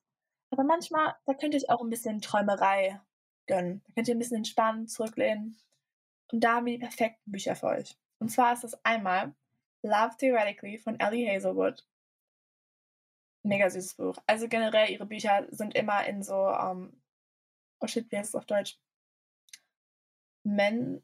Aber 0.51 0.63
manchmal, 0.63 1.15
da 1.25 1.33
könnt 1.33 1.53
ihr 1.53 1.59
euch 1.59 1.69
auch 1.69 1.81
ein 1.81 1.89
bisschen 1.89 2.21
Träumerei 2.21 2.99
gönnen. 3.47 3.83
Da 3.87 3.93
könnt 3.93 4.07
ihr 4.07 4.15
ein 4.15 4.19
bisschen 4.19 4.37
entspannen, 4.37 4.87
zurücklehnen. 4.87 5.57
Und 6.31 6.43
da 6.43 6.55
haben 6.55 6.65
wir 6.65 6.73
die 6.73 6.85
perfekten 6.85 7.31
Bücher 7.31 7.55
für 7.55 7.67
euch. 7.67 7.97
Und 8.19 8.29
zwar 8.29 8.53
ist 8.53 8.63
das 8.63 8.85
einmal 8.85 9.33
Love 9.81 10.15
Theoretically 10.17 10.77
von 10.77 10.99
Ellie 10.99 11.27
Hazelwood 11.27 11.83
mega 13.43 13.69
süßes 13.69 13.95
Buch. 13.95 14.17
Also 14.27 14.47
generell, 14.47 14.89
ihre 14.89 15.05
Bücher 15.05 15.47
sind 15.51 15.75
immer 15.75 16.05
in 16.05 16.23
so, 16.23 16.47
ähm, 16.47 17.01
oh 17.79 17.87
shit, 17.87 18.11
wie 18.11 18.17
heißt 18.17 18.29
es 18.29 18.35
auf 18.35 18.45
Deutsch? 18.45 18.79
Men, 20.43 21.03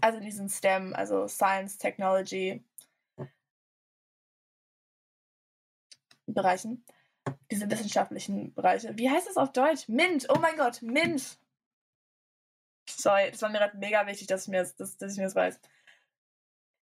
also 0.00 0.18
in 0.18 0.24
diesen 0.24 0.48
STEM, 0.48 0.94
also 0.94 1.26
Science, 1.28 1.78
Technology 1.78 2.64
Bereichen. 6.26 6.84
Diese 7.50 7.70
wissenschaftlichen 7.70 8.54
Bereiche. 8.54 8.96
Wie 8.98 9.10
heißt 9.10 9.28
es 9.28 9.36
auf 9.36 9.52
Deutsch? 9.52 9.88
MINT! 9.88 10.26
Oh 10.28 10.38
mein 10.38 10.56
Gott, 10.56 10.82
MINT! 10.82 11.38
Sorry, 12.88 13.30
das 13.30 13.42
war 13.42 13.48
mir 13.50 13.58
gerade 13.58 13.76
mega 13.78 14.06
wichtig, 14.06 14.28
dass 14.28 14.42
ich 14.42 14.48
mir 14.48 14.60
das, 14.60 14.76
dass, 14.76 14.96
dass 14.96 15.12
ich 15.12 15.18
mir 15.18 15.24
das 15.24 15.34
weiß. 15.34 15.60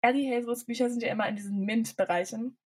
Ellie 0.01 0.35
Hazewoods 0.35 0.65
Bücher 0.65 0.89
sind 0.89 1.03
ja 1.03 1.09
immer 1.09 1.27
in 1.27 1.35
diesen 1.35 1.65
MINT-Bereichen. 1.65 2.57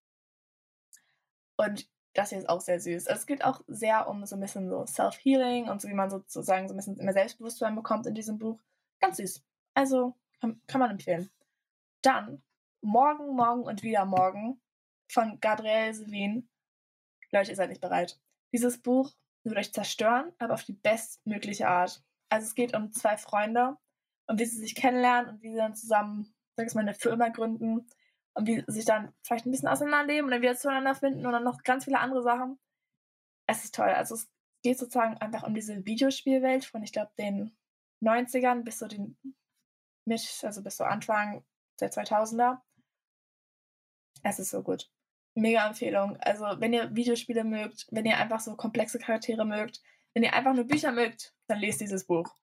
Und 1.59 1.89
das 2.13 2.29
hier 2.29 2.37
ist 2.37 2.47
auch 2.47 2.61
sehr 2.61 2.79
süß. 2.79 3.07
Also 3.07 3.19
es 3.19 3.27
geht 3.27 3.43
auch 3.43 3.61
sehr 3.67 4.07
um 4.07 4.25
so 4.25 4.37
ein 4.37 4.39
bisschen 4.39 4.69
so 4.69 4.85
Self-Healing 4.85 5.67
und 5.67 5.81
so, 5.81 5.89
wie 5.89 5.93
man 5.93 6.09
sozusagen 6.09 6.69
so 6.69 6.73
ein 6.73 6.77
bisschen 6.77 6.95
mehr 6.95 7.13
Selbstbewusstsein 7.13 7.75
bekommt 7.75 8.07
in 8.07 8.15
diesem 8.15 8.37
Buch. 8.37 8.61
Ganz 9.01 9.17
süß. 9.17 9.43
Also 9.73 10.15
kann, 10.39 10.61
kann 10.67 10.79
man 10.79 10.91
empfehlen. 10.91 11.29
Dann 12.01 12.41
Morgen, 12.81 13.35
Morgen 13.35 13.63
und 13.63 13.83
wieder 13.83 14.05
Morgen 14.05 14.61
von 15.11 15.41
Gabrielle 15.41 15.93
Sevin. 15.93 16.47
Leute, 17.31 17.51
ihr 17.51 17.57
seid 17.57 17.69
nicht 17.69 17.81
bereit. 17.81 18.21
Dieses 18.53 18.81
Buch 18.81 19.11
wird 19.43 19.57
euch 19.57 19.73
zerstören, 19.73 20.31
aber 20.39 20.53
auf 20.53 20.63
die 20.63 20.73
bestmögliche 20.73 21.67
Art. 21.67 22.01
Also 22.29 22.47
es 22.47 22.55
geht 22.55 22.73
um 22.73 22.93
zwei 22.93 23.17
Freunde 23.17 23.75
und 24.27 24.39
wie 24.39 24.45
sie 24.45 24.59
sich 24.59 24.75
kennenlernen 24.75 25.35
und 25.35 25.43
wie 25.43 25.49
sie 25.51 25.57
dann 25.57 25.75
zusammen 25.75 26.33
sag 26.55 26.67
ich 26.67 26.73
mal, 26.73 26.81
eine 26.81 26.93
Firma 26.93 27.29
gründen 27.29 27.87
und 28.33 28.47
wie 28.47 28.63
sich 28.67 28.85
dann 28.85 29.13
vielleicht 29.23 29.45
ein 29.45 29.51
bisschen 29.51 29.67
auseinanderleben 29.67 30.25
und 30.25 30.31
dann 30.31 30.41
wieder 30.41 30.55
zueinander 30.55 30.95
finden 30.95 31.25
und 31.25 31.31
dann 31.31 31.43
noch 31.43 31.63
ganz 31.63 31.85
viele 31.85 31.99
andere 31.99 32.23
Sachen. 32.23 32.59
Es 33.47 33.63
ist 33.63 33.75
toll. 33.75 33.89
Also 33.89 34.15
es 34.15 34.29
geht 34.61 34.77
sozusagen 34.77 35.17
einfach 35.17 35.43
um 35.43 35.53
diese 35.53 35.85
Videospielwelt 35.85 36.65
von, 36.65 36.83
ich 36.83 36.91
glaube, 36.91 37.11
den 37.17 37.55
90ern 38.01 38.63
bis 38.63 38.79
so 38.79 38.87
den 38.87 39.17
mit, 40.05 40.41
also 40.43 40.63
bis 40.63 40.77
so 40.77 40.83
Anfang 40.83 41.43
der 41.79 41.91
2000er. 41.91 42.59
Es 44.23 44.39
ist 44.39 44.49
so 44.49 44.63
gut. 44.63 44.89
Mega 45.35 45.65
Empfehlung. 45.67 46.17
Also, 46.17 46.45
wenn 46.59 46.73
ihr 46.73 46.93
Videospiele 46.93 47.43
mögt, 47.43 47.87
wenn 47.91 48.05
ihr 48.05 48.17
einfach 48.17 48.39
so 48.39 48.55
komplexe 48.55 48.99
Charaktere 48.99 49.45
mögt, 49.45 49.81
wenn 50.13 50.23
ihr 50.23 50.33
einfach 50.33 50.53
nur 50.53 50.65
Bücher 50.65 50.91
mögt, 50.91 51.33
dann 51.47 51.59
lest 51.59 51.79
dieses 51.79 52.05
Buch. 52.05 52.35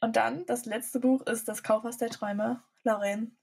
Und 0.00 0.16
dann, 0.16 0.44
das 0.46 0.66
letzte 0.66 1.00
Buch 1.00 1.22
ist 1.26 1.48
Das 1.48 1.62
Kaufhaus 1.62 1.96
der 1.96 2.10
Träume. 2.10 2.62
Lauren. 2.82 3.36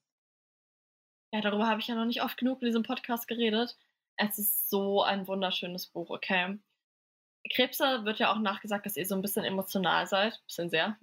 Ja, 1.36 1.41
darüber 1.41 1.67
habe 1.67 1.82
ich 1.82 1.88
ja 1.88 1.95
noch 1.95 2.06
nicht 2.06 2.24
oft 2.24 2.38
genug 2.38 2.62
in 2.62 2.67
diesem 2.67 2.84
Podcast 2.84 3.28
geredet. 3.28 3.76
Es 4.15 4.39
ist 4.39 4.69
so 4.69 5.04
ein 5.04 5.28
wunderschönes 5.28 5.86
Buch, 5.88 6.10
okay? 6.10 6.58
Krebse 7.52 8.06
wird 8.06 8.19
ja 8.19 8.32
auch 8.32 8.39
nachgesagt, 8.39 8.86
dass 8.86 8.95
ihr 8.95 9.06
so 9.06 9.15
ein 9.15 9.21
bisschen 9.21 9.43
emotional 9.43 10.08
seid. 10.08 10.41
Bisschen 10.45 10.69
sehr. 10.69 10.98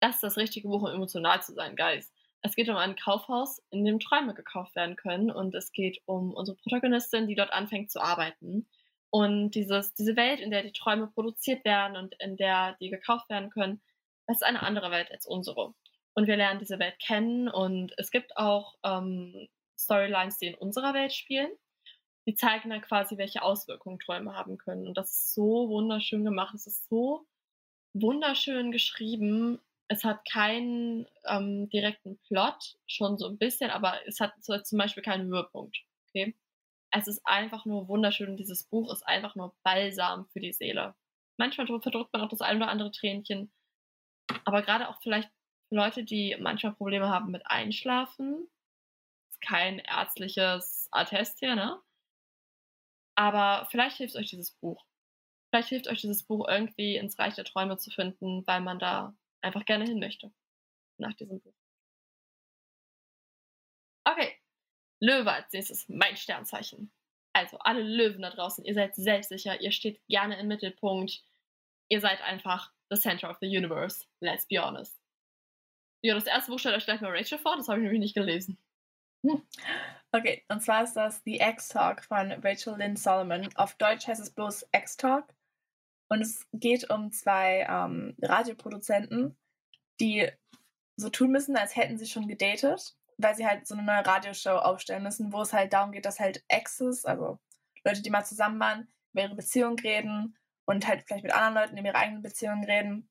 Das 0.00 0.14
ist 0.14 0.22
das 0.22 0.38
richtige 0.38 0.68
Buch, 0.68 0.84
um 0.84 0.94
emotional 0.94 1.42
zu 1.42 1.52
sein, 1.52 1.76
Guys. 1.76 2.14
Es 2.40 2.56
geht 2.56 2.70
um 2.70 2.76
ein 2.76 2.96
Kaufhaus, 2.96 3.62
in 3.68 3.84
dem 3.84 4.00
Träume 4.00 4.32
gekauft 4.32 4.74
werden 4.74 4.96
können. 4.96 5.30
Und 5.30 5.54
es 5.54 5.70
geht 5.70 6.00
um 6.06 6.32
unsere 6.32 6.56
Protagonistin, 6.56 7.26
die 7.26 7.34
dort 7.34 7.52
anfängt 7.52 7.90
zu 7.90 8.00
arbeiten. 8.00 8.66
Und 9.10 9.50
dieses, 9.50 9.92
diese 9.92 10.16
Welt, 10.16 10.40
in 10.40 10.50
der 10.50 10.62
die 10.62 10.72
Träume 10.72 11.08
produziert 11.08 11.66
werden 11.66 11.98
und 11.98 12.14
in 12.20 12.38
der 12.38 12.74
die 12.80 12.88
gekauft 12.88 13.28
werden 13.28 13.50
können, 13.50 13.82
das 14.26 14.38
ist 14.38 14.44
eine 14.44 14.62
andere 14.62 14.90
Welt 14.90 15.12
als 15.12 15.26
unsere. 15.26 15.74
Und 16.14 16.26
wir 16.26 16.36
lernen 16.36 16.58
diese 16.58 16.78
Welt 16.78 16.98
kennen. 17.00 17.50
Und 17.50 17.92
es 17.98 18.10
gibt 18.10 18.34
auch 18.38 18.74
ähm, 18.82 19.46
Storylines, 19.78 20.38
die 20.38 20.46
in 20.48 20.54
unserer 20.54 20.94
Welt 20.94 21.12
spielen. 21.12 21.50
Die 22.26 22.34
zeigen 22.34 22.70
dann 22.70 22.82
quasi, 22.82 23.16
welche 23.16 23.42
Auswirkungen 23.42 23.98
Träume 23.98 24.34
haben 24.34 24.58
können. 24.58 24.86
Und 24.86 24.98
das 24.98 25.10
ist 25.10 25.34
so 25.34 25.68
wunderschön 25.68 26.24
gemacht. 26.24 26.54
Es 26.54 26.66
ist 26.66 26.88
so 26.88 27.26
wunderschön 27.94 28.70
geschrieben 28.70 29.60
es 29.88 30.04
hat 30.04 30.20
keinen 30.30 31.06
ähm, 31.24 31.68
direkten 31.70 32.18
Plot, 32.28 32.76
schon 32.86 33.16
so 33.16 33.26
ein 33.26 33.38
bisschen, 33.38 33.70
aber 33.70 33.94
es 34.06 34.20
hat 34.20 34.34
zum 34.44 34.78
Beispiel 34.78 35.02
keinen 35.02 35.28
Höhepunkt. 35.28 35.78
Okay? 36.08 36.36
Es 36.90 37.08
ist 37.08 37.22
einfach 37.24 37.64
nur 37.64 37.88
wunderschön 37.88 38.30
und 38.30 38.36
dieses 38.36 38.64
Buch 38.64 38.92
ist 38.92 39.02
einfach 39.06 39.34
nur 39.34 39.54
Balsam 39.62 40.26
für 40.26 40.40
die 40.40 40.52
Seele. 40.52 40.94
Manchmal 41.38 41.66
verdrückt 41.66 42.12
man 42.12 42.22
auch 42.22 42.28
das 42.28 42.40
ein 42.40 42.58
oder 42.58 42.68
andere 42.68 42.92
Tränchen, 42.92 43.50
aber 44.44 44.62
gerade 44.62 44.88
auch 44.88 45.00
vielleicht 45.02 45.30
Leute, 45.70 46.04
die 46.04 46.36
manchmal 46.38 46.74
Probleme 46.74 47.08
haben 47.08 47.30
mit 47.30 47.46
Einschlafen, 47.46 48.48
kein 49.40 49.78
ärztliches 49.78 50.88
Attest 50.90 51.38
hier, 51.38 51.54
ne? 51.54 51.80
Aber 53.16 53.66
vielleicht 53.70 53.96
hilft 53.96 54.16
euch 54.16 54.30
dieses 54.30 54.52
Buch. 54.52 54.84
Vielleicht 55.50 55.70
hilft 55.70 55.88
euch 55.88 56.00
dieses 56.00 56.22
Buch 56.22 56.46
irgendwie 56.48 56.96
ins 56.96 57.18
Reich 57.18 57.34
der 57.34 57.44
Träume 57.44 57.76
zu 57.78 57.90
finden, 57.90 58.46
weil 58.46 58.60
man 58.60 58.78
da 58.78 59.14
einfach 59.40 59.64
gerne 59.64 59.84
hin 59.84 59.98
möchte. 59.98 60.32
Nach 60.98 61.14
diesem 61.14 61.40
Buch. 61.40 61.54
Okay. 64.04 64.36
Löwe 65.00 65.32
als 65.32 65.52
nächstes, 65.52 65.88
mein 65.88 66.16
Sternzeichen. 66.16 66.92
Also 67.32 67.58
alle 67.58 67.82
Löwen 67.82 68.22
da 68.22 68.30
draußen, 68.30 68.64
ihr 68.64 68.74
seid 68.74 68.96
selbstsicher, 68.96 69.60
ihr 69.60 69.70
steht 69.70 70.00
gerne 70.08 70.38
im 70.38 70.48
Mittelpunkt. 70.48 71.22
Ihr 71.88 72.00
seid 72.00 72.20
einfach 72.22 72.72
the 72.90 72.96
center 72.96 73.30
of 73.30 73.38
the 73.40 73.46
universe. 73.46 74.06
Let's 74.20 74.46
be 74.46 74.60
honest. 74.60 74.98
Ja, 76.02 76.14
das 76.14 76.26
erste 76.26 76.50
Buch 76.50 76.58
stellt 76.58 76.76
euch 76.76 76.84
gleich 76.84 77.00
mal 77.00 77.16
Rachel 77.16 77.38
vor, 77.38 77.56
das 77.56 77.68
habe 77.68 77.78
ich 77.78 77.84
nämlich 77.84 78.00
nicht 78.00 78.14
gelesen. 78.14 78.58
Hm. 79.24 79.42
Okay, 80.12 80.44
und 80.48 80.62
zwar 80.62 80.84
ist 80.84 80.94
das 80.94 81.20
The 81.24 81.40
X-Talk 81.40 82.04
von 82.04 82.32
Rachel 82.32 82.76
Lynn 82.78 82.96
Solomon. 82.96 83.48
Auf 83.56 83.74
Deutsch 83.74 84.06
heißt 84.06 84.20
es 84.20 84.30
bloß 84.30 84.66
X-Talk. 84.72 85.34
Und 86.08 86.22
es 86.22 86.46
geht 86.52 86.90
um 86.90 87.12
zwei 87.12 87.66
ähm, 87.68 88.16
Radioproduzenten, 88.22 89.36
die 90.00 90.30
so 90.96 91.10
tun 91.10 91.30
müssen, 91.30 91.56
als 91.56 91.76
hätten 91.76 91.98
sie 91.98 92.06
schon 92.06 92.28
gedatet, 92.28 92.96
weil 93.18 93.34
sie 93.34 93.46
halt 93.46 93.66
so 93.66 93.74
eine 93.74 93.84
neue 93.84 94.06
Radioshow 94.06 94.56
aufstellen 94.56 95.02
müssen, 95.02 95.32
wo 95.32 95.42
es 95.42 95.52
halt 95.52 95.72
darum 95.72 95.92
geht, 95.92 96.06
dass 96.06 96.18
halt 96.18 96.42
Exes, 96.48 97.04
also 97.04 97.38
Leute, 97.84 98.02
die 98.02 98.10
mal 98.10 98.24
zusammen 98.24 98.58
waren, 98.58 98.88
über 99.12 99.22
ihre 99.24 99.34
Beziehung 99.34 99.78
reden 99.78 100.36
und 100.64 100.86
halt 100.86 101.02
vielleicht 101.06 101.24
mit 101.24 101.34
anderen 101.34 101.54
Leuten 101.54 101.78
über 101.78 101.88
ihre 101.88 101.98
eigenen 101.98 102.22
Beziehungen 102.22 102.64
reden. 102.64 103.08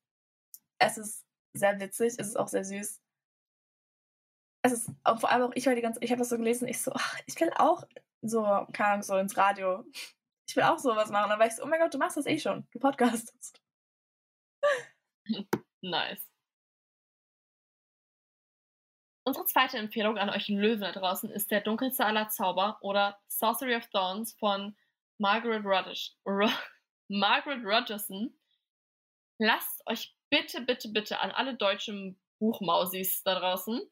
Es 0.78 0.98
ist 0.98 1.24
sehr 1.54 1.78
witzig, 1.80 2.14
es 2.18 2.28
ist 2.28 2.36
auch 2.36 2.48
sehr 2.48 2.64
süß. 2.64 3.00
Ist 4.72 4.90
vor 5.04 5.30
allem 5.30 5.42
auch 5.42 5.52
ich 5.54 5.66
war 5.66 5.74
die 5.74 5.82
ganze, 5.82 6.00
ich 6.02 6.10
habe 6.10 6.18
das 6.18 6.28
so 6.28 6.36
gelesen, 6.36 6.68
ich 6.68 6.80
so, 6.80 6.92
ach, 6.94 7.16
ich 7.26 7.40
will 7.40 7.50
auch 7.56 7.84
so, 8.22 8.42
keine 8.72 8.90
Ahnung, 8.90 9.02
so 9.02 9.16
ins 9.16 9.36
Radio 9.36 9.84
ich 10.48 10.56
will 10.56 10.64
auch 10.64 10.78
sowas 10.78 11.10
machen. 11.10 11.28
Dann 11.30 11.38
war 11.38 11.46
ich 11.46 11.54
so, 11.54 11.62
oh 11.62 11.66
mein 11.66 11.80
Gott, 11.80 11.92
du 11.92 11.98
machst 11.98 12.16
das 12.16 12.26
eh 12.26 12.38
schon. 12.38 12.66
Du 12.72 12.78
podcastest. 12.78 13.60
nice. 15.82 16.26
Unsere 19.24 19.44
zweite 19.44 19.76
Empfehlung 19.76 20.16
an 20.16 20.30
euch 20.30 20.48
Löwen 20.48 20.80
da 20.80 20.92
draußen 20.92 21.30
ist 21.30 21.50
Der 21.50 21.60
dunkelste 21.60 22.06
aller 22.06 22.30
Zauber 22.30 22.78
oder 22.80 23.20
Sorcery 23.28 23.76
of 23.76 23.86
Thorns 23.88 24.32
von 24.38 24.74
Margaret, 25.18 25.64
Rodgers, 25.64 26.16
Ro 26.26 26.48
Margaret 27.08 27.62
Rogerson. 27.62 28.34
Lasst 29.38 29.86
euch 29.86 30.16
bitte, 30.30 30.62
bitte, 30.62 30.88
bitte 30.88 31.20
an 31.20 31.30
alle 31.30 31.56
deutschen 31.56 32.18
Buchmausis 32.38 33.22
da 33.22 33.38
draußen, 33.38 33.82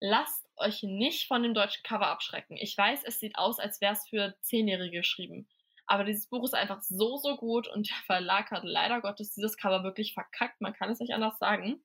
lasst 0.00 0.46
euch 0.56 0.82
nicht 0.82 1.28
von 1.28 1.42
dem 1.42 1.54
deutschen 1.54 1.82
Cover 1.82 2.08
abschrecken. 2.08 2.56
Ich 2.56 2.76
weiß, 2.76 3.04
es 3.04 3.20
sieht 3.20 3.36
aus, 3.36 3.58
als 3.58 3.80
wäre 3.80 3.92
es 3.92 4.08
für 4.08 4.34
Zehnjährige 4.40 4.98
geschrieben. 4.98 5.48
Aber 5.86 6.04
dieses 6.04 6.28
Buch 6.28 6.44
ist 6.44 6.54
einfach 6.54 6.82
so, 6.82 7.16
so 7.16 7.36
gut 7.36 7.68
und 7.68 7.88
der 7.88 7.96
Verlag 8.06 8.50
hat 8.50 8.62
leider 8.64 9.00
Gottes 9.00 9.34
dieses 9.34 9.56
Cover 9.56 9.82
wirklich 9.82 10.14
verkackt. 10.14 10.60
Man 10.60 10.72
kann 10.72 10.90
es 10.90 11.00
nicht 11.00 11.12
anders 11.12 11.38
sagen, 11.38 11.82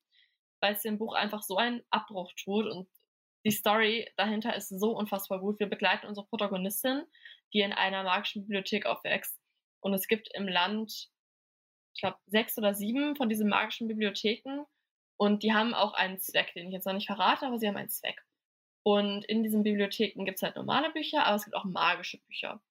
weil 0.62 0.74
es 0.74 0.82
dem 0.82 0.98
Buch 0.98 1.14
einfach 1.16 1.42
so 1.42 1.58
einen 1.58 1.84
Abbruch 1.90 2.32
tut 2.44 2.68
und 2.68 2.88
die 3.46 3.52
Story 3.52 4.12
dahinter 4.18 4.56
ist 4.56 4.70
so 4.70 4.92
unfassbar 4.98 5.40
gut. 5.40 5.60
Wir 5.60 5.68
begleiten 5.68 6.08
unsere 6.08 6.26
Protagonistin, 6.28 7.04
die 7.54 7.60
in 7.60 7.74
einer 7.74 8.04
magischen 8.04 8.44
Bibliothek 8.44 8.88
aufwächst. 8.88 9.40
Und 9.82 9.94
es 9.94 10.08
gibt 10.08 10.30
im 10.34 10.48
Land, 10.48 11.10
ich 11.94 12.02
glaube, 12.02 12.18
sechs 12.26 12.58
oder 12.58 12.74
sieben 12.74 13.16
von 13.16 13.30
diesen 13.30 13.48
magischen 13.48 13.88
Bibliotheken. 13.88 14.66
Und 15.18 15.44
die 15.44 15.54
haben 15.54 15.74
auch 15.74 15.94
einen 15.94 16.20
Zweck, 16.20 16.54
den 16.54 16.68
ich 16.68 16.74
jetzt 16.74 16.86
noch 16.86 16.94
nicht 16.94 17.08
verrate, 17.08 17.46
aber 17.46 17.58
sie 17.58 17.68
haben 17.68 17.78
einen 17.78 17.90
Zweck. 17.90 18.22
Und 18.84 19.26
in 19.26 19.44
diesen 19.44 19.64
Bibliotheken 19.64 20.26
gibt 20.26 20.38
es 20.38 20.44
halt 20.44 20.56
normale 20.56 20.92
Bücher, 20.92 21.26
aber 21.26 21.38
es 21.38 21.46
gibt 21.46 21.56
auch 21.56 21.64
magische 21.64 22.20
Bücher. 22.28 22.62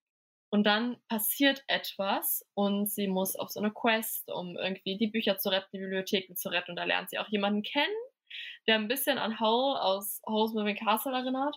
Und 0.51 0.65
dann 0.65 0.97
passiert 1.09 1.65
etwas 1.67 2.47
und 2.55 2.89
sie 2.89 3.09
muss 3.09 3.35
auf 3.35 3.51
so 3.51 3.59
eine 3.59 3.73
Quest, 3.73 4.31
um 4.31 4.57
irgendwie 4.57 4.97
die 4.97 5.09
Bücher 5.09 5.37
zu 5.37 5.49
retten, 5.49 5.71
die 5.73 5.79
Bibliotheken 5.79 6.37
zu 6.37 6.49
retten. 6.49 6.71
Und 6.71 6.77
da 6.77 6.85
lernt 6.85 7.11
sie 7.11 7.19
auch 7.19 7.27
jemanden 7.29 7.63
kennen, 7.63 7.97
der 8.69 8.77
ein 8.77 8.87
bisschen 8.87 9.19
an 9.19 9.41
Hull 9.41 9.77
aus 9.77 10.23
Howl's 10.25 10.55
Moving 10.55 10.77
Castle 10.77 11.13
erinnert. 11.13 11.57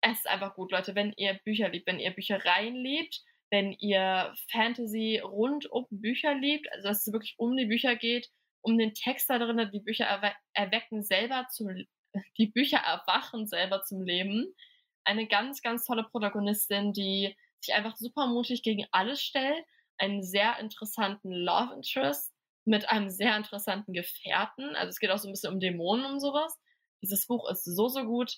Es 0.00 0.18
ist 0.18 0.28
einfach 0.28 0.54
gut, 0.54 0.70
Leute, 0.70 0.94
wenn 0.94 1.12
ihr 1.16 1.34
Bücher 1.44 1.68
liebt, 1.70 1.88
wenn 1.88 1.98
ihr 1.98 2.12
Büchereien 2.12 2.76
liebt, 2.76 3.20
wenn 3.50 3.72
ihr 3.72 4.32
Fantasy 4.52 5.18
rund 5.18 5.66
um 5.66 5.86
Bücher 5.90 6.34
liebt, 6.34 6.72
also 6.72 6.86
dass 6.88 7.06
es 7.06 7.12
wirklich 7.12 7.34
um 7.36 7.56
die 7.56 7.66
Bücher 7.66 7.96
geht, 7.96 8.30
um 8.62 8.78
den 8.78 8.94
Text 8.94 9.30
da 9.30 9.38
drin, 9.38 9.70
die 9.72 9.80
Bücher 9.80 10.04
erwe 10.04 10.32
erwecken 10.52 11.02
selber 11.02 11.46
zum, 11.50 11.68
die 12.38 12.46
Bücher 12.46 12.78
erwachen 12.78 13.46
selber 13.46 13.82
zum 13.82 14.02
Leben 14.02 14.54
eine 15.04 15.26
ganz, 15.26 15.62
ganz 15.62 15.86
tolle 15.86 16.04
Protagonistin, 16.04 16.92
die 16.92 17.36
sich 17.60 17.74
einfach 17.74 17.96
super 17.96 18.26
mutig 18.26 18.62
gegen 18.62 18.86
alles 18.90 19.22
stellt, 19.22 19.64
einen 19.98 20.22
sehr 20.22 20.58
interessanten 20.58 21.30
Love 21.30 21.74
Interest 21.74 22.32
mit 22.64 22.88
einem 22.88 23.10
sehr 23.10 23.36
interessanten 23.36 23.92
Gefährten. 23.92 24.76
Also 24.76 24.90
es 24.90 24.98
geht 24.98 25.10
auch 25.10 25.18
so 25.18 25.28
ein 25.28 25.32
bisschen 25.32 25.52
um 25.52 25.60
Dämonen 25.60 26.06
und 26.06 26.20
sowas. 26.20 26.58
Dieses 27.02 27.26
Buch 27.26 27.48
ist 27.50 27.64
so, 27.64 27.88
so 27.88 28.04
gut. 28.04 28.36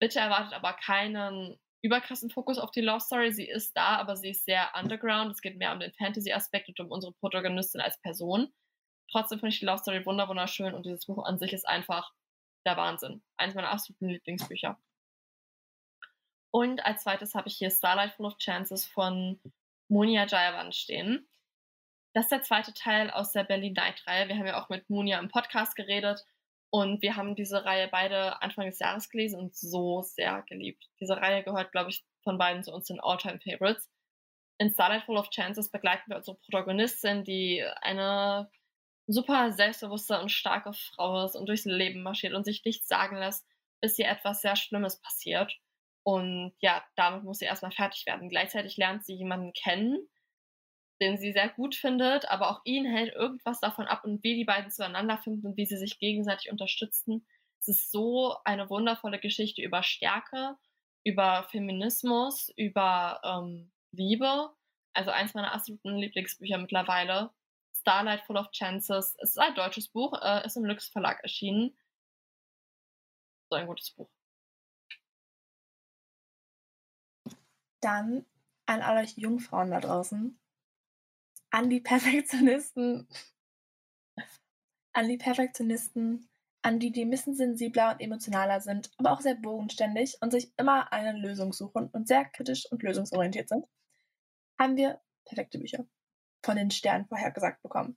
Bitte 0.00 0.20
erwartet 0.20 0.54
aber 0.54 0.74
keinen 0.74 1.58
überkrassen 1.82 2.30
Fokus 2.30 2.58
auf 2.58 2.70
die 2.70 2.80
Love 2.80 3.00
Story. 3.00 3.32
Sie 3.32 3.48
ist 3.48 3.76
da, 3.76 3.96
aber 3.96 4.16
sie 4.16 4.30
ist 4.30 4.44
sehr 4.44 4.72
underground. 4.78 5.30
Es 5.30 5.40
geht 5.40 5.58
mehr 5.58 5.72
um 5.72 5.80
den 5.80 5.92
Fantasy-Aspekt 5.92 6.68
und 6.68 6.80
um 6.80 6.90
unsere 6.90 7.12
Protagonistin 7.14 7.80
als 7.80 8.00
Person. 8.00 8.52
Trotzdem 9.10 9.38
finde 9.38 9.54
ich 9.54 9.60
die 9.60 9.66
Love 9.66 9.78
Story 9.78 10.04
wunderschön 10.04 10.74
und 10.74 10.84
dieses 10.84 11.06
Buch 11.06 11.24
an 11.24 11.38
sich 11.38 11.52
ist 11.52 11.66
einfach 11.66 12.12
der 12.66 12.76
Wahnsinn. 12.76 13.22
Eines 13.36 13.54
meiner 13.54 13.70
absoluten 13.70 14.08
Lieblingsbücher. 14.08 14.78
Und 16.50 16.84
als 16.84 17.02
zweites 17.02 17.34
habe 17.34 17.48
ich 17.48 17.56
hier 17.56 17.70
Starlight 17.70 18.12
Full 18.12 18.26
of 18.26 18.38
Chances 18.38 18.86
von 18.86 19.40
Monia 19.88 20.26
Jayavan 20.26 20.72
stehen. 20.72 21.28
Das 22.14 22.24
ist 22.24 22.32
der 22.32 22.42
zweite 22.42 22.74
Teil 22.74 23.10
aus 23.10 23.32
der 23.32 23.44
Berlin 23.44 23.74
Night 23.74 24.02
Reihe. 24.06 24.28
Wir 24.28 24.36
haben 24.36 24.46
ja 24.46 24.62
auch 24.62 24.68
mit 24.68 24.88
Monia 24.90 25.18
im 25.18 25.28
Podcast 25.28 25.76
geredet 25.76 26.24
und 26.70 27.00
wir 27.02 27.16
haben 27.16 27.34
diese 27.34 27.64
Reihe 27.64 27.88
beide 27.88 28.42
Anfang 28.42 28.66
des 28.66 28.78
Jahres 28.78 29.08
gelesen 29.08 29.40
und 29.40 29.56
so 29.56 30.02
sehr 30.02 30.42
geliebt. 30.48 30.88
Diese 31.00 31.16
Reihe 31.16 31.42
gehört, 31.42 31.72
glaube 31.72 31.90
ich, 31.90 32.04
von 32.22 32.38
beiden 32.38 32.62
zu 32.62 32.72
uns 32.72 32.86
den 32.86 33.00
Alltime 33.00 33.40
Favorites. 33.40 33.88
In 34.58 34.70
Starlight 34.70 35.04
Full 35.04 35.16
of 35.16 35.30
Chances 35.30 35.70
begleiten 35.70 36.10
wir 36.10 36.16
unsere 36.16 36.36
Protagonistin, 36.36 37.24
die 37.24 37.64
eine 37.82 38.50
super 39.08 39.52
selbstbewusste 39.52 40.20
und 40.20 40.30
starke 40.30 40.72
Frau 40.72 41.24
ist 41.24 41.34
und 41.34 41.46
durchs 41.48 41.64
Leben 41.64 42.02
marschiert 42.02 42.34
und 42.34 42.44
sich 42.44 42.64
nichts 42.64 42.86
sagen 42.86 43.16
lässt, 43.16 43.46
bis 43.80 43.98
ihr 43.98 44.06
etwas 44.06 44.42
sehr 44.42 44.54
Schlimmes 44.54 45.00
passiert. 45.00 45.58
Und 46.04 46.52
ja, 46.60 46.84
damit 46.94 47.24
muss 47.24 47.38
sie 47.38 47.46
erstmal 47.46 47.72
fertig 47.72 48.06
werden. 48.06 48.28
Gleichzeitig 48.28 48.76
lernt 48.76 49.04
sie 49.04 49.14
jemanden 49.14 49.52
kennen, 49.52 50.08
den 51.00 51.16
sie 51.18 51.32
sehr 51.32 51.48
gut 51.48 51.74
findet, 51.74 52.28
aber 52.28 52.50
auch 52.50 52.60
ihn 52.64 52.84
hält 52.84 53.14
irgendwas 53.14 53.60
davon 53.60 53.86
ab 53.86 54.04
und 54.04 54.22
wie 54.22 54.34
die 54.34 54.44
beiden 54.44 54.70
zueinander 54.70 55.18
finden 55.18 55.46
und 55.46 55.56
wie 55.56 55.66
sie 55.66 55.76
sich 55.76 55.98
gegenseitig 55.98 56.50
unterstützen. 56.50 57.26
Es 57.60 57.68
ist 57.68 57.90
so 57.90 58.36
eine 58.44 58.68
wundervolle 58.70 59.18
Geschichte 59.18 59.62
über 59.62 59.82
Stärke, 59.82 60.56
über 61.04 61.46
Feminismus, 61.50 62.52
über 62.56 63.20
ähm, 63.24 63.72
Liebe. 63.92 64.50
Also 64.92 65.10
eins 65.10 65.34
meiner 65.34 65.54
absoluten 65.54 65.96
Lieblingsbücher 65.96 66.58
mittlerweile. 66.58 67.30
Starlight 67.88 68.20
Full 68.26 68.36
of 68.36 68.50
Chances. 68.50 69.16
Es 69.18 69.30
ist 69.30 69.38
ein 69.38 69.54
deutsches 69.54 69.88
Buch, 69.88 70.12
äh, 70.20 70.44
ist 70.44 70.58
im 70.58 70.66
Lux 70.66 70.88
Verlag 70.88 71.22
erschienen. 71.22 71.74
So 73.50 73.56
ein 73.56 73.66
gutes 73.66 73.92
Buch. 73.92 74.10
Dann 77.80 78.26
an 78.66 78.82
alle 78.82 79.00
euch 79.00 79.16
Jungfrauen 79.16 79.70
da 79.70 79.80
draußen 79.80 80.38
an 81.50 81.70
die 81.70 81.80
Perfektionisten, 81.80 83.08
an 84.92 85.08
die 85.08 85.16
Perfektionisten, 85.16 86.28
an 86.60 86.78
die, 86.78 86.92
die 86.92 87.06
ein 87.06 87.10
bisschen 87.10 87.36
sensibler 87.36 87.92
und 87.92 88.00
emotionaler 88.00 88.60
sind, 88.60 88.90
aber 88.98 89.12
auch 89.12 89.22
sehr 89.22 89.36
bodenständig 89.36 90.18
und 90.20 90.30
sich 90.30 90.52
immer 90.58 90.92
eine 90.92 91.18
Lösung 91.18 91.54
suchen 91.54 91.88
und 91.88 92.06
sehr 92.06 92.26
kritisch 92.26 92.70
und 92.70 92.82
lösungsorientiert 92.82 93.48
sind, 93.48 93.66
haben 94.58 94.76
wir 94.76 95.00
perfekte 95.24 95.58
Bücher 95.58 95.86
von 96.44 96.56
den 96.56 96.70
Sternen 96.70 97.06
vorhergesagt 97.06 97.62
bekommen. 97.62 97.96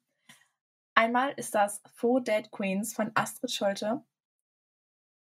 Einmal 0.95 1.34
ist 1.34 1.56
das 1.56 1.82
Four 1.95 2.21
Dead 2.21 2.49
Queens 2.51 2.93
von 2.93 3.12
Astrid 3.15 3.51
Scholte. 3.51 4.04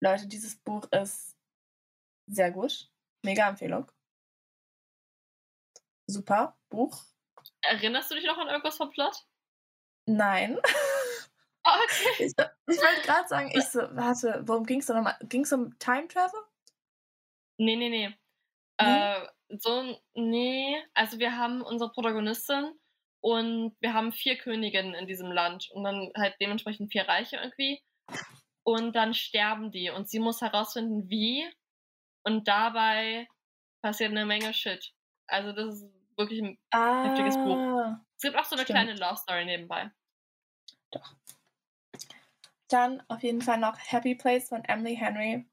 Leute, 0.02 0.28
dieses 0.28 0.58
Buch 0.58 0.86
ist 0.92 1.38
sehr 2.28 2.52
gut. 2.52 2.90
Mega 3.24 3.48
Empfehlung. 3.48 3.90
Super 6.08 6.58
Buch. 6.70 7.04
Erinnerst 7.62 8.12
du 8.12 8.16
dich 8.16 8.26
noch 8.26 8.38
an 8.38 8.50
irgendwas 8.50 8.78
vom 8.78 8.90
Plot? 8.90 9.26
Nein. 10.06 10.60
Okay. 11.66 12.26
Ich, 12.26 12.34
ich 12.34 12.82
wollte 12.82 13.02
gerade 13.04 13.28
sagen, 13.30 13.50
ich 13.54 13.64
so, 13.64 13.80
warte, 13.92 14.44
worum 14.46 14.66
ging 14.66 14.82
es 14.82 14.88
da 14.88 14.96
nochmal? 14.96 15.16
Ging 15.22 15.44
es 15.44 15.54
um 15.54 15.80
Time 15.80 16.10
Travel? 16.10 16.42
Nee, 17.58 17.78
nee, 17.78 17.88
nee. 17.88 18.14
Äh, 18.78 19.26
so, 19.60 19.98
nee, 20.14 20.84
also 20.94 21.20
wir 21.20 21.38
haben 21.38 21.62
unsere 21.62 21.90
Protagonistin 21.92 22.78
und 23.24 23.74
wir 23.80 23.94
haben 23.94 24.12
vier 24.12 24.38
Königinnen 24.38 24.94
in 24.94 25.08
diesem 25.08 25.32
Land 25.32 25.72
und 25.72 25.86
dann 25.86 26.12
halt 26.16 26.36
dementsprechend 26.42 26.92
vier 26.92 27.08
Reiche 27.08 27.38
irgendwie. 27.38 27.82
Und 28.64 28.98
dann 28.98 29.14
sterben 29.14 29.72
die 29.72 29.90
und 29.90 30.10
sie 30.10 30.20
muss 30.20 30.42
herausfinden, 30.42 31.10
wie. 31.10 31.50
Und 32.26 32.50
dabei 32.50 33.28
passiert 33.82 34.12
eine 34.12 34.26
Menge 34.26 34.54
Shit. 34.54 34.94
Also 35.28 35.54
das 35.54 35.76
ist 35.76 35.86
wirklich 36.18 36.42
ein 36.42 36.58
ah, 36.72 37.06
heftiges 37.06 37.36
Buch. 37.36 37.56
Ah, 37.56 38.06
es 38.18 38.24
gibt 38.24 38.36
auch 38.36 38.44
so 38.44 38.56
eine 38.56 38.64
stimmt. 38.64 38.80
kleine 38.80 38.96
Love 38.96 39.18
Story 39.18 39.46
nebenbei. 39.46 39.90
Doch. 40.92 41.16
Dann 42.68 43.04
auf 43.08 43.24
jeden 43.24 43.42
Fall 43.42 43.58
noch 43.58 43.78
Happy 43.80 44.16
Place 44.16 44.50
von 44.50 44.66
Emily 44.66 44.98
Henry. 44.98 45.50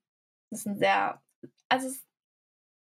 Das 0.51 0.61
ist 0.61 0.67
ein 0.67 0.79
sehr, 0.79 1.23
also 1.69 1.87
es 1.87 1.95
ist 1.99 2.07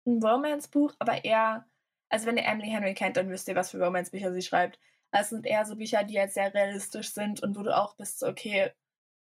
ein 0.06 0.24
Romance-Buch, 0.24 0.94
aber 1.00 1.26
eher, 1.26 1.66
also 2.10 2.26
wenn 2.26 2.38
ihr 2.38 2.46
Emily 2.46 2.70
Henry 2.70 2.94
kennt, 2.94 3.18
dann 3.18 3.30
wisst 3.30 3.48
ihr, 3.48 3.56
was 3.56 3.72
für 3.72 3.84
Romance-Bücher 3.84 4.34
sie 4.34 4.42
schreibt. 4.42 4.80
Also 5.12 5.24
es 5.24 5.30
sind 5.30 5.46
eher 5.46 5.66
so 5.66 5.76
Bücher, 5.76 6.04
die 6.04 6.20
halt 6.20 6.34
sehr 6.34 6.54
realistisch 6.54 7.14
sind 7.14 7.42
und 7.42 7.58
wo 7.58 7.64
du 7.64 7.76
auch 7.76 7.96
bist, 7.96 8.24
okay, 8.24 8.72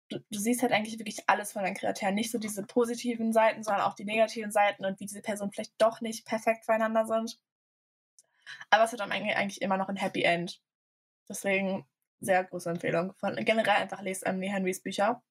du, 0.10 0.20
du 0.20 0.39
siehst 0.39 0.62
halt 0.62 0.72
eigentlich 0.72 1.00
wirklich 1.00 1.24
alles 1.28 1.52
von 1.52 1.63
deinen 1.63 1.76
Charakteren. 1.76 2.15
Nicht 2.15 2.32
so 2.32 2.38
diese 2.38 2.63
positiven 2.63 3.34
Seiten, 3.34 3.63
sondern 3.63 3.84
auch 3.84 3.96
die 3.96 4.06
negativen 4.06 4.52
Seiten 4.52 4.86
und 4.86 5.00
wie 5.00 5.06
diese 5.06 5.22
Personen 5.22 5.52
vielleicht 5.52 5.74
doch 5.82 6.02
nicht 6.02 6.26
perfekt 6.26 6.65
füreinander 6.65 7.06
sind. 7.06 7.39
Aber 8.70 8.84
es 8.84 8.91
hat 8.91 9.02
am 9.02 9.12
Ende 9.12 9.36
eigentlich 9.36 9.62
immer 9.62 9.78
noch 9.78 9.89
ein 9.89 9.96
Happy 9.96 10.24
End. 10.24 10.62
Deswegen 11.30 11.86
sehr 12.20 12.44
große 12.44 12.70
Empfehlung. 12.70 13.13
Von, 13.15 13.36
generell 13.36 13.76
einfach 13.76 14.02
lest 14.02 14.26
Emily 14.26 14.50
Henrys 14.50 14.82
Bücher. 14.82 15.24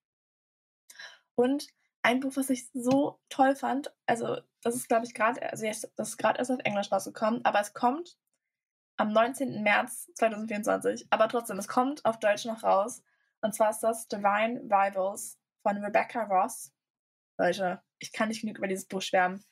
Und 1.34 1.68
ein 2.02 2.20
Buch, 2.20 2.36
was 2.36 2.50
ich 2.50 2.70
so 2.72 3.20
toll 3.28 3.54
fand, 3.54 3.92
also 4.06 4.38
das 4.62 4.74
ist, 4.74 4.88
glaube 4.88 5.06
ich, 5.06 5.14
gerade, 5.14 5.42
also 5.50 5.66
das 5.66 6.08
ist 6.08 6.16
gerade 6.16 6.38
erst 6.38 6.50
auf 6.50 6.60
Englisch 6.64 6.90
rausgekommen, 6.92 7.44
aber 7.44 7.60
es 7.60 7.72
kommt 7.72 8.18
am 9.00 9.12
19. 9.12 9.62
März 9.62 10.10
2024. 10.14 11.06
Aber 11.10 11.28
trotzdem, 11.28 11.58
es 11.58 11.68
kommt 11.68 12.04
auf 12.04 12.18
Deutsch 12.18 12.44
noch 12.44 12.62
raus. 12.62 13.02
Und 13.40 13.54
zwar 13.54 13.70
ist 13.70 13.80
das 13.80 14.08
Divine 14.08 14.60
Rivals 14.64 15.38
von 15.62 15.78
Rebecca 15.78 16.24
Ross. 16.24 16.70
Leute, 17.38 17.82
ich 17.98 18.12
kann 18.12 18.28
nicht 18.28 18.42
genug 18.42 18.58
über 18.58 18.68
dieses 18.68 18.86
Buch 18.86 19.00
schwärmen. 19.00 19.42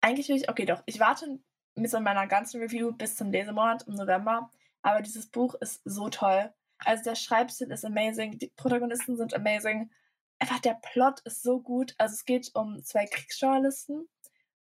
Eigentlich 0.00 0.30
will 0.30 0.36
ich, 0.36 0.48
okay, 0.48 0.64
doch, 0.64 0.82
ich 0.86 0.98
warte 0.98 1.40
mit 1.74 1.90
so 1.90 2.00
meiner 2.00 2.26
ganzen 2.26 2.62
Review 2.62 2.92
bis 2.92 3.16
zum 3.16 3.30
Lesemord 3.30 3.86
im 3.86 3.94
November. 3.94 4.50
Aber 4.80 5.02
dieses 5.02 5.28
Buch 5.28 5.54
ist 5.56 5.82
so 5.84 6.08
toll. 6.08 6.54
Also 6.78 7.04
der 7.04 7.14
Schreibstil 7.14 7.70
ist 7.70 7.84
amazing, 7.84 8.38
die 8.38 8.48
Protagonisten 8.48 9.18
sind 9.18 9.34
amazing. 9.34 9.90
Einfach 10.40 10.58
der 10.58 10.74
Plot 10.74 11.20
ist 11.20 11.42
so 11.42 11.60
gut. 11.60 11.94
Also 11.98 12.14
es 12.14 12.24
geht 12.24 12.50
um 12.54 12.82
zwei 12.82 13.06
Kriegsjournalisten 13.06 14.08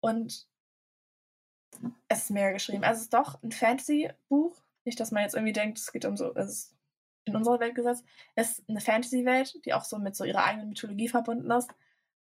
und 0.02 0.48
es 2.10 2.24
ist 2.24 2.32
mega 2.32 2.52
geschrieben. 2.52 2.84
Also 2.84 2.98
es 2.98 3.04
ist 3.04 3.14
doch 3.14 3.42
ein 3.42 3.52
Fantasy-Buch. 3.52 4.62
Nicht, 4.84 5.00
dass 5.00 5.12
man 5.12 5.24
jetzt 5.24 5.36
irgendwie 5.36 5.54
denkt, 5.54 5.78
es 5.80 5.94
geht 5.94 6.04
um 6.06 6.18
so, 6.18 6.36
es 6.36 6.50
ist 6.50 6.76
in 7.26 7.36
unserer 7.36 7.60
Welt 7.60 7.76
gesetzt. 7.76 8.04
Es 8.36 8.60
ist 8.60 8.70
eine 8.70 8.82
Fantasy-Welt, 8.82 9.60
die 9.64 9.74
auch 9.74 9.86
so 9.86 9.98
mit 9.98 10.16
so 10.16 10.26
ihrer 10.26 10.44
eigenen 10.44 10.70
Mythologie 10.70 11.08
verbunden 11.08 11.50
ist. 11.52 11.70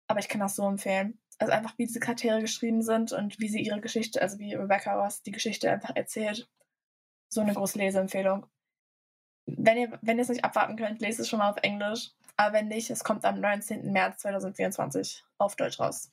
Aber 0.08 0.19
ich 0.19 0.28
kann 0.28 0.41
das 0.41 0.56
so 0.56 0.67
empfehlen 0.67 1.19
also 1.39 1.54
einfach 1.54 1.78
wie 1.78 1.86
diese 1.86 2.00
Charaktere 2.00 2.41
geschrieben 2.41 2.82
sind 2.82 3.12
und 3.12 3.39
wie 3.39 3.50
sie 3.50 3.62
ihre 3.62 3.82
Geschichte, 3.82 4.21
also 4.21 4.39
wie 4.39 4.56
Rebecca 4.56 4.95
Ross 4.95 5.21
die 5.21 5.32
Geschichte 5.32 5.71
einfach 5.71 5.95
erzählt. 5.95 6.50
So 7.30 7.41
eine 7.41 7.54
große 7.54 7.78
Leseempfehlung. 7.78 8.47
Wenn 9.45 9.78
ihr, 9.78 10.00
wenn 10.02 10.17
ihr 10.17 10.23
es 10.23 10.30
nicht 10.30 10.43
abwarten 10.43 10.76
könnt, 10.76 11.02
lest 11.02 11.19
es 11.19 11.30
schon 11.30 11.39
mal 11.39 11.50
auf 11.50 11.58
Englisch. 11.62 12.12
Aber 12.38 12.54
wenn 12.54 12.67
nicht, 12.67 12.89
es 12.89 13.04
kommt 13.04 13.26
am 13.26 13.39
19. 13.41 13.91
März 13.91 14.19
2024 14.21 15.26
auf 15.39 15.56
Deutsch 15.56 15.80
raus. 15.80 16.12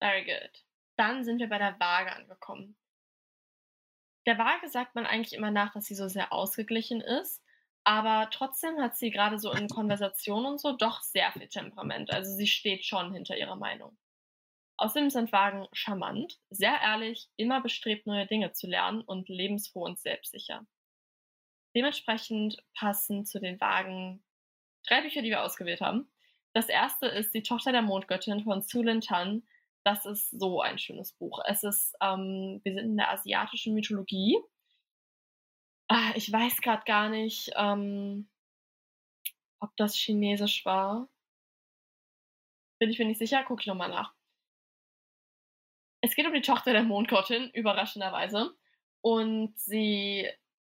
Very 0.00 0.24
good. 0.24 0.64
Dann 0.96 1.24
sind 1.24 1.38
wir 1.38 1.48
bei 1.48 1.58
der 1.58 1.78
Waage 1.80 2.14
angekommen. 2.14 2.76
Der 4.26 4.38
Waage 4.38 4.68
sagt 4.68 4.94
man 4.94 5.06
eigentlich 5.06 5.34
immer 5.34 5.50
nach, 5.50 5.72
dass 5.72 5.86
sie 5.86 5.94
so 5.94 6.08
sehr 6.08 6.32
ausgeglichen 6.32 7.00
ist. 7.00 7.42
Aber 7.84 8.28
trotzdem 8.30 8.80
hat 8.80 8.96
sie 8.96 9.10
gerade 9.10 9.38
so 9.38 9.52
in 9.52 9.68
Konversationen 9.68 10.46
und 10.46 10.60
so 10.60 10.76
doch 10.76 11.02
sehr 11.02 11.32
viel 11.32 11.48
Temperament. 11.48 12.10
Also 12.10 12.34
sie 12.34 12.46
steht 12.46 12.84
schon 12.84 13.12
hinter 13.12 13.36
ihrer 13.36 13.56
Meinung. 13.56 13.96
Außerdem 14.76 15.10
sind 15.10 15.32
Wagen 15.32 15.66
charmant, 15.72 16.40
sehr 16.50 16.80
ehrlich, 16.80 17.28
immer 17.36 17.60
bestrebt, 17.60 18.06
neue 18.06 18.26
Dinge 18.26 18.52
zu 18.52 18.66
lernen 18.66 19.02
und 19.02 19.28
lebensfroh 19.28 19.84
und 19.84 19.98
selbstsicher. 19.98 20.66
Dementsprechend 21.76 22.62
passen 22.74 23.24
zu 23.24 23.40
den 23.40 23.60
Wagen 23.60 24.24
drei 24.86 25.02
Bücher, 25.02 25.22
die 25.22 25.30
wir 25.30 25.42
ausgewählt 25.42 25.80
haben. 25.80 26.10
Das 26.52 26.68
erste 26.68 27.06
ist 27.06 27.34
Die 27.34 27.42
Tochter 27.42 27.72
der 27.72 27.82
Mondgöttin 27.82 28.44
von 28.44 28.62
Sulin 28.62 29.00
Tan. 29.00 29.46
Das 29.84 30.06
ist 30.06 30.30
so 30.30 30.60
ein 30.60 30.78
schönes 30.78 31.12
Buch. 31.12 31.40
Es 31.46 31.62
ist, 31.62 31.94
ähm, 32.00 32.60
wir 32.64 32.74
sind 32.74 32.84
in 32.84 32.96
der 32.96 33.10
asiatischen 33.10 33.74
Mythologie 33.74 34.38
Ah, 35.88 36.12
ich 36.16 36.32
weiß 36.32 36.60
gerade 36.60 36.82
gar 36.84 37.08
nicht, 37.10 37.50
ähm, 37.56 38.28
ob 39.60 39.76
das 39.76 39.94
Chinesisch 39.96 40.64
war. 40.64 41.08
Bin 42.78 42.90
ich 42.90 42.98
mir 42.98 43.06
nicht 43.06 43.18
sicher, 43.18 43.42
gucke 43.44 43.62
ich 43.62 43.66
nochmal 43.66 43.88
nach. 43.90 44.13
Es 46.04 46.14
geht 46.14 46.26
um 46.26 46.34
die 46.34 46.42
Tochter 46.42 46.74
der 46.74 46.82
Mondgottin, 46.82 47.48
überraschenderweise. 47.50 48.50
Und 49.00 49.58
sie 49.58 50.28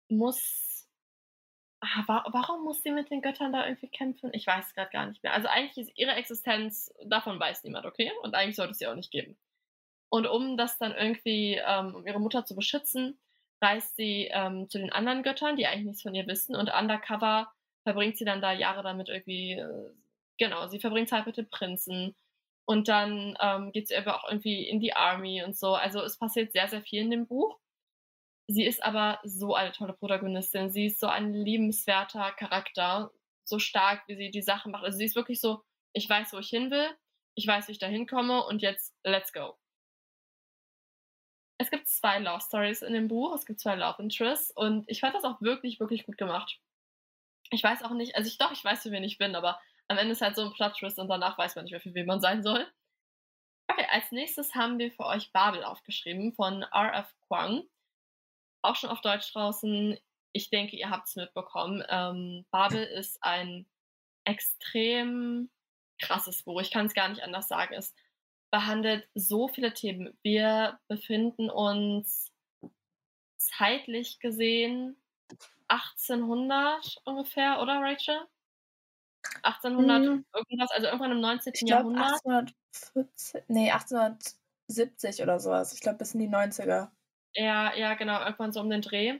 muss. 0.08 0.86
Ah, 1.80 2.04
wa 2.06 2.24
warum 2.30 2.62
muss 2.62 2.82
sie 2.84 2.92
mit 2.92 3.10
den 3.10 3.22
Göttern 3.22 3.52
da 3.52 3.66
irgendwie 3.66 3.88
kämpfen? 3.88 4.30
Ich 4.32 4.46
weiß 4.46 4.68
es 4.68 4.74
gerade 4.74 4.90
gar 4.90 5.06
nicht 5.06 5.24
mehr. 5.24 5.32
Also 5.32 5.48
eigentlich 5.48 5.88
ist 5.88 5.98
ihre 5.98 6.12
Existenz, 6.12 6.94
davon 7.04 7.40
weiß 7.40 7.64
niemand, 7.64 7.86
okay? 7.86 8.12
Und 8.22 8.34
eigentlich 8.34 8.54
sollte 8.54 8.70
es 8.70 8.78
sie 8.78 8.86
auch 8.86 8.94
nicht 8.94 9.10
geben. 9.10 9.36
Und 10.08 10.26
um 10.26 10.56
das 10.56 10.78
dann 10.78 10.94
irgendwie, 10.94 11.60
ähm, 11.66 11.96
um 11.96 12.06
ihre 12.06 12.20
Mutter 12.20 12.46
zu 12.46 12.54
beschützen, 12.54 13.18
reist 13.60 13.96
sie 13.96 14.28
ähm, 14.32 14.70
zu 14.70 14.78
den 14.78 14.92
anderen 14.92 15.24
Göttern, 15.24 15.56
die 15.56 15.66
eigentlich 15.66 15.86
nichts 15.86 16.02
von 16.02 16.14
ihr 16.14 16.26
wissen 16.28 16.54
und 16.54 16.72
undercover 16.72 17.52
verbringt 17.82 18.16
sie 18.16 18.24
dann 18.24 18.40
da 18.40 18.52
Jahre 18.52 18.84
damit 18.84 19.08
irgendwie, 19.08 19.52
äh, 19.54 19.90
genau, 20.38 20.68
sie 20.68 20.78
verbringt 20.78 21.08
Zeit 21.08 21.26
mit 21.26 21.36
den 21.36 21.50
Prinzen 21.50 22.14
und 22.66 22.88
dann 22.88 23.36
ähm, 23.40 23.72
geht 23.72 23.88
sie 23.88 23.96
aber 23.96 24.16
auch 24.16 24.28
irgendwie 24.28 24.68
in 24.68 24.80
die 24.80 24.94
Army 24.94 25.42
und 25.42 25.56
so. 25.56 25.74
Also 25.74 26.02
es 26.02 26.18
passiert 26.18 26.52
sehr, 26.52 26.68
sehr 26.68 26.82
viel 26.82 27.02
in 27.02 27.10
dem 27.10 27.26
Buch. 27.26 27.58
Sie 28.48 28.64
ist 28.64 28.82
aber 28.84 29.20
so 29.24 29.54
eine 29.54 29.72
tolle 29.72 29.92
Protagonistin. 29.92 30.70
Sie 30.70 30.86
ist 30.86 31.00
so 31.00 31.06
ein 31.06 31.32
liebenswerter 31.32 32.32
Charakter, 32.32 33.10
so 33.44 33.58
stark, 33.58 34.06
wie 34.08 34.16
sie 34.16 34.30
die 34.30 34.42
Sachen 34.42 34.72
macht. 34.72 34.84
Also 34.84 34.98
sie 34.98 35.04
ist 35.04 35.16
wirklich 35.16 35.40
so, 35.40 35.62
ich 35.92 36.08
weiß, 36.08 36.32
wo 36.32 36.38
ich 36.38 36.48
hin 36.48 36.70
will, 36.70 36.88
ich 37.36 37.46
weiß, 37.46 37.68
wie 37.68 37.72
ich 37.72 37.78
da 37.78 37.86
hinkomme 37.86 38.44
und 38.44 38.62
jetzt 38.62 38.94
let's 39.04 39.32
go. 39.32 39.56
es 41.58 41.70
gibt 41.70 41.88
zwei 41.88 42.18
Love 42.18 42.40
Stories 42.40 42.82
in 42.82 42.92
dem 42.92 43.08
Buch, 43.08 43.34
es 43.34 43.46
gibt 43.46 43.60
zwei 43.60 43.76
Love 43.76 44.02
Interests 44.02 44.50
und 44.50 44.84
ich 44.88 45.00
fand 45.00 45.14
das 45.14 45.24
auch 45.24 45.40
wirklich, 45.40 45.80
wirklich 45.80 46.04
gut 46.04 46.18
gemacht. 46.18 46.60
Ich 47.50 47.62
weiß 47.62 47.82
auch 47.84 47.92
nicht, 47.92 48.16
also 48.16 48.28
ich 48.28 48.38
doch, 48.38 48.52
ich 48.52 48.64
weiß, 48.64 48.82
für 48.82 48.90
wen 48.90 49.04
ich 49.04 49.18
bin, 49.18 49.36
aber 49.36 49.60
am 49.88 49.98
Ende 49.98 50.12
ist 50.12 50.20
halt 50.20 50.36
so 50.36 50.42
ein 50.42 50.52
Plot 50.52 50.74
Twist 50.74 50.98
und 50.98 51.08
danach 51.08 51.38
weiß 51.38 51.54
man 51.54 51.64
nicht 51.64 51.72
mehr, 51.72 51.80
für 51.80 51.94
wen 51.94 52.06
man 52.06 52.20
sein 52.20 52.42
soll. 52.42 52.66
Okay, 53.68 53.86
als 53.90 54.12
nächstes 54.12 54.54
haben 54.54 54.78
wir 54.78 54.92
für 54.92 55.04
euch 55.06 55.32
Babel 55.32 55.64
aufgeschrieben 55.64 56.32
von 56.32 56.62
R.F. 56.62 57.12
Kwang. 57.26 57.64
Auch 58.62 58.76
schon 58.76 58.90
auf 58.90 59.00
Deutsch 59.00 59.32
draußen. 59.32 59.98
Ich 60.32 60.50
denke, 60.50 60.76
ihr 60.76 60.90
habt 60.90 61.08
es 61.08 61.16
mitbekommen. 61.16 61.84
Ähm, 61.88 62.46
Babel 62.50 62.82
ist 62.82 63.22
ein 63.22 63.66
extrem 64.24 65.50
krasses 66.00 66.42
Buch. 66.42 66.60
Ich 66.60 66.70
kann 66.70 66.86
es 66.86 66.94
gar 66.94 67.08
nicht 67.08 67.22
anders 67.22 67.48
sagen. 67.48 67.74
Es 67.74 67.94
behandelt 68.50 69.08
so 69.14 69.48
viele 69.48 69.72
Themen. 69.74 70.16
Wir 70.22 70.78
befinden 70.88 71.50
uns 71.50 72.32
zeitlich 73.36 74.18
gesehen 74.20 74.96
1800 75.68 77.00
ungefähr, 77.04 77.60
oder 77.60 77.80
Rachel? 77.80 78.26
1800 79.42 80.02
mhm. 80.02 80.24
irgendwas, 80.34 80.70
also 80.70 80.86
irgendwann 80.86 81.12
im 81.12 81.20
19. 81.20 81.52
Ich 81.54 81.60
glaub, 81.60 81.80
Jahrhundert. 81.80 82.22
1840, 82.24 83.42
nee, 83.48 83.70
1870 83.70 85.22
oder 85.22 85.40
sowas. 85.40 85.72
Ich 85.72 85.80
glaube, 85.80 85.98
bis 85.98 86.14
in 86.14 86.20
die 86.20 86.28
90er. 86.28 86.88
Ja, 87.34 87.74
ja, 87.74 87.94
genau, 87.94 88.20
irgendwann 88.20 88.52
so 88.52 88.60
um 88.60 88.70
den 88.70 88.82
Dreh. 88.82 89.18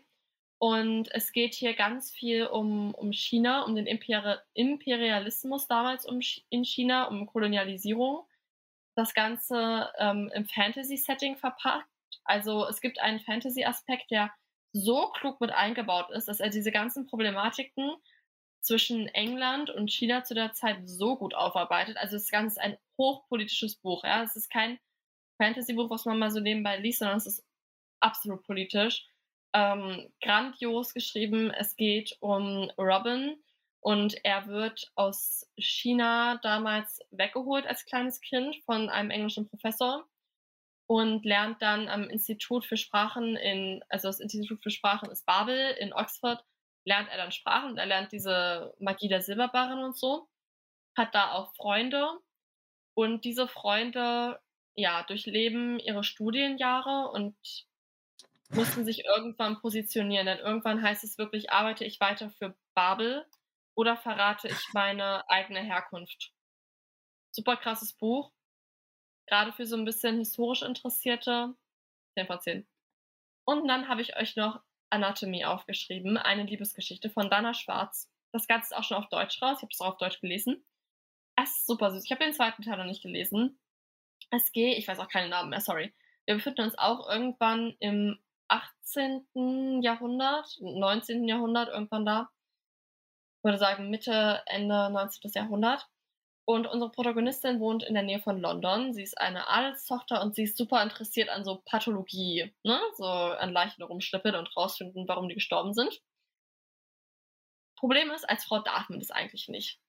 Und 0.59 1.09
es 1.13 1.33
geht 1.33 1.55
hier 1.55 1.75
ganz 1.75 2.11
viel 2.11 2.47
um, 2.47 2.95
um 2.95 3.13
China, 3.13 3.65
um 3.65 3.75
den 3.75 3.87
Imperi 3.87 4.37
Imperialismus 4.55 5.67
damals 5.69 6.07
um, 6.07 6.21
in 6.49 6.65
China, 6.65 7.05
um 7.09 7.27
Kolonialisierung. 7.27 8.27
Das 8.95 9.13
Ganze 9.13 9.91
ähm, 9.99 10.31
im 10.35 10.47
Fantasy-Setting 10.47 11.37
verpackt. 11.37 11.87
Also 12.25 12.67
es 12.67 12.81
gibt 12.81 13.01
einen 13.01 13.21
Fantasy-Aspekt, 13.21 14.11
der 14.11 14.33
so 14.73 15.11
klug 15.11 15.41
mit 15.41 15.51
eingebaut 15.51 16.11
ist, 16.11 16.29
dass 16.29 16.41
er 16.41 16.49
diese 16.49 16.73
ganzen 16.73 17.07
Problematiken 17.07 17.95
zwischen 18.67 19.07
England 19.09 19.71
und 19.71 19.91
China 19.91 20.25
zu 20.25 20.35
der 20.35 20.53
Zeit 20.53 20.79
so 20.85 21.17
gut 21.17 21.35
aufarbeitet. 21.35 21.97
Also 21.97 22.17
das 22.17 22.31
Ganze 22.31 22.57
ist 22.57 22.61
ein 22.61 22.77
hochpolitisches 22.99 23.77
Buch. 23.77 24.05
Ja? 24.05 24.23
Es 24.23 24.37
ist 24.37 24.51
kein 24.51 24.79
Fantasy-Buch, 25.39 25.89
was 25.89 26.05
man 26.05 26.19
mal 26.19 26.31
so 26.31 26.41
nebenbei 26.41 26.77
liest, 26.79 26.99
sondern 26.99 27.19
es 27.19 27.27
ist 27.27 27.45
absolut 28.01 28.43
politisch 28.45 29.07
ähm, 29.55 30.13
grandios 30.21 30.93
geschrieben. 30.95 31.51
Es 31.51 31.77
geht 31.77 32.17
um 32.21 32.71
Robin 32.77 33.37
und 33.81 34.17
er 34.25 34.49
wird 34.49 34.91
aus 34.97 35.49
China 35.57 36.39
damals 36.43 37.01
weggeholt 37.11 37.67
als 37.67 37.87
kleines 37.87 38.21
Kind 38.21 38.57
von 38.65 38.89
einem 38.89 39.11
englischen 39.11 39.49
Professor 39.49 40.07
und 40.89 41.25
lernt 41.25 41.63
dann 41.63 41.89
am 41.89 42.05
Institut 42.05 42.65
für 42.65 42.77
Sprachen 42.77 43.37
in, 43.37 43.83
also 43.89 44.09
das 44.09 44.21
Institut 44.21 44.63
für 44.63 44.71
Sprachen 44.71 45.11
ist 45.11 45.25
Babel 45.25 45.75
in 45.79 45.93
Oxford, 45.93 46.45
lernt 46.87 47.11
er 47.11 47.19
dann 47.19 47.33
Sprachen. 47.33 47.77
Er 47.77 47.87
lernt 47.87 48.13
diese 48.13 48.75
Magie 48.79 49.09
der 49.09 49.21
Silberbarren 49.21 49.85
und 49.85 49.99
so, 49.99 50.29
hat 50.97 51.15
da 51.15 51.33
auch 51.33 51.55
Freunde 51.55 52.09
und 52.95 53.25
diese 53.25 53.49
Freunde 53.49 54.41
ja 54.75 55.03
durchleben 55.03 55.79
ihre 55.79 56.05
Studienjahre 56.05 57.11
und 57.11 57.37
mussten 58.51 58.85
sich 58.85 59.05
irgendwann 59.05 59.61
positionieren. 59.61 60.27
Denn 60.27 60.39
irgendwann 60.39 60.81
heißt 60.81 61.03
es 61.03 61.19
wirklich, 61.19 61.51
arbeite 61.51 61.85
ich 61.85 62.01
weiter 62.01 62.31
für 62.31 62.57
Babel 62.75 63.27
oder 63.75 63.97
verrate 63.97 64.49
ich 64.49 64.73
meine 64.73 65.29
eigene 65.29 65.61
Herkunft. 65.61 66.33
Super 67.33 67.57
krasses 67.57 67.93
Buch. 67.93 68.33
Gerade 69.27 69.53
für 69.53 69.67
so 69.67 69.77
ein 69.77 69.85
bisschen 69.85 70.19
historisch 70.19 70.63
Interessierte. 70.63 71.55
10 72.15 72.27
von 72.27 72.41
10. 72.41 72.67
Und 73.45 73.67
dann 73.67 73.89
habe 73.89 74.03
ich 74.03 74.17
euch 74.17 74.37
noch 74.37 74.63
Anatomy 74.91 75.45
aufgeschrieben, 75.45 76.17
eine 76.17 76.45
Liebesgeschichte 76.45 77.11
von 77.11 77.31
Dana 77.31 77.55
Schwarz. 77.55 78.11
Das 78.33 78.47
Ganze 78.47 78.75
ist 78.75 78.79
auch 78.79 78.85
schon 78.85 78.99
auf 78.99 79.09
Deutsch 79.09 79.41
raus. 79.43 79.59
Ich 79.59 79.63
habe 79.63 79.73
es 79.73 79.81
auch 79.81 79.93
auf 79.93 79.99
Deutsch 79.99 80.21
gelesen. 80.21 80.65
Es 81.37 81.51
ist 81.51 81.67
super 81.67 81.91
süß. 81.91 82.05
Ich 82.05 82.11
habe 82.11 82.25
den 82.25 82.33
zweiten 82.33 82.63
Teil 82.63 82.79
noch 82.79 82.85
nicht 82.85 83.03
gelesen. 83.03 83.59
Es 84.31 84.53
geht, 84.53 84.79
ich 84.79 84.89
weiß 84.89 84.99
auch 84.99 85.09
keinen 85.09 85.31
Namen 85.31 85.51
mehr, 85.51 85.61
sorry. 85.61 85.95
Wir 86.25 86.35
befinden 86.35 86.63
uns 86.63 86.77
auch 86.77 87.09
irgendwann 87.09 87.77
im 87.79 88.19
18. 88.49 89.83
Jahrhundert, 89.83 90.59
19. 90.61 91.29
Jahrhundert, 91.29 91.69
irgendwann 91.69 92.05
da. 92.05 92.31
Ich 93.39 93.45
würde 93.45 93.59
sagen 93.59 93.91
Mitte, 93.91 94.43
Ende 94.47 94.91
19. 94.91 95.31
Jahrhundert. 95.35 95.89
Und 96.49 96.69
unsere 96.69 96.93
Protagonistin 96.93 97.59
wohnt 97.59 97.83
in 97.83 97.95
der 97.95 98.05
Nähe 98.05 98.21
von 98.21 98.41
London. 98.41 98.95
Sie 98.95 99.03
ist 99.03 99.19
eine 99.19 99.49
Adelstochter 99.49 100.23
und 100.23 100.37
sie 100.37 100.45
ist 100.45 100.57
super 100.57 100.81
interessiert 100.81 101.29
an 101.29 101.45
so 101.45 101.61
Pathologie, 101.65 102.53
ne? 102.63 102.81
So 102.95 103.05
an 103.05 103.53
Leichen 103.53 103.83
rumschnippeln 103.83 104.37
und 104.37 104.57
rausfinden, 104.57 105.09
warum 105.09 105.29
die 105.29 105.35
gestorben 105.35 105.75
sind. 105.75 106.01
Problem 107.77 108.11
ist, 108.13 108.29
als 108.31 108.45
Frau 108.45 108.61
darf 108.61 108.89
man 108.89 109.01
das 109.01 109.11
eigentlich 109.11 109.49
nicht. 109.49 109.81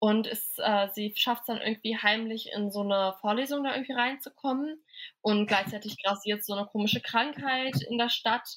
Und 0.00 0.26
es, 0.26 0.54
äh, 0.58 0.88
sie 0.94 1.14
schafft 1.14 1.42
es 1.42 1.46
dann 1.46 1.60
irgendwie 1.60 1.96
heimlich 1.96 2.50
in 2.52 2.72
so 2.72 2.80
eine 2.80 3.14
Vorlesung 3.20 3.62
da 3.62 3.74
irgendwie 3.74 3.92
reinzukommen. 3.92 4.82
Und 5.20 5.46
gleichzeitig 5.46 6.02
grassiert 6.02 6.44
so 6.44 6.54
eine 6.54 6.66
komische 6.66 7.00
Krankheit 7.00 7.82
in 7.82 7.98
der 7.98 8.08
Stadt. 8.08 8.48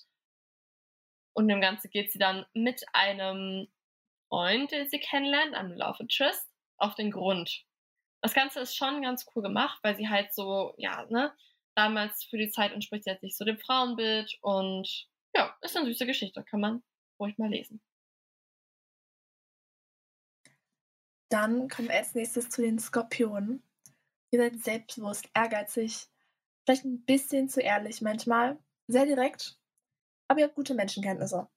Und 1.33 1.47
dem 1.49 1.61
Ganze 1.61 1.89
geht 1.89 2.11
sie 2.11 2.19
dann 2.19 2.45
mit 2.53 2.83
einem 2.93 3.67
Freund, 4.29 4.71
den 4.71 4.89
sie 4.89 4.99
kennenlernt, 4.99 5.53
einem 5.53 5.73
Love 5.73 5.97
Interest, 5.99 6.52
auf 6.77 6.95
den 6.95 7.11
Grund. 7.11 7.65
Das 8.21 8.33
Ganze 8.33 8.61
ist 8.61 8.75
schon 8.75 9.01
ganz 9.01 9.25
cool 9.35 9.43
gemacht, 9.43 9.79
weil 9.83 9.95
sie 9.95 10.09
halt 10.09 10.33
so, 10.33 10.73
ja, 10.77 11.05
ne, 11.09 11.33
damals 11.75 12.23
für 12.23 12.37
die 12.37 12.49
Zeit 12.49 12.71
entspricht 12.71 13.03
sie 13.03 13.11
halt 13.11 13.23
nicht 13.23 13.37
so 13.37 13.45
dem 13.45 13.57
Frauenbild. 13.57 14.37
Und 14.41 15.07
ja, 15.35 15.55
ist 15.61 15.75
eine 15.75 15.87
süße 15.87 16.05
Geschichte, 16.05 16.43
kann 16.43 16.61
man 16.61 16.83
ruhig 17.19 17.37
mal 17.37 17.49
lesen. 17.49 17.81
Dann 21.29 21.67
kommen 21.67 21.87
wir 21.87 21.95
als 21.95 22.13
nächstes 22.13 22.49
zu 22.49 22.61
den 22.61 22.77
Skorpionen. 22.77 23.63
Ihr 24.31 24.39
seid 24.39 24.63
selbstbewusst, 24.63 25.29
ehrgeizig, 25.33 26.07
vielleicht 26.63 26.85
ein 26.85 27.03
bisschen 27.05 27.49
zu 27.49 27.59
ehrlich 27.61 28.01
manchmal, 28.01 28.57
sehr 28.87 29.05
direkt, 29.05 29.59
aber 30.27 30.39
ihr 30.39 30.45
habt 30.45 30.55
gute 30.55 30.73
Menschenkenntnisse. 30.73 31.47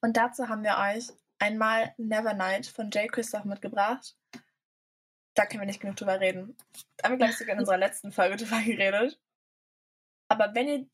Und 0.00 0.16
dazu 0.16 0.48
haben 0.48 0.62
wir 0.62 0.76
euch 0.78 1.08
einmal 1.38 1.94
Nevernight 1.96 2.66
von 2.66 2.90
Jay 2.90 3.06
Christoph 3.08 3.44
mitgebracht. 3.44 4.16
Da 5.34 5.46
können 5.46 5.62
wir 5.62 5.66
nicht 5.66 5.80
genug 5.80 5.96
drüber 5.96 6.20
reden. 6.20 6.56
Da 6.96 7.04
haben 7.04 7.12
wir, 7.12 7.18
glaube 7.18 7.32
ich, 7.32 7.38
sogar 7.38 7.54
in 7.54 7.60
unserer 7.60 7.78
letzten 7.78 8.12
Folge 8.12 8.36
drüber 8.44 8.60
geredet. 8.60 9.20
Aber 10.28 10.54
wenn 10.54 10.68
ihr 10.68 10.86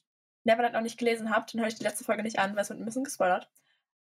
Nevernight 0.45 0.75
noch 0.75 0.83
nicht 0.83 0.99
gelesen 0.99 1.31
habt, 1.31 1.55
dann 1.55 1.61
höre 1.61 1.69
ich 1.69 1.77
die 1.77 1.85
letzte 1.85 2.05
Folge 2.05 2.23
nicht 2.23 2.39
an, 2.39 2.55
weil 2.55 2.63
es 2.63 2.69
wird 2.69 2.79
ein 2.79 2.85
bisschen 2.85 3.05
gespoilert. 3.05 3.51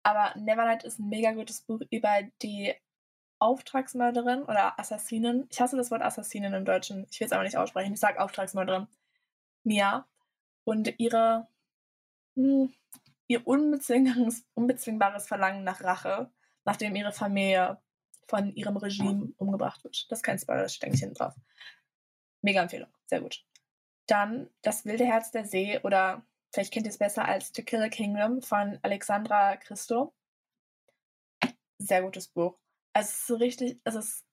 Aber 0.03 0.33
Nevernight 0.38 0.85
ist 0.85 0.98
ein 0.98 1.09
mega 1.09 1.33
gutes 1.33 1.62
Buch 1.62 1.81
über 1.90 2.22
die 2.42 2.74
Auftragsmörderin 3.40 4.42
oder 4.42 4.79
Assassinin. 4.79 5.46
Ich 5.51 5.61
hasse 5.61 5.77
das 5.77 5.90
Wort 5.90 6.03
Assassinin 6.03 6.55
im 6.55 6.64
Deutschen. 6.64 7.07
Ich 7.11 7.20
will 7.20 7.27
es 7.27 7.33
aber 7.33 7.44
nicht 7.44 7.57
aussprechen. 7.57 7.92
Ich 7.92 8.01
sage 8.01 8.20
Auftragsmörderin. 8.20 8.88
Mia. 9.64 10.07
Und 10.64 10.98
ihre, 10.98 11.48
hm, 12.37 12.72
ihr 13.28 13.46
unbezwingbares, 13.46 14.44
unbezwingbares 14.54 15.28
Verlangen 15.28 15.62
nach 15.62 15.82
Rache, 15.82 16.30
nachdem 16.64 16.96
ihre 16.96 17.12
Familie 17.12 17.80
von 18.26 18.54
ihrem 18.54 18.76
Regime 18.76 19.32
umgebracht 19.36 19.84
wird. 19.84 20.10
Das 20.10 20.18
ist 20.18 20.22
kein 20.22 20.38
Spoiler, 20.38 20.62
das 20.62 20.74
steht 20.74 20.88
eigentlich 20.88 21.00
hinten 21.00 21.14
drauf. 21.14 21.34
Mega 22.42 22.62
Empfehlung. 22.62 22.88
Sehr 23.06 23.20
gut. 23.20 23.44
Dann 24.06 24.50
Das 24.62 24.84
wilde 24.84 25.04
Herz 25.04 25.30
der 25.30 25.44
See 25.44 25.78
oder 25.82 26.26
vielleicht 26.52 26.72
kennt 26.72 26.87
ihr 26.87 26.90
es 26.90 26.98
besser 26.98 27.24
als 27.24 27.52
To 27.52 27.62
Kill 27.62 27.83
a 27.83 27.88
Kingdom 27.88 28.42
von 28.42 28.79
Alexandra 28.83 29.56
Christo. 29.56 30.14
Sehr 31.79 32.02
gutes 32.02 32.29
Buch. 32.29 32.58
Also, 32.92 33.10
es 33.10 33.18
ist 33.18 33.26
so 33.26 33.37
richtig, 33.37 33.81
es 33.85 33.94
ist, 33.94 34.26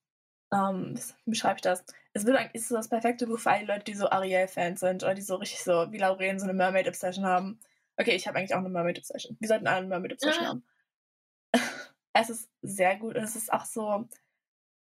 ähm, 0.53 0.97
wie 1.25 1.31
beschreibe 1.31 1.57
ich 1.57 1.61
das? 1.61 1.85
Es 2.13 2.25
wird 2.25 2.37
eigentlich 2.37 2.63
ist 2.63 2.69
so 2.69 2.75
das 2.75 2.89
perfekte 2.89 3.27
Buch 3.27 3.39
für 3.39 3.51
alle 3.51 3.65
Leute, 3.65 3.83
die 3.83 3.93
so 3.93 4.09
Ariel-Fans 4.09 4.79
sind 4.79 5.03
oder 5.03 5.13
die 5.13 5.21
so 5.21 5.35
richtig 5.35 5.61
so, 5.61 5.91
wie 5.91 5.97
Lauren, 5.97 6.39
so 6.39 6.45
eine 6.45 6.53
Mermaid-Obsession 6.53 7.25
haben. 7.25 7.59
Okay, 7.97 8.15
ich 8.15 8.27
habe 8.27 8.37
eigentlich 8.37 8.53
auch 8.53 8.59
eine 8.59 8.69
Mermaid-Obsession. 8.69 9.37
Wir 9.39 9.47
sollten 9.47 9.67
alle 9.67 9.77
eine 9.77 9.87
Mermaid-Obsession 9.87 10.43
ja. 10.43 10.49
haben. 10.49 10.65
es 12.13 12.29
ist 12.29 12.49
sehr 12.61 12.97
gut 12.97 13.15
und 13.15 13.23
es 13.23 13.35
ist 13.35 13.51
auch 13.51 13.65
so, 13.65 14.07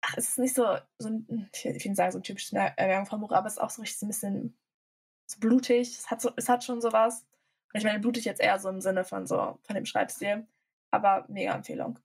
ach, 0.00 0.14
es 0.16 0.30
ist 0.30 0.38
nicht 0.38 0.54
so, 0.54 0.76
so 0.98 1.08
ein, 1.08 1.50
ich 1.52 1.84
will 1.84 1.94
sagen, 1.94 2.12
so 2.12 2.18
ein 2.18 2.22
typisches 2.22 2.52
Erwärmung 2.52 3.06
vom 3.06 3.20
Buch, 3.20 3.32
aber 3.32 3.46
es 3.46 3.54
ist 3.54 3.60
auch 3.60 3.70
so 3.70 3.82
richtig 3.82 3.98
so 3.98 4.06
ein 4.06 4.08
bisschen 4.08 4.58
so 5.26 5.38
blutig. 5.40 5.88
Es 5.96 6.10
hat, 6.10 6.20
so, 6.20 6.30
es 6.36 6.48
hat 6.48 6.64
schon 6.64 6.80
sowas. 6.80 7.24
Und 7.72 7.78
ich 7.78 7.84
meine, 7.84 8.00
blutig 8.00 8.24
jetzt 8.24 8.40
eher 8.40 8.58
so 8.58 8.68
im 8.68 8.80
Sinne 8.80 9.04
von 9.04 9.26
so, 9.26 9.58
von 9.62 9.74
dem 9.74 9.86
Schreibstil. 9.86 10.46
Aber 10.90 11.24
mega 11.28 11.54
Empfehlung. 11.54 11.98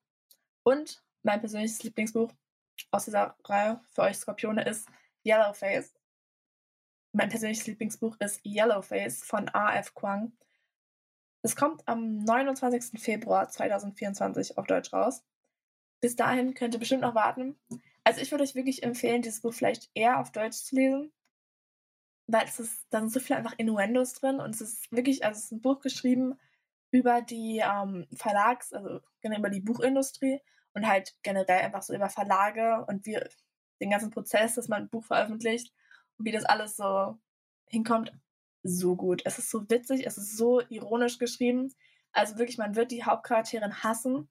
Und 0.64 1.04
mein 1.24 1.40
persönliches 1.40 1.84
Lieblingsbuch 1.84 2.32
aus 2.92 3.06
dieser 3.06 3.36
Reihe 3.44 3.82
für 3.92 4.04
euch 4.04 4.18
Skorpione 4.18 4.64
ist 4.66 4.88
Yellowface. 5.26 5.94
Mein 7.12 7.30
persönliches 7.30 7.68
Lieblingsbuch 7.68 8.16
ist 8.20 8.44
Yellowface 8.46 9.24
von 9.24 9.50
A.F. 9.50 9.94
Kwang. 9.94 10.32
Es 11.42 11.56
kommt 11.56 11.88
am 11.88 12.18
29. 12.20 13.02
Februar 13.02 13.48
2024 13.50 14.58
auf 14.58 14.68
Deutsch 14.68 14.92
raus. 14.94 15.24
Bis 16.02 16.16
dahin 16.16 16.54
könnt 16.54 16.74
ihr 16.74 16.80
bestimmt 16.80 17.02
noch 17.02 17.16
warten. 17.16 17.58
Also 18.04 18.22
ich 18.22 18.32
würde 18.32 18.44
euch 18.44 18.56
wirklich 18.56 18.84
empfehlen, 18.84 19.22
dieses 19.22 19.42
Buch 19.42 19.54
vielleicht 19.54 19.90
eher 19.94 20.20
auf 20.20 20.32
Deutsch 20.32 20.58
zu 20.58 20.76
lesen. 20.76 21.12
weil 22.28 22.46
es 22.46 22.60
ist, 22.60 22.86
da 22.92 23.00
sind 23.00 23.12
so 23.12 23.20
viele 23.20 23.40
einfach 23.40 23.56
Innuendos 23.58 24.14
drin 24.14 24.40
und 24.40 24.54
es 24.56 24.62
ist 24.62 24.92
wirklich, 24.92 25.26
also 25.26 25.38
es 25.38 25.46
ist 25.46 25.52
ein 25.52 25.62
Buch 25.62 25.80
geschrieben 25.82 26.40
über 26.92 27.22
die 27.22 27.62
ähm, 27.64 28.08
Verlags-, 28.14 28.74
also 28.74 29.02
über 29.24 29.50
die 29.50 29.62
Buchindustrie 29.62 30.40
und 30.74 30.88
halt 30.88 31.16
generell 31.24 31.62
einfach 31.62 31.82
so 31.82 31.94
über 31.94 32.10
Verlage 32.10 32.86
und 32.88 33.06
wie 33.06 33.20
den 33.82 33.90
ganzen 33.90 34.12
Prozess, 34.12 34.56
dass 34.56 34.68
man 34.68 34.84
ein 34.84 34.90
Buch 34.90 35.06
veröffentlicht 35.06 35.74
und 36.18 36.26
wie 36.26 36.32
das 36.32 36.46
alles 36.46 36.78
so 36.78 37.18
hinkommt. 37.68 38.12
So 38.64 38.96
gut. 38.96 39.22
Es 39.26 39.40
ist 39.40 39.50
so 39.50 39.70
witzig, 39.70 40.06
es 40.06 40.18
ist 40.18 40.38
so 40.38 40.62
ironisch 40.70 41.18
geschrieben. 41.18 41.74
Also 42.12 42.38
wirklich, 42.38 42.58
man 42.58 42.76
wird 42.76 42.92
die 42.92 43.04
Hauptcharakterin 43.04 43.84
hassen, 43.84 44.30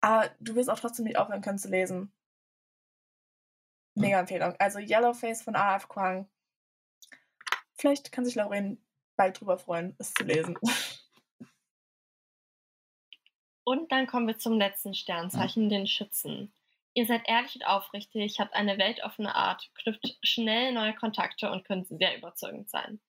aber 0.00 0.30
du 0.40 0.54
wirst 0.54 0.70
auch 0.70 0.78
trotzdem 0.78 1.04
nicht 1.04 1.18
aufhören 1.18 1.42
können 1.42 1.58
zu 1.58 1.68
lesen. 1.68 2.12
Mega 3.94 4.20
Empfehlung. 4.20 4.54
Also 4.58 4.78
Yellowface 4.78 5.42
von 5.42 5.54
A.F. 5.54 5.88
Kwang. 5.88 6.28
Vielleicht 7.74 8.12
kann 8.12 8.24
sich 8.24 8.34
Lauren 8.36 8.82
bald 9.16 9.40
drüber 9.40 9.58
freuen, 9.58 9.94
es 9.98 10.14
zu 10.14 10.24
lesen. 10.24 10.58
Und 13.64 13.92
dann 13.92 14.06
kommen 14.06 14.26
wir 14.26 14.38
zum 14.38 14.58
letzten 14.58 14.94
Sternzeichen, 14.94 15.68
den 15.68 15.86
Schützen. 15.86 16.52
Ihr 16.94 17.06
seid 17.06 17.22
ehrlich 17.26 17.54
und 17.54 17.64
aufrichtig, 17.64 18.38
habt 18.40 18.54
eine 18.54 18.76
weltoffene 18.76 19.34
Art, 19.34 19.70
knüpft 19.76 20.18
schnell 20.22 20.72
neue 20.72 20.94
Kontakte 20.94 21.50
und 21.50 21.64
könnt 21.64 21.86
sehr 21.86 22.18
überzeugend 22.18 22.68
sein. 22.68 23.00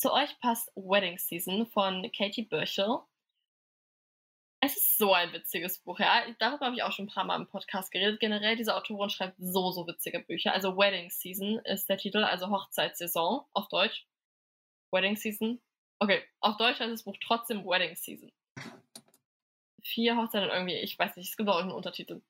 Zu 0.00 0.14
euch 0.14 0.40
passt 0.40 0.72
Wedding 0.76 1.18
Season 1.18 1.66
von 1.66 2.10
Katie 2.16 2.46
Birchall. 2.46 3.02
Es 4.62 4.74
ist 4.76 4.96
so 4.96 5.12
ein 5.12 5.30
witziges 5.34 5.78
Buch, 5.78 5.98
ja. 5.98 6.22
Darüber 6.38 6.66
habe 6.66 6.76
ich 6.76 6.82
auch 6.82 6.92
schon 6.92 7.04
ein 7.04 7.12
paar 7.12 7.24
Mal 7.24 7.36
im 7.36 7.46
Podcast 7.46 7.92
geredet. 7.92 8.18
Generell, 8.18 8.56
diese 8.56 8.74
Autorin 8.74 9.10
schreibt 9.10 9.36
so, 9.38 9.70
so 9.72 9.86
witzige 9.86 10.20
Bücher. 10.20 10.54
Also 10.54 10.78
Wedding 10.78 11.10
Season 11.10 11.58
ist 11.64 11.90
der 11.90 11.98
Titel, 11.98 12.24
also 12.24 12.48
Hochzeitssaison 12.48 13.44
auf 13.52 13.68
Deutsch. 13.68 14.06
Wedding 14.90 15.16
Season. 15.16 15.60
Okay, 15.98 16.24
auf 16.40 16.56
Deutsch 16.56 16.80
heißt 16.80 16.92
das 16.92 17.02
Buch 17.02 17.16
trotzdem 17.20 17.66
Wedding 17.66 17.94
Season 17.94 18.32
vier 19.82 20.16
Hochzeiten 20.16 20.50
irgendwie, 20.50 20.76
ich 20.76 20.98
weiß 20.98 21.16
nicht, 21.16 21.28
es 21.28 21.36
gibt 21.36 21.48
auch 21.48 21.58
einen 21.58 21.72
Untertitel. 21.72 22.22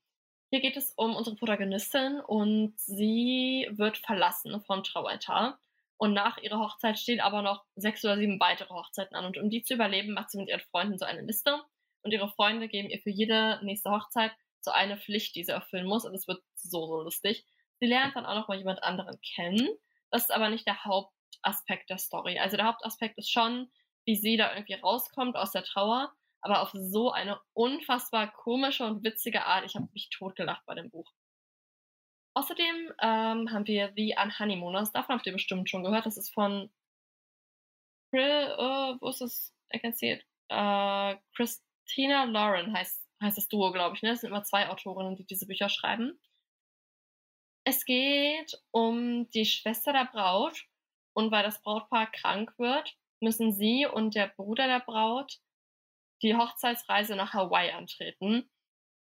Hier 0.51 0.61
geht 0.61 0.77
es 0.77 0.93
um 0.97 1.14
unsere 1.14 1.37
Protagonistin 1.37 2.21
und 2.21 2.79
sie 2.81 3.68
wird 3.71 3.99
verlassen 3.99 4.61
vom 4.62 4.83
Traualtar. 4.83 5.61
Und 6.01 6.14
nach 6.14 6.38
ihrer 6.38 6.59
Hochzeit 6.59 6.98
stehen 6.98 7.20
aber 7.20 7.42
noch 7.42 7.62
sechs 7.76 8.03
oder 8.07 8.16
sieben 8.16 8.40
weitere 8.40 8.72
Hochzeiten 8.72 9.14
an. 9.14 9.26
Und 9.26 9.36
um 9.36 9.51
die 9.51 9.62
zu 9.62 9.74
überleben, 9.74 10.14
macht 10.14 10.30
sie 10.30 10.38
mit 10.38 10.48
ihren 10.48 10.62
Freunden 10.70 10.96
so 10.96 11.05
eine 11.05 11.20
Liste. 11.20 11.61
Und 12.01 12.12
ihre 12.12 12.30
Freunde 12.30 12.68
geben 12.68 12.88
ihr 12.88 13.01
für 13.01 13.11
jede 13.11 13.61
nächste 13.62 13.90
Hochzeit 13.90 14.32
so 14.62 14.70
eine 14.70 14.96
Pflicht, 14.96 15.36
die 15.36 15.44
sie 15.44 15.53
erfüllen 15.53 15.86
muss. 15.86 16.07
Und 16.07 16.14
es 16.14 16.26
wird 16.26 16.42
so, 16.55 16.86
so 16.86 17.03
lustig. 17.03 17.44
Sie 17.80 17.86
lernt 17.86 18.16
dann 18.16 18.24
auch 18.24 18.34
noch 18.34 18.48
mal 18.48 18.57
jemand 18.57 18.82
anderen 18.82 19.20
kennen. 19.20 19.68
Das 20.11 20.22
ist 20.22 20.30
aber 20.30 20.48
nicht 20.48 20.66
der 20.66 20.86
Hauptaspekt 20.86 21.90
der 21.90 21.98
Story. 21.98 22.38
Also 22.38 22.57
der 22.57 22.64
Hauptaspekt 22.64 23.18
ist 23.18 23.30
schon, 23.30 23.70
wie 24.07 24.16
sie 24.16 24.38
da 24.38 24.55
irgendwie 24.55 24.80
rauskommt 24.80 25.36
aus 25.36 25.53
der 25.53 25.64
Trauer 25.64 26.14
aber 26.42 26.62
auf 26.62 26.70
so 26.72 27.11
eine 27.11 27.38
unfassbar 27.53 28.32
komische 28.32 28.84
und 28.84 29.05
witzige 29.05 29.44
Art. 29.44 29.64
Ich 29.66 29.74
habe 29.74 29.88
mich 29.92 30.09
totgelacht 30.11 30.64
bei 30.66 30.74
dem 30.74 30.90
Buch. 30.90 31.12
Außerdem 32.41 32.93
ähm, 33.03 33.53
haben 33.53 33.66
wir 33.66 33.93
The 33.97 34.16
Unhoneymooners. 34.16 34.93
Davon 34.93 35.16
habt 35.16 35.26
ihr 35.26 35.34
bestimmt 35.34 35.68
schon 35.68 35.84
gehört. 35.84 36.07
Das 36.07 36.16
ist 36.16 36.32
von 36.32 36.70
Krill, 38.11 38.57
uh, 38.59 38.97
wo 38.99 39.11
ist 39.11 39.20
es? 39.20 39.55
I 39.74 39.78
can 39.78 39.93
see 39.93 40.12
it. 40.12 40.24
Uh, 40.51 41.20
Christina 41.36 42.24
Lauren 42.24 42.72
heißt, 42.72 43.07
heißt 43.22 43.36
das 43.36 43.49
Duo, 43.49 43.72
glaube 43.72 43.95
ich. 43.95 44.03
Ne? 44.03 44.09
Das 44.09 44.22
sind 44.22 44.30
immer 44.30 44.43
zwei 44.43 44.70
Autorinnen, 44.70 45.16
die 45.16 45.26
diese 45.26 45.47
Bücher 45.47 45.68
schreiben. 45.68 46.18
Es 47.64 47.84
geht 47.84 48.59
um 48.70 49.28
die 49.32 49.45
Schwester 49.45 49.93
der 49.93 50.07
Braut 50.07 50.64
und 51.12 51.30
weil 51.30 51.43
das 51.43 51.61
Brautpaar 51.61 52.11
krank 52.11 52.55
wird, 52.57 52.97
müssen 53.20 53.53
sie 53.53 53.84
und 53.84 54.14
der 54.14 54.28
Bruder 54.28 54.66
der 54.66 54.80
Braut 54.80 55.41
die 56.22 56.34
Hochzeitsreise 56.34 57.16
nach 57.16 57.34
Hawaii 57.34 57.70
antreten. 57.72 58.51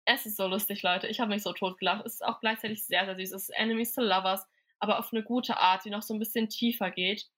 Es 0.08 0.24
ist 0.24 0.36
so 0.36 0.46
lustig, 0.46 0.82
Leute. 0.82 1.08
Ich 1.08 1.18
habe 1.18 1.30
mich 1.30 1.42
so 1.42 1.52
tot 1.52 1.78
gelacht. 1.78 2.06
Es 2.06 2.14
ist 2.14 2.24
auch 2.24 2.40
gleichzeitig 2.40 2.86
sehr, 2.86 3.04
sehr 3.04 3.16
süß. 3.16 3.32
Es 3.32 3.48
ist 3.48 3.56
Enemies 3.56 3.92
to 3.92 4.00
Lovers, 4.00 4.46
aber 4.78 5.00
auf 5.00 5.12
eine 5.12 5.24
gute 5.24 5.56
Art, 5.56 5.84
die 5.84 5.90
noch 5.90 6.02
so 6.02 6.14
ein 6.14 6.20
bisschen 6.20 6.48
tiefer 6.48 6.92
geht. 6.92 7.28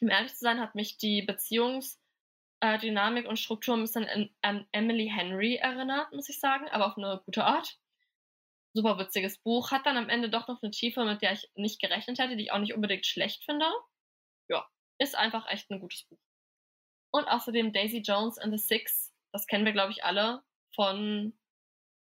Um 0.00 0.08
ehrlich 0.08 0.32
zu 0.32 0.38
sein, 0.38 0.60
hat 0.60 0.76
mich 0.76 0.96
die 0.96 1.22
Beziehungsdynamik 1.22 3.26
und 3.26 3.38
Struktur 3.38 3.76
ein 3.76 3.82
bisschen 3.82 4.30
an 4.42 4.66
Emily 4.70 5.10
Henry 5.12 5.56
erinnert, 5.56 6.12
muss 6.12 6.28
ich 6.28 6.38
sagen, 6.38 6.68
aber 6.68 6.86
auf 6.86 6.96
eine 6.96 7.20
gute 7.26 7.44
Art. 7.44 7.76
Super 8.74 8.96
witziges 8.98 9.38
Buch. 9.38 9.72
Hat 9.72 9.84
dann 9.84 9.96
am 9.96 10.08
Ende 10.08 10.30
doch 10.30 10.46
noch 10.46 10.62
eine 10.62 10.70
Tiefe, 10.70 11.04
mit 11.04 11.20
der 11.20 11.32
ich 11.32 11.50
nicht 11.56 11.80
gerechnet 11.80 12.20
hätte, 12.20 12.36
die 12.36 12.44
ich 12.44 12.52
auch 12.52 12.58
nicht 12.58 12.74
unbedingt 12.74 13.06
schlecht 13.06 13.44
finde. 13.44 13.66
Ja, 14.48 14.68
ist 14.98 15.16
einfach 15.16 15.50
echt 15.50 15.68
ein 15.70 15.80
gutes 15.80 16.04
Buch. 16.04 16.20
Und 17.10 17.26
außerdem 17.26 17.72
Daisy 17.72 17.98
Jones 17.98 18.38
and 18.38 18.56
the 18.56 18.64
Six. 18.64 19.12
Das 19.32 19.48
kennen 19.48 19.64
wir, 19.64 19.72
glaube 19.72 19.92
ich, 19.92 20.04
alle 20.04 20.42
von 20.74 21.36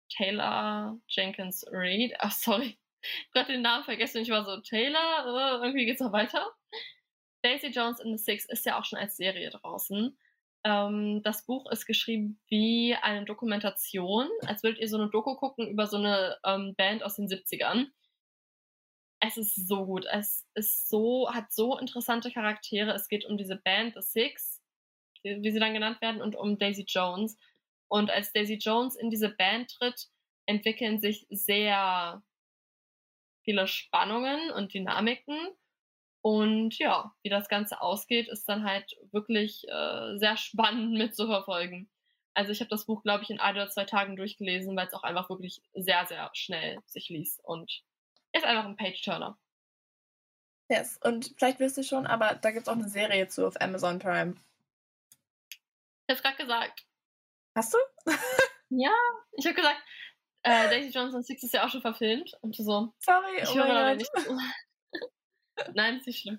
Taylor 0.09 0.99
Jenkins 1.09 1.65
Reid. 1.71 2.15
Ach, 2.19 2.33
sorry. 2.33 2.79
Ich 3.03 3.41
habe 3.41 3.53
den 3.53 3.63
Namen 3.63 3.85
vergessen. 3.85 4.23
Ich 4.23 4.31
war 4.31 4.45
so, 4.45 4.61
Taylor, 4.61 5.27
uh, 5.27 5.65
irgendwie 5.65 5.87
geht's 5.87 6.01
noch 6.01 6.13
weiter. 6.13 6.51
Daisy 7.43 7.69
Jones 7.69 8.01
and 8.01 8.19
the 8.19 8.25
Six 8.25 8.47
ist 8.47 8.67
ja 8.67 8.79
auch 8.79 8.85
schon 8.85 8.99
als 8.99 9.17
Serie 9.17 9.51
draußen. 9.51 10.19
Ähm, 10.65 11.23
das 11.23 11.47
Buch 11.47 11.71
ist 11.71 11.87
geschrieben 11.87 12.41
wie 12.49 12.97
eine 13.01 13.25
Dokumentation, 13.25 14.29
als 14.47 14.65
würdet 14.65 14.81
ihr 14.81 14.89
so 14.89 14.97
eine 14.97 15.11
Doku 15.11 15.37
gucken 15.37 15.69
über 15.69 15.87
so 15.87 15.99
eine 15.99 16.39
ähm, 16.45 16.75
Band 16.77 17.05
aus 17.05 17.15
den 17.15 17.29
70ern. 17.29 17.87
Es 19.21 19.37
ist 19.37 19.69
so 19.69 19.87
gut. 19.87 20.07
Es 20.11 20.45
ist 20.55 20.89
so, 20.89 21.33
hat 21.33 21.53
so 21.53 21.79
interessante 21.79 22.33
Charaktere. 22.33 22.93
Es 22.93 23.09
geht 23.09 23.25
um 23.25 23.37
diese 23.37 23.57
Band, 23.57 23.95
The 23.95 24.03
Six 24.03 24.61
wie 25.27 25.51
sie 25.51 25.59
dann 25.59 25.75
genannt 25.75 26.01
werden, 26.01 26.23
und 26.23 26.37
um 26.37 26.59
Daisy 26.59 26.85
Jones. 26.87 27.37
Und 27.89 28.11
als 28.11 28.33
Daisy 28.33 28.55
Jones 28.55 28.97
in 28.97 29.11
diese 29.11 29.31
Band 29.31 29.71
tritt, 29.71 30.09
entwickeln 30.47 31.01
sich 31.01 31.27
sehr 31.31 32.23
viele 33.43 33.67
Spannungen 33.67 34.51
und 34.51 34.75
Dynamiken. 34.75 35.39
Und 36.21 36.77
ja, 36.79 37.15
wie 37.23 37.29
das 37.29 37.49
Ganze 37.49 37.81
ausgeht, 37.81 38.29
ist 38.29 38.49
dann 38.49 38.65
halt 38.65 38.97
wirklich 39.13 39.67
äh, 39.69 40.19
sehr 40.19 40.37
spannend 40.37 40.93
mitzuverfolgen. 40.93 41.89
Also 42.35 42.53
ich 42.53 42.61
habe 42.61 42.69
das 42.69 42.85
Buch, 42.85 43.03
glaube 43.03 43.23
ich, 43.23 43.31
in 43.31 43.41
ein 43.41 43.55
oder 43.55 43.71
zwei 43.71 43.85
Tagen 43.85 44.17
durchgelesen, 44.17 44.77
weil 44.77 44.87
es 44.87 44.93
auch 44.93 45.05
einfach 45.05 45.31
wirklich 45.31 45.63
sehr, 45.73 46.05
sehr 46.07 46.29
schnell 46.35 46.81
sich 46.85 47.09
liest 47.09 47.43
und 47.45 47.83
ist 48.33 48.45
einfach 48.45 48.67
ein 48.67 48.77
Page-Turner. 48.77 49.39
Yes, 50.69 50.99
und 51.03 51.33
vielleicht 51.39 51.61
wisst 51.61 51.79
ihr 51.79 51.85
schon, 51.85 52.07
aber 52.07 52.35
da 52.35 52.51
gibt 52.51 52.67
es 52.67 52.69
auch 52.69 52.77
eine 52.77 52.89
Serie 52.89 53.29
zu 53.29 53.47
auf 53.47 53.59
Amazon 53.61 54.01
Prime. 54.01 54.35
Ich 56.07 56.11
hab's 56.11 56.23
gerade 56.23 56.37
gesagt. 56.37 56.85
Hast 57.57 57.73
du? 57.73 57.79
ja, 58.69 58.93
ich 59.33 59.47
habe 59.47 59.55
gesagt, 59.55 59.83
äh, 60.43 60.69
Daisy 60.69 60.91
Johnson 60.91 61.23
Six 61.23 61.43
ist 61.43 61.55
ja 61.55 61.65
auch 61.65 61.71
schon 61.71 61.81
verfilmt. 61.81 62.37
Und 62.43 62.55
so. 62.55 62.93
Sorry, 62.99 63.41
ich 63.43 63.49
oh 63.49 63.55
höre 63.55 63.69
leider 63.69 63.95
nicht. 63.97 64.11
Nein, 65.75 65.97
ist 65.97 66.07
nicht 66.07 66.21
schlimm. 66.21 66.39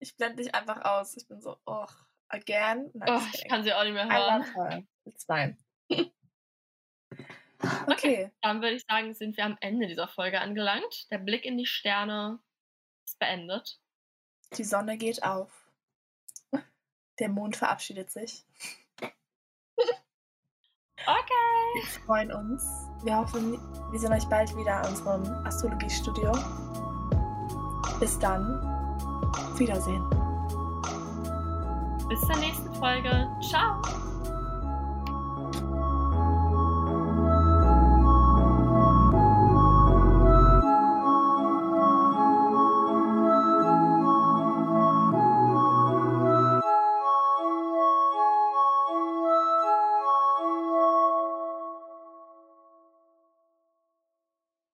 Ich 0.00 0.14
blende 0.16 0.42
dich 0.42 0.54
einfach 0.54 0.84
aus. 0.84 1.16
Ich 1.16 1.26
bin 1.26 1.40
so, 1.40 1.56
oh, 1.64 1.86
again. 2.28 2.90
Nein, 2.92 3.08
oh, 3.08 3.22
ich 3.32 3.48
kann 3.48 3.64
sie 3.64 3.72
auch 3.72 3.84
nicht 3.84 3.94
mehr 3.94 4.06
hören. 4.06 4.86
It's 5.06 5.24
fine. 5.24 5.56
okay. 5.90 6.12
okay. 7.86 8.30
Dann 8.42 8.60
würde 8.60 8.76
ich 8.76 8.84
sagen, 8.86 9.14
sind 9.14 9.38
wir 9.38 9.46
am 9.46 9.56
Ende 9.62 9.86
dieser 9.86 10.08
Folge 10.08 10.42
angelangt. 10.42 11.10
Der 11.10 11.18
Blick 11.18 11.46
in 11.46 11.56
die 11.56 11.66
Sterne 11.66 12.38
ist 13.06 13.18
beendet. 13.18 13.80
Die 14.58 14.64
Sonne 14.64 14.98
geht 14.98 15.22
auf. 15.22 15.70
Der 17.18 17.30
Mond 17.30 17.56
verabschiedet 17.56 18.10
sich. 18.10 18.44
Okay. 21.06 21.74
Wir 21.74 21.82
freuen 22.06 22.32
uns. 22.32 22.88
Wir 23.02 23.16
hoffen, 23.16 23.58
wir 23.90 23.98
sehen 23.98 24.12
euch 24.12 24.26
bald 24.26 24.54
wieder 24.56 24.82
in 24.82 24.90
unserem 24.90 25.46
Astrologiestudio. 25.46 26.32
Bis 27.98 28.18
dann. 28.18 28.60
Wiedersehen. 29.56 30.02
Bis 32.08 32.20
zur 32.20 32.36
nächsten 32.36 32.74
Folge. 32.74 33.28
Ciao. 33.40 33.80